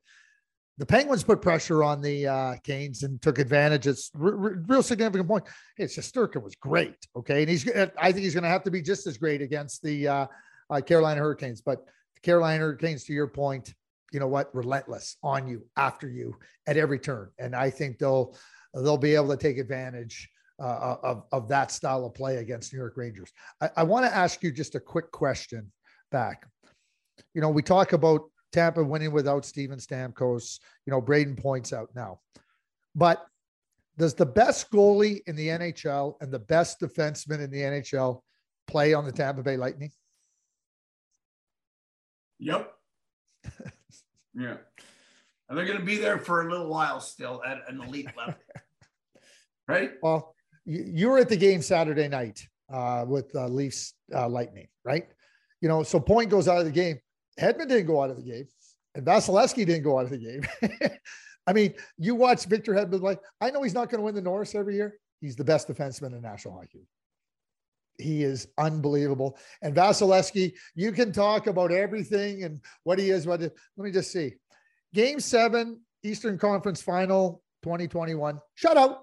The 0.79 0.87
Penguins 0.87 1.25
put 1.25 1.43
pressure 1.43 1.83
on 1.83 2.01
the 2.01 2.29
uh, 2.29 2.55
Canes 2.63 3.03
and 3.03 3.21
took 3.21 3.41
advantage. 3.41 3.89
It's 3.89 4.13
r- 4.15 4.29
r- 4.29 4.63
real 4.69 4.85
significant 4.85 5.29
point. 5.29 5.45
It's 5.77 5.97
Hey, 5.97 6.01
Shesterkin 6.01 6.41
was 6.41 6.55
great. 6.55 6.95
Okay, 7.17 7.41
and 7.41 7.51
he's. 7.51 7.69
I 7.69 8.13
think 8.13 8.23
he's 8.25 8.35
going 8.35 8.45
to 8.45 8.51
have 8.51 8.63
to 8.63 8.71
be 8.71 8.83
just 8.83 9.07
as 9.09 9.19
great 9.19 9.43
against 9.43 9.83
the 9.83 10.07
uh, 10.07 10.27
uh, 10.71 10.81
Carolina 10.81 11.21
Hurricanes. 11.21 11.61
But 11.61 11.85
the 12.15 12.21
Carolina 12.21 12.61
Hurricanes, 12.61 13.03
to 13.05 13.13
your 13.13 13.27
point, 13.27 13.75
you 14.13 14.21
know 14.21 14.29
what? 14.29 14.55
Relentless 14.55 15.17
on 15.25 15.49
you, 15.49 15.67
after 15.77 16.09
you 16.09 16.37
at 16.69 16.77
every 16.77 17.01
turn, 17.01 17.31
and 17.41 17.57
I 17.57 17.71
think 17.71 17.99
they'll 17.99 18.37
they'll 18.75 18.97
be 18.97 19.17
able 19.17 19.31
to 19.31 19.37
take 19.37 19.59
advantage 19.59 20.31
uh, 20.61 20.97
of, 21.03 21.25
of 21.33 21.49
that 21.49 21.71
style 21.71 22.05
of 22.05 22.15
play 22.15 22.37
against 22.37 22.73
New 22.73 22.79
York 22.79 22.95
Rangers. 22.97 23.31
I, 23.61 23.71
I 23.79 23.83
want 23.85 24.07
to 24.07 24.15
ask 24.15 24.43
you 24.43 24.51
just 24.51 24.75
a 24.75 24.81
quick 24.81 25.11
question 25.11 25.71
back. 26.11 26.47
You 27.35 27.41
know, 27.41 27.51
we 27.51 27.63
talk 27.63 27.93
about 27.93 28.23
Tampa 28.53 28.83
winning 28.83 29.13
without 29.13 29.45
Steven 29.45 29.79
Stamkos, 29.79 30.59
you 30.87 30.91
know, 30.91 31.03
Brayden 31.03 31.41
points 31.41 31.73
out 31.73 31.91
now. 31.95 32.21
But 32.95 33.25
Does 33.97 34.15
the 34.15 34.27
best 34.27 34.71
goalie 34.71 35.21
in 35.27 35.37
the 35.37 35.49
NHL 35.49 36.15
and 36.21 36.33
the 36.33 36.39
best 36.39 36.81
defenseman 36.81 37.41
in 37.41 37.51
the 37.51 37.61
NHL 37.61 38.23
play 38.67 38.95
on 38.95 39.05
the 39.05 39.13
Tampa 39.13 39.43
Bay 39.43 39.57
Lightning? 39.57 39.91
Yep. 42.39 42.73
yeah. 44.35 44.57
And 45.49 45.57
they're 45.59 45.67
going 45.67 45.79
to 45.79 45.85
be 45.85 45.97
there 45.97 46.19
for 46.19 46.47
a 46.47 46.51
little 46.51 46.69
while 46.69 47.01
still 47.01 47.43
at 47.45 47.63
an 47.69 47.81
elite 47.81 48.09
level. 48.17 48.35
right? 49.69 49.93
Well, 50.03 50.35
you, 50.69 51.09
were 51.09 51.19
at 51.19 51.29
the 51.29 51.37
game 51.37 51.63
Saturday 51.63 52.09
night 52.09 52.47
uh, 52.73 53.05
with 53.09 53.35
uh, 53.35 53.49
Leafs 53.49 53.95
uh, 54.15 54.29
Lightning, 54.29 54.69
right? 54.85 55.09
You 55.61 55.69
know, 55.69 55.83
so 55.83 55.99
Point 55.99 56.31
goes 56.31 56.47
out 56.47 56.59
of 56.59 56.67
the 56.67 56.71
game. 56.71 57.01
Hedman 57.41 57.69
didn't 57.69 57.87
go 57.87 58.03
out 58.03 58.11
of 58.11 58.17
the 58.17 58.23
game, 58.23 58.47
and 58.95 59.07
Vasilevskiy 59.07 59.67
didn't 59.67 59.83
go 59.83 59.99
out 59.99 60.05
of 60.05 60.11
the 60.11 60.19
game. 60.19 60.43
I 61.47 61.53
mean, 61.55 61.75
you 61.97 62.15
watch 62.15 62.45
Victor 62.45 62.75
Hedman 62.75 63.01
like 63.01 63.21
I 63.41 63.51
know 63.51 63.63
he's 63.63 63.75
not 63.75 63.89
going 63.89 64.01
to 64.01 64.05
win 64.05 64.15
the 64.15 64.21
Norris 64.21 64.55
every 64.55 64.75
year. 64.75 64.99
He's 65.21 65.37
the 65.37 65.45
best 65.45 65.69
defenseman 65.69 66.13
in 66.13 66.21
National 66.21 66.55
Hockey. 66.55 66.87
He 67.97 68.23
is 68.23 68.47
unbelievable. 68.59 69.39
And 69.63 69.75
Vasilevskiy, 69.75 70.53
you 70.75 70.93
can 70.93 71.13
talk 71.13 71.47
about 71.49 71.73
everything 71.73 72.45
and 72.45 72.61
what 72.85 72.99
he 72.99 73.11
is. 73.11 73.27
What 73.27 73.41
let 73.41 73.53
me 73.77 73.91
just 73.91 74.13
see. 74.13 74.35
Game 74.93 75.19
seven, 75.19 75.81
Eastern 76.05 76.39
Conference 76.39 76.83
Final 76.83 77.43
2021. 77.63 78.39
Shutout. 78.63 78.99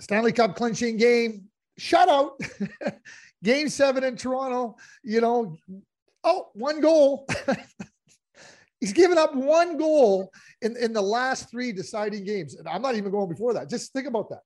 Stanley 0.00 0.32
Cup 0.32 0.56
clinching 0.56 0.96
game. 0.96 1.44
Shutout. 1.80 2.32
game 3.44 3.68
seven 3.68 4.04
in 4.04 4.16
Toronto. 4.16 4.76
You 5.02 5.20
know, 5.20 5.56
oh, 6.24 6.48
one 6.54 6.80
goal. 6.80 7.26
He's 8.80 8.92
given 8.92 9.16
up 9.16 9.34
one 9.34 9.78
goal 9.78 10.30
in, 10.60 10.76
in 10.76 10.92
the 10.92 11.02
last 11.02 11.50
three 11.50 11.72
deciding 11.72 12.24
games. 12.24 12.56
And 12.56 12.68
I'm 12.68 12.82
not 12.82 12.94
even 12.94 13.10
going 13.10 13.28
before 13.28 13.54
that. 13.54 13.70
Just 13.70 13.92
think 13.92 14.06
about 14.06 14.28
that. 14.30 14.42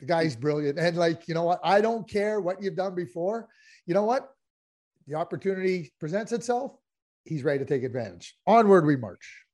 The 0.00 0.06
guy's 0.06 0.36
brilliant. 0.36 0.78
And 0.78 0.96
like, 0.96 1.26
you 1.26 1.34
know 1.34 1.44
what? 1.44 1.60
I 1.64 1.80
don't 1.80 2.08
care 2.08 2.40
what 2.40 2.62
you've 2.62 2.76
done 2.76 2.94
before. 2.94 3.48
You 3.86 3.94
know 3.94 4.04
what? 4.04 4.28
The 5.06 5.14
opportunity 5.14 5.92
presents 5.98 6.32
itself. 6.32 6.72
He's 7.24 7.42
ready 7.42 7.60
to 7.60 7.64
take 7.64 7.82
advantage. 7.82 8.36
Onward 8.46 8.84
we 8.84 8.96
march. 8.96 9.45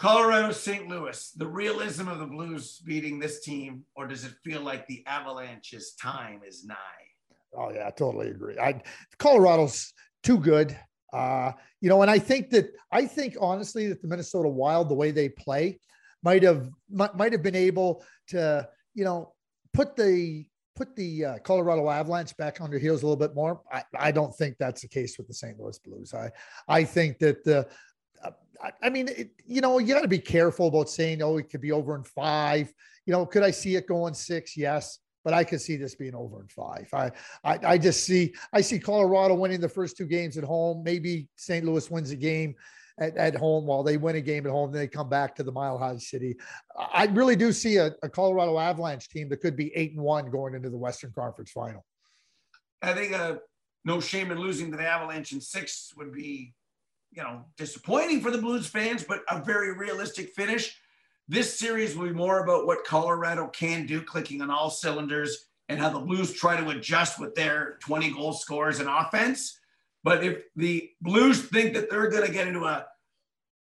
Colorado 0.00 0.50
St. 0.50 0.88
Louis, 0.88 1.30
the 1.36 1.46
realism 1.46 2.08
of 2.08 2.20
the 2.20 2.26
Blues 2.26 2.80
beating 2.86 3.18
this 3.18 3.42
team, 3.42 3.84
or 3.94 4.06
does 4.06 4.24
it 4.24 4.32
feel 4.42 4.62
like 4.62 4.86
the 4.86 5.04
Avalanche's 5.06 5.92
time 5.92 6.40
is 6.48 6.64
nigh? 6.64 6.74
Oh, 7.54 7.70
yeah, 7.70 7.86
I 7.86 7.90
totally 7.90 8.28
agree. 8.28 8.58
I 8.58 8.80
Colorado's 9.18 9.92
too 10.22 10.38
good. 10.38 10.74
Uh, 11.12 11.52
you 11.82 11.90
know, 11.90 12.00
and 12.00 12.10
I 12.10 12.18
think 12.18 12.48
that 12.50 12.70
I 12.90 13.04
think 13.04 13.36
honestly 13.38 13.88
that 13.88 14.00
the 14.00 14.08
Minnesota 14.08 14.48
Wild, 14.48 14.88
the 14.88 14.94
way 14.94 15.10
they 15.10 15.28
play, 15.28 15.78
might 16.22 16.44
have 16.44 16.70
might 16.90 17.32
have 17.32 17.42
been 17.42 17.54
able 17.54 18.02
to, 18.28 18.66
you 18.94 19.04
know, 19.04 19.34
put 19.74 19.96
the 19.96 20.46
put 20.76 20.96
the 20.96 21.24
uh, 21.26 21.38
Colorado 21.44 21.90
Avalanche 21.90 22.34
back 22.38 22.62
on 22.62 22.70
their 22.70 22.78
heels 22.78 23.02
a 23.02 23.06
little 23.06 23.18
bit 23.18 23.34
more. 23.34 23.60
I, 23.70 23.82
I 23.98 24.12
don't 24.12 24.34
think 24.34 24.56
that's 24.58 24.80
the 24.80 24.88
case 24.88 25.18
with 25.18 25.28
the 25.28 25.34
St. 25.34 25.60
Louis 25.60 25.78
Blues. 25.80 26.14
I 26.14 26.30
I 26.68 26.84
think 26.84 27.18
that 27.18 27.44
the 27.44 27.68
I, 28.82 28.90
mean, 28.90 29.08
it, 29.08 29.30
you 29.46 29.60
know, 29.60 29.78
you 29.78 29.94
got 29.94 30.02
to 30.02 30.08
be 30.08 30.18
careful 30.18 30.68
about 30.68 30.90
saying, 30.90 31.22
oh, 31.22 31.38
it 31.38 31.48
could 31.48 31.62
be 31.62 31.72
over 31.72 31.94
in 31.96 32.04
five. 32.04 32.72
You 33.06 33.12
know, 33.12 33.24
could 33.24 33.42
I 33.42 33.50
see 33.50 33.76
it 33.76 33.86
going 33.86 34.14
six? 34.14 34.56
Yes 34.56 34.98
but 35.24 35.34
I 35.34 35.44
could 35.44 35.60
see 35.60 35.76
this 35.76 35.94
being 35.94 36.14
over 36.14 36.40
in 36.40 36.48
five. 36.48 36.88
I, 36.92 37.10
I, 37.44 37.58
I 37.72 37.78
just 37.78 38.04
see 38.04 38.34
I 38.52 38.60
see 38.60 38.78
Colorado 38.78 39.34
winning 39.34 39.60
the 39.60 39.68
first 39.68 39.96
two 39.96 40.06
games 40.06 40.36
at 40.38 40.44
home. 40.44 40.82
Maybe 40.82 41.28
St. 41.36 41.64
Louis 41.64 41.90
wins 41.90 42.10
a 42.10 42.16
game 42.16 42.54
at, 42.98 43.16
at 43.16 43.34
home 43.34 43.66
while 43.66 43.82
they 43.82 43.96
win 43.96 44.16
a 44.16 44.20
game 44.20 44.46
at 44.46 44.52
home. 44.52 44.72
Then 44.72 44.80
they 44.80 44.88
come 44.88 45.08
back 45.08 45.34
to 45.36 45.42
the 45.42 45.52
Mile 45.52 45.78
High 45.78 45.96
City. 45.98 46.36
I 46.76 47.06
really 47.06 47.36
do 47.36 47.52
see 47.52 47.76
a, 47.76 47.94
a 48.02 48.08
Colorado 48.08 48.58
Avalanche 48.58 49.08
team 49.08 49.28
that 49.30 49.40
could 49.40 49.56
be 49.56 49.74
eight 49.74 49.92
and 49.92 50.02
one 50.02 50.30
going 50.30 50.54
into 50.54 50.70
the 50.70 50.78
Western 50.78 51.12
Conference 51.12 51.50
Final. 51.50 51.84
I 52.82 52.94
think 52.94 53.12
uh, 53.12 53.36
no 53.84 54.00
shame 54.00 54.30
in 54.30 54.38
losing 54.38 54.70
to 54.70 54.76
the 54.76 54.86
Avalanche 54.86 55.32
in 55.32 55.40
six 55.40 55.92
would 55.96 56.14
be, 56.14 56.54
you 57.12 57.22
know, 57.22 57.44
disappointing 57.56 58.20
for 58.20 58.30
the 58.30 58.38
Blues 58.38 58.66
fans, 58.66 59.04
but 59.04 59.22
a 59.28 59.42
very 59.42 59.76
realistic 59.76 60.30
finish. 60.34 60.76
This 61.28 61.58
series 61.58 61.96
will 61.96 62.06
be 62.06 62.14
more 62.14 62.42
about 62.42 62.66
what 62.66 62.84
Colorado 62.84 63.48
can 63.48 63.86
do, 63.86 64.02
clicking 64.02 64.42
on 64.42 64.50
all 64.50 64.70
cylinders, 64.70 65.46
and 65.68 65.78
how 65.78 65.90
the 65.90 66.00
Blues 66.00 66.32
try 66.32 66.60
to 66.60 66.70
adjust 66.70 67.20
with 67.20 67.34
their 67.34 67.78
20 67.80 68.12
goal 68.12 68.32
scores 68.32 68.80
and 68.80 68.88
offense. 68.88 69.58
But 70.02 70.24
if 70.24 70.42
the 70.56 70.90
Blues 71.00 71.42
think 71.42 71.74
that 71.74 71.90
they're 71.90 72.10
going 72.10 72.26
to 72.26 72.32
get 72.32 72.48
into 72.48 72.64
a 72.64 72.86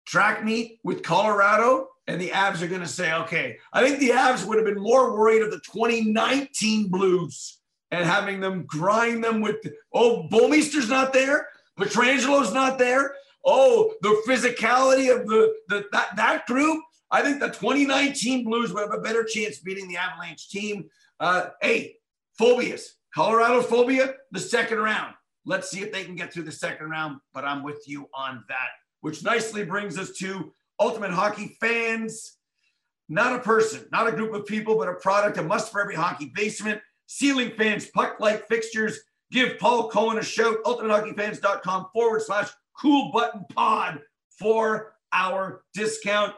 track 0.06 0.44
meet 0.44 0.80
with 0.84 1.04
Colorado, 1.04 1.90
and 2.08 2.20
the 2.20 2.30
Avs 2.30 2.62
are 2.62 2.68
going 2.68 2.82
to 2.82 2.88
say, 2.88 3.14
okay, 3.14 3.58
I 3.72 3.84
think 3.84 4.00
the 4.00 4.10
Avs 4.10 4.46
would 4.46 4.58
have 4.58 4.66
been 4.66 4.82
more 4.82 5.18
worried 5.18 5.42
of 5.42 5.52
the 5.52 5.60
2019 5.60 6.90
Blues 6.90 7.60
and 7.92 8.06
having 8.06 8.40
them 8.40 8.66
grind 8.66 9.24
them 9.24 9.42
with, 9.42 9.58
oh, 9.94 10.28
Bouwmeester's 10.30 10.90
not 10.90 11.14
there, 11.14 11.48
Pietrangelo's 11.78 12.54
not 12.54 12.78
there. 12.78 13.16
Oh, 13.46 13.94
the 14.02 14.22
physicality 14.28 15.14
of 15.14 15.28
the, 15.28 15.54
the 15.68 15.86
that, 15.92 16.16
that 16.16 16.46
group. 16.46 16.82
I 17.12 17.22
think 17.22 17.40
the 17.40 17.48
2019 17.48 18.46
Blues 18.46 18.74
would 18.74 18.82
have 18.82 18.94
a 18.94 19.02
better 19.02 19.24
chance 19.24 19.60
beating 19.60 19.88
the 19.88 19.98
Avalanche 19.98 20.50
team. 20.50 20.86
Uh, 21.20 21.50
hey, 21.62 21.98
phobias, 22.40 22.96
Colorado 23.14 23.62
phobia, 23.62 24.16
the 24.32 24.40
second 24.40 24.80
round. 24.80 25.14
Let's 25.46 25.70
see 25.70 25.82
if 25.82 25.92
they 25.92 26.04
can 26.06 26.16
get 26.16 26.34
through 26.34 26.44
the 26.44 26.52
second 26.52 26.90
round, 26.90 27.18
but 27.34 27.44
I'm 27.46 27.64
with 27.64 27.84
you 27.86 28.10
on 28.16 28.44
that, 28.48 28.70
which 29.02 29.24
nicely 29.24 29.64
brings 29.64 29.98
us 29.98 30.12
to 30.20 30.54
Ultimate 30.80 31.12
Hockey 31.12 31.58
fans. 31.60 32.38
Not 33.10 33.36
a 33.36 33.40
person, 33.40 33.86
not 33.92 34.08
a 34.08 34.12
group 34.12 34.34
of 34.34 34.46
people, 34.46 34.78
but 34.78 34.88
a 34.88 34.94
product, 34.94 35.38
a 35.38 35.44
must 35.44 35.72
for 35.72 35.82
every 35.82 35.96
hockey 35.96 36.32
basement. 36.34 36.82
Ceiling 37.06 37.52
fans, 37.58 37.88
puck 37.88 38.20
like 38.20 38.48
fixtures. 38.48 39.00
Give 39.32 39.60
Paul 39.60 39.90
Cohen 39.90 40.18
a 40.18 40.24
shout. 40.24 40.64
UltimateHockeyFans.com 40.64 41.88
forward 41.94 42.22
slash 42.22 42.50
cool 42.80 43.12
button 43.12 43.46
pod 43.54 44.02
for 44.38 44.96
our 45.12 45.64
discount 45.74 46.34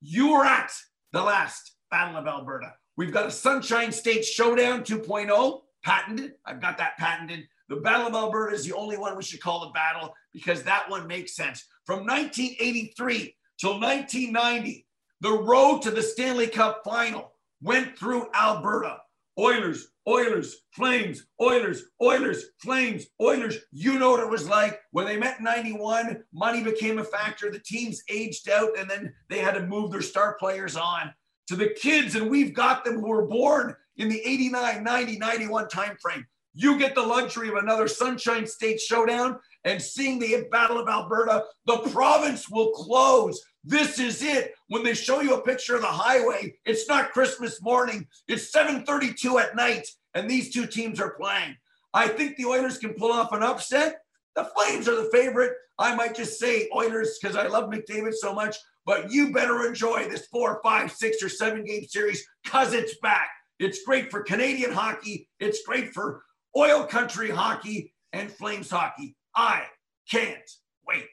you 0.00 0.32
were 0.32 0.44
at 0.44 0.72
the 1.12 1.22
last 1.22 1.72
Battle 1.90 2.16
of 2.16 2.26
Alberta. 2.26 2.74
We've 2.96 3.12
got 3.12 3.26
a 3.26 3.30
Sunshine 3.30 3.92
State 3.92 4.24
Showdown 4.24 4.82
2.0 4.82 5.60
patented. 5.84 6.34
I've 6.44 6.60
got 6.60 6.78
that 6.78 6.96
patented. 6.98 7.46
The 7.68 7.76
Battle 7.76 8.08
of 8.08 8.14
Alberta 8.14 8.54
is 8.54 8.64
the 8.64 8.74
only 8.74 8.96
one 8.96 9.16
we 9.16 9.22
should 9.22 9.40
call 9.40 9.60
the 9.60 9.72
battle 9.72 10.14
because 10.32 10.62
that 10.62 10.88
one 10.88 11.06
makes 11.06 11.36
sense. 11.36 11.64
From 11.84 12.00
1983 12.00 13.34
till 13.58 13.80
1990, 13.80 14.86
the 15.20 15.32
road 15.32 15.82
to 15.82 15.90
the 15.90 16.02
Stanley 16.02 16.46
Cup 16.46 16.82
final 16.84 17.32
went 17.62 17.98
through 17.98 18.28
Alberta. 18.34 18.98
Oilers, 19.38 19.88
Oilers, 20.08 20.56
Flames, 20.72 21.26
Oilers, 21.40 21.82
Oilers, 22.02 22.44
Flames, 22.62 23.06
Oilers. 23.20 23.58
You 23.72 23.98
know 23.98 24.12
what 24.12 24.20
it 24.20 24.30
was 24.30 24.48
like 24.48 24.80
when 24.92 25.04
they 25.04 25.18
met 25.18 25.42
91. 25.42 26.24
Money 26.32 26.64
became 26.64 26.98
a 26.98 27.04
factor. 27.04 27.50
The 27.50 27.58
teams 27.58 28.02
aged 28.08 28.48
out, 28.48 28.70
and 28.78 28.88
then 28.88 29.12
they 29.28 29.38
had 29.38 29.54
to 29.54 29.66
move 29.66 29.90
their 29.90 30.00
star 30.00 30.36
players 30.40 30.76
on 30.76 31.12
to 31.48 31.56
the 31.56 31.74
kids, 31.80 32.14
and 32.14 32.30
we've 32.30 32.54
got 32.54 32.84
them 32.84 33.00
who 33.00 33.08
were 33.08 33.26
born 33.26 33.76
in 33.98 34.08
the 34.08 34.20
89, 34.24 34.82
90, 34.82 35.18
91 35.18 35.66
timeframe. 35.66 36.24
You 36.54 36.78
get 36.78 36.94
the 36.94 37.02
luxury 37.02 37.48
of 37.48 37.56
another 37.56 37.86
Sunshine 37.86 38.46
State 38.46 38.80
showdown 38.80 39.38
and 39.64 39.80
seeing 39.80 40.18
the 40.18 40.46
Battle 40.50 40.78
of 40.78 40.88
Alberta. 40.88 41.44
The 41.66 41.78
province 41.90 42.48
will 42.48 42.70
close. 42.72 43.40
This 43.64 43.98
is 43.98 44.22
it. 44.22 44.54
When 44.68 44.82
they 44.82 44.94
show 44.94 45.20
you 45.20 45.34
a 45.34 45.42
picture 45.42 45.74
of 45.74 45.82
the 45.82 45.88
highway, 45.88 46.54
it's 46.64 46.88
not 46.88 47.12
Christmas 47.12 47.60
morning. 47.62 48.06
It's 48.26 48.50
7:32 48.50 49.38
at 49.38 49.56
night, 49.56 49.86
and 50.14 50.28
these 50.28 50.52
two 50.52 50.66
teams 50.66 51.00
are 51.00 51.14
playing. 51.14 51.56
I 51.94 52.08
think 52.08 52.36
the 52.36 52.46
Oilers 52.46 52.78
can 52.78 52.94
pull 52.94 53.12
off 53.12 53.32
an 53.32 53.42
upset. 53.42 54.00
The 54.36 54.44
Flames 54.44 54.88
are 54.88 54.96
the 54.96 55.10
favorite. 55.10 55.52
I 55.78 55.94
might 55.94 56.14
just 56.14 56.38
say 56.38 56.68
Oilers 56.74 57.18
because 57.20 57.36
I 57.36 57.46
love 57.46 57.70
McDavid 57.70 58.14
so 58.14 58.34
much, 58.34 58.56
but 58.84 59.10
you 59.12 59.32
better 59.32 59.66
enjoy 59.66 60.08
this 60.08 60.26
four, 60.26 60.60
five, 60.62 60.92
six, 60.92 61.22
or 61.22 61.28
seven 61.28 61.64
game 61.64 61.84
series 61.84 62.26
because 62.42 62.72
it's 62.72 62.98
back. 62.98 63.30
It's 63.58 63.84
great 63.84 64.10
for 64.10 64.22
Canadian 64.22 64.72
hockey. 64.72 65.28
It's 65.40 65.64
great 65.64 65.92
for 65.92 66.22
oil 66.56 66.84
country 66.84 67.30
hockey 67.30 67.92
and 68.12 68.30
Flames 68.30 68.70
hockey. 68.70 69.16
I 69.34 69.64
can't 70.10 70.50
wait. 70.86 71.06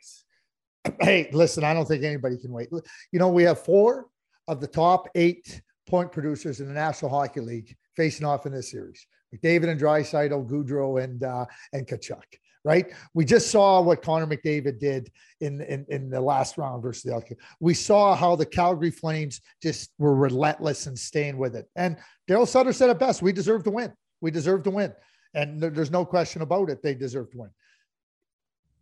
Hey, 1.01 1.29
listen, 1.31 1.63
I 1.63 1.73
don't 1.73 1.87
think 1.87 2.03
anybody 2.03 2.37
can 2.37 2.51
wait. 2.51 2.69
You 3.11 3.19
know, 3.19 3.29
we 3.29 3.43
have 3.43 3.59
four 3.59 4.07
of 4.47 4.61
the 4.61 4.67
top 4.67 5.09
eight 5.15 5.61
point 5.87 6.11
producers 6.11 6.59
in 6.59 6.67
the 6.67 6.73
National 6.73 7.09
Hockey 7.09 7.41
League 7.41 7.75
facing 7.95 8.25
off 8.25 8.45
in 8.45 8.53
this 8.53 8.71
series. 8.71 9.05
McDavid 9.33 9.69
and 9.69 9.79
Draisaitl, 9.79 10.49
Gaudreau, 10.49 11.03
and 11.03 11.23
uh, 11.23 11.45
and 11.73 11.87
Tkachuk. 11.87 12.23
Right. 12.63 12.91
We 13.13 13.25
just 13.25 13.51
saw 13.51 13.79
what 13.79 14.01
Connor 14.01 14.25
McDavid 14.25 14.79
did 14.79 15.11
in, 15.39 15.61
in 15.61 15.85
in 15.87 16.09
the 16.09 16.19
last 16.19 16.57
round 16.57 16.81
versus 16.81 17.03
the 17.03 17.13
Elk. 17.13 17.29
We 17.59 17.75
saw 17.75 18.15
how 18.15 18.35
the 18.35 18.45
Calgary 18.45 18.89
Flames 18.89 19.41
just 19.61 19.91
were 19.99 20.15
relentless 20.15 20.87
and 20.87 20.97
staying 20.97 21.37
with 21.37 21.55
it. 21.55 21.69
And 21.75 21.97
Daryl 22.27 22.47
Sutter 22.47 22.73
said 22.73 22.89
it 22.89 22.97
best: 22.97 23.21
"We 23.21 23.33
deserve 23.33 23.63
to 23.65 23.71
win. 23.71 23.93
We 24.21 24.31
deserve 24.31 24.63
to 24.63 24.71
win." 24.71 24.93
And 25.35 25.61
there's 25.61 25.91
no 25.91 26.05
question 26.05 26.41
about 26.41 26.69
it. 26.69 26.81
They 26.81 26.95
deserve 26.95 27.29
to 27.31 27.37
win. 27.39 27.49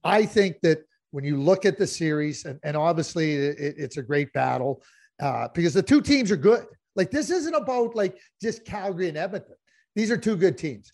I 0.03 0.25
think 0.25 0.61
that 0.61 0.85
when 1.11 1.23
you 1.23 1.37
look 1.41 1.65
at 1.65 1.77
the 1.77 1.87
series, 1.87 2.45
and, 2.45 2.59
and 2.63 2.77
obviously 2.77 3.33
it, 3.33 3.75
it's 3.77 3.97
a 3.97 4.01
great 4.01 4.31
battle 4.33 4.81
uh, 5.21 5.47
because 5.53 5.73
the 5.73 5.83
two 5.83 6.01
teams 6.01 6.31
are 6.31 6.37
good. 6.37 6.65
Like 6.95 7.11
this 7.11 7.29
isn't 7.29 7.53
about 7.53 7.95
like 7.95 8.17
just 8.41 8.65
Calgary 8.65 9.09
and 9.09 9.17
Edmonton. 9.17 9.55
These 9.95 10.11
are 10.11 10.17
two 10.17 10.35
good 10.35 10.57
teams. 10.57 10.91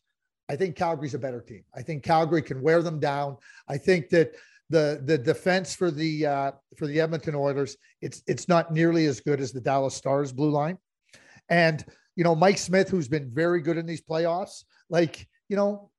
I 0.50 0.56
think 0.56 0.76
Calgary's 0.76 1.14
a 1.14 1.20
better 1.20 1.42
team. 1.42 1.64
I 1.76 1.82
think 1.82 2.04
Calgary 2.04 2.42
can 2.42 2.62
wear 2.62 2.82
them 2.82 3.00
down. 3.00 3.38
I 3.68 3.78
think 3.78 4.10
that 4.10 4.34
the 4.70 5.02
the 5.06 5.18
defense 5.18 5.76
for 5.76 5.92
the 5.92 6.26
uh, 6.26 6.52
for 6.78 6.88
the 6.88 7.00
Edmonton 7.00 7.36
Oilers 7.36 7.78
it's 8.02 8.24
it's 8.28 8.48
not 8.48 8.72
nearly 8.72 9.06
as 9.06 9.20
good 9.20 9.40
as 9.42 9.52
the 9.52 9.62
Dallas 9.62 9.96
Stars 9.96 10.32
blue 10.32 10.52
line, 10.52 10.78
and 11.50 11.84
you 12.16 12.24
know 12.24 12.36
Mike 12.36 12.58
Smith 12.58 12.90
who's 12.90 13.08
been 13.08 13.30
very 13.32 13.62
good 13.62 13.78
in 13.78 13.86
these 13.86 14.02
playoffs. 14.02 14.64
Like 14.90 15.28
you 15.50 15.56
know, 15.56 15.92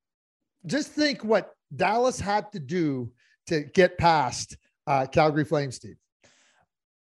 just 0.67 0.93
think 0.93 1.25
what 1.25 1.53
Dallas 1.75 2.21
had 2.21 2.51
to 2.53 2.61
do 2.61 3.13
to 3.49 3.63
get 3.63 3.99
past 3.99 4.57
uh, 4.87 5.07
Calgary 5.07 5.45
Flames 5.45 5.79
team. 5.79 5.97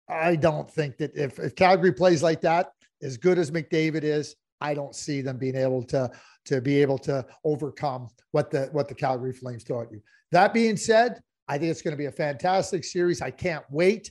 I 0.09 0.37
don't 0.37 0.71
think 0.71 0.97
that 0.99 1.15
if, 1.15 1.39
if 1.39 1.55
Calgary 1.55 1.93
plays 1.93 2.23
like 2.23 2.41
that, 2.43 2.73
as 3.03 3.17
good 3.17 3.39
as 3.39 3.51
McDavid 3.51 4.03
is, 4.03 4.37
I 4.61 4.75
don't 4.75 4.95
see 4.95 5.21
them 5.21 5.39
being 5.39 5.57
able 5.57 5.83
to 5.85 6.11
to 6.47 6.61
be 6.61 6.81
able 6.81 6.99
to 6.99 7.25
overcome 7.45 8.09
what 8.33 8.51
the 8.51 8.69
what 8.73 8.89
the 8.89 8.95
Calgary 8.95 9.33
Flames 9.33 9.65
taught 9.65 9.93
you. 9.93 10.01
That 10.33 10.53
being 10.53 10.77
said, 10.77 11.21
I 11.47 11.59
think 11.59 11.71
it's 11.71 11.83
going 11.83 11.93
to 11.93 11.99
be 11.99 12.07
a 12.07 12.13
fantastic 12.13 12.85
series. 12.85 13.23
I 13.23 13.31
can't 13.31 13.65
wait. 13.71 14.11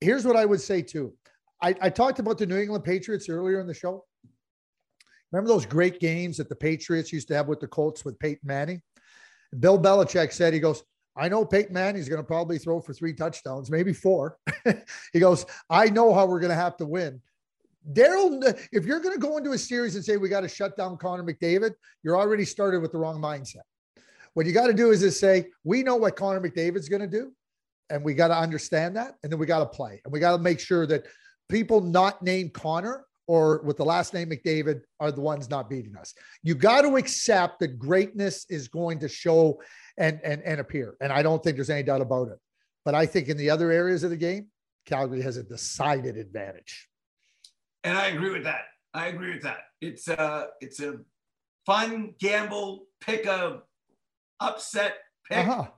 Here's 0.00 0.24
what 0.24 0.36
I 0.36 0.44
would 0.44 0.60
say 0.60 0.82
too. 0.82 1.14
I, 1.60 1.74
I 1.80 1.90
talked 1.90 2.20
about 2.20 2.38
the 2.38 2.46
New 2.46 2.58
England 2.58 2.84
Patriots 2.84 3.28
earlier 3.28 3.60
in 3.60 3.66
the 3.66 3.74
show. 3.74 4.04
Remember 5.32 5.48
those 5.48 5.66
great 5.66 6.00
games 6.00 6.36
that 6.38 6.48
the 6.48 6.56
Patriots 6.56 7.12
used 7.12 7.28
to 7.28 7.34
have 7.34 7.48
with 7.48 7.60
the 7.60 7.66
Colts 7.66 8.04
with 8.04 8.18
Peyton 8.18 8.40
Manning? 8.44 8.80
Bill 9.58 9.78
Belichick 9.78 10.32
said, 10.32 10.54
he 10.54 10.60
goes, 10.60 10.82
I 11.16 11.28
know 11.28 11.44
Peyton 11.44 11.74
Manning's 11.74 12.08
going 12.08 12.20
to 12.20 12.26
probably 12.26 12.58
throw 12.58 12.80
for 12.80 12.94
three 12.94 13.12
touchdowns, 13.12 13.70
maybe 13.70 13.92
four. 13.92 14.38
he 15.12 15.18
goes, 15.18 15.44
I 15.68 15.86
know 15.90 16.14
how 16.14 16.26
we're 16.26 16.40
going 16.40 16.50
to 16.50 16.54
have 16.54 16.76
to 16.78 16.86
win. 16.86 17.20
Daryl, 17.92 18.42
if 18.72 18.84
you're 18.84 19.00
going 19.00 19.14
to 19.14 19.20
go 19.20 19.36
into 19.36 19.52
a 19.52 19.58
series 19.58 19.94
and 19.94 20.04
say 20.04 20.16
we 20.16 20.28
got 20.28 20.40
to 20.40 20.48
shut 20.48 20.76
down 20.76 20.96
Connor 20.96 21.22
McDavid, 21.22 21.72
you're 22.02 22.18
already 22.18 22.44
started 22.44 22.82
with 22.82 22.92
the 22.92 22.98
wrong 22.98 23.20
mindset. 23.20 23.62
What 24.34 24.46
you 24.46 24.52
got 24.52 24.66
to 24.66 24.74
do 24.74 24.90
is 24.90 25.00
just 25.00 25.20
say, 25.20 25.46
we 25.64 25.82
know 25.82 25.96
what 25.96 26.16
Connor 26.16 26.40
McDavid's 26.40 26.88
going 26.88 27.02
to 27.02 27.08
do, 27.08 27.32
and 27.90 28.04
we 28.04 28.14
got 28.14 28.28
to 28.28 28.36
understand 28.36 28.96
that, 28.96 29.14
and 29.22 29.32
then 29.32 29.38
we 29.38 29.46
got 29.46 29.60
to 29.60 29.66
play, 29.66 30.00
and 30.04 30.12
we 30.12 30.20
got 30.20 30.36
to 30.36 30.42
make 30.42 30.60
sure 30.60 30.86
that 30.86 31.06
people 31.48 31.80
not 31.80 32.22
named 32.22 32.52
Connor 32.52 33.06
or 33.26 33.60
with 33.62 33.76
the 33.76 33.84
last 33.84 34.14
name 34.14 34.30
McDavid 34.30 34.80
are 35.00 35.12
the 35.12 35.20
ones 35.20 35.50
not 35.50 35.68
beating 35.68 35.96
us. 35.96 36.14
You 36.42 36.54
got 36.54 36.82
to 36.82 36.96
accept 36.96 37.60
that 37.60 37.78
greatness 37.78 38.46
is 38.48 38.68
going 38.68 38.98
to 39.00 39.08
show 39.08 39.60
and 39.98 40.20
and 40.24 40.42
and 40.42 40.60
appear, 40.60 40.96
and 41.00 41.12
I 41.12 41.22
don't 41.22 41.42
think 41.42 41.56
there's 41.56 41.70
any 41.70 41.82
doubt 41.82 42.00
about 42.00 42.28
it. 42.28 42.38
But 42.84 42.94
I 42.94 43.06
think 43.06 43.28
in 43.28 43.36
the 43.36 43.50
other 43.50 43.70
areas 43.70 44.02
of 44.02 44.10
the 44.10 44.16
game, 44.16 44.48
Calgary 44.86 45.20
has 45.22 45.36
a 45.36 45.42
decided 45.42 46.16
advantage. 46.16 46.88
And 47.88 47.96
I 47.96 48.08
agree 48.08 48.30
with 48.30 48.44
that. 48.44 48.64
I 48.92 49.06
agree 49.06 49.32
with 49.32 49.42
that. 49.44 49.60
It's 49.80 50.08
a 50.08 50.48
it's 50.60 50.78
a 50.80 50.98
fun 51.64 52.12
gamble. 52.20 52.84
Pick 53.00 53.24
a 53.24 53.62
upset 54.40 54.98
pick. 55.26 55.48
Uh-huh. 55.48 55.68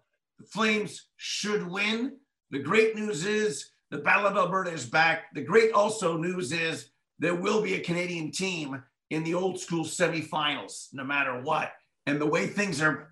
The 0.40 0.46
Flames 0.46 1.06
should 1.18 1.70
win. 1.70 2.16
The 2.50 2.58
great 2.58 2.96
news 2.96 3.24
is 3.24 3.70
the 3.92 3.98
Battle 3.98 4.26
of 4.26 4.36
Alberta 4.36 4.72
is 4.72 4.86
back. 4.86 5.32
The 5.34 5.44
great 5.44 5.70
also 5.70 6.16
news 6.16 6.50
is 6.50 6.90
there 7.20 7.36
will 7.36 7.62
be 7.62 7.74
a 7.74 7.80
Canadian 7.80 8.32
team 8.32 8.82
in 9.10 9.22
the 9.22 9.34
old 9.34 9.60
school 9.60 9.84
semifinals, 9.84 10.88
no 10.92 11.04
matter 11.04 11.40
what. 11.40 11.70
And 12.06 12.20
the 12.20 12.26
way 12.26 12.48
things 12.48 12.82
are, 12.82 13.08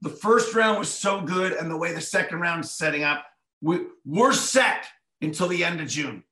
the 0.00 0.10
first 0.10 0.52
round 0.52 0.80
was 0.80 0.88
so 0.88 1.20
good, 1.20 1.52
and 1.52 1.70
the 1.70 1.76
way 1.76 1.92
the 1.92 2.00
second 2.00 2.40
round 2.40 2.64
is 2.64 2.72
setting 2.72 3.04
up, 3.04 3.24
we, 3.60 3.82
we're 4.04 4.32
set 4.32 4.86
until 5.20 5.46
the 5.46 5.62
end 5.62 5.80
of 5.80 5.86
June. 5.86 6.24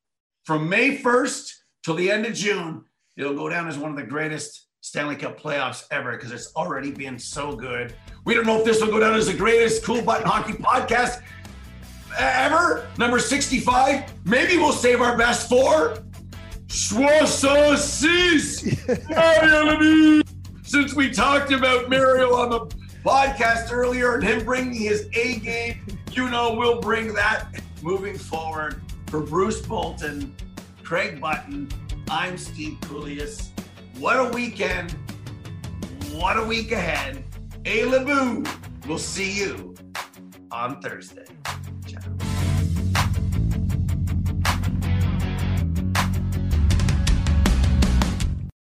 From 0.45 0.69
May 0.69 0.97
1st 0.97 1.53
till 1.89 1.97
the 1.97 2.11
end 2.11 2.27
of 2.27 2.35
June, 2.35 2.85
it'll 3.17 3.33
go 3.33 3.49
down 3.49 3.67
as 3.67 3.79
one 3.79 3.91
of 3.91 3.97
the 3.97 4.03
greatest 4.03 4.67
Stanley 4.83 5.17
Cup 5.17 5.41
playoffs 5.41 5.87
ever 5.91 6.13
because 6.13 6.33
it's 6.33 6.55
already 6.55 6.91
been 6.91 7.19
so 7.19 7.57
good. 7.57 7.95
We 8.27 8.35
don't 8.35 8.45
know 8.45 8.59
if 8.59 8.65
this 8.67 8.83
will 8.83 8.91
go 8.91 9.01
down 9.01 9.15
as 9.15 9.27
the 9.27 9.33
greatest 9.33 9.83
cool 9.83 10.03
button 10.03 10.27
hockey 10.27 10.53
podcast 10.53 11.23
ever, 12.19 12.87
number 12.99 13.19
65. 13.19 14.05
Maybe 14.27 14.59
we'll 14.59 14.73
save 14.73 15.01
our 15.01 15.17
best 15.17 15.49
four. 15.49 15.97
Since 20.63 20.93
we 20.95 21.11
talked 21.11 21.53
about 21.53 21.89
Mario 21.89 22.35
on 22.35 22.51
the 22.51 22.67
podcast 23.03 23.73
earlier 23.73 24.17
and 24.17 24.23
him 24.23 24.45
bringing 24.45 24.75
his 24.75 25.09
A 25.15 25.37
game, 25.37 25.81
you 26.13 26.29
know 26.29 26.53
we'll 26.53 26.83
bring 26.83 27.15
that 27.15 27.47
moving 27.81 28.19
forward. 28.19 28.83
For 29.07 29.21
Bruce 29.21 29.63
Bolton, 29.63 30.37
Craig 30.89 31.21
Button, 31.21 31.69
I'm 32.11 32.39
Steve 32.39 32.79
Kouleas. 32.81 33.51
What 33.99 34.17
a 34.17 34.31
weekend. 34.35 34.93
What 36.13 36.39
a 36.39 36.43
week 36.43 36.73
ahead. 36.73 37.25
A 37.67 37.83
Laboo. 37.83 38.49
We'll 38.87 38.97
see 38.97 39.31
you 39.39 39.75
on 40.51 40.81
Thursday. 40.81 41.27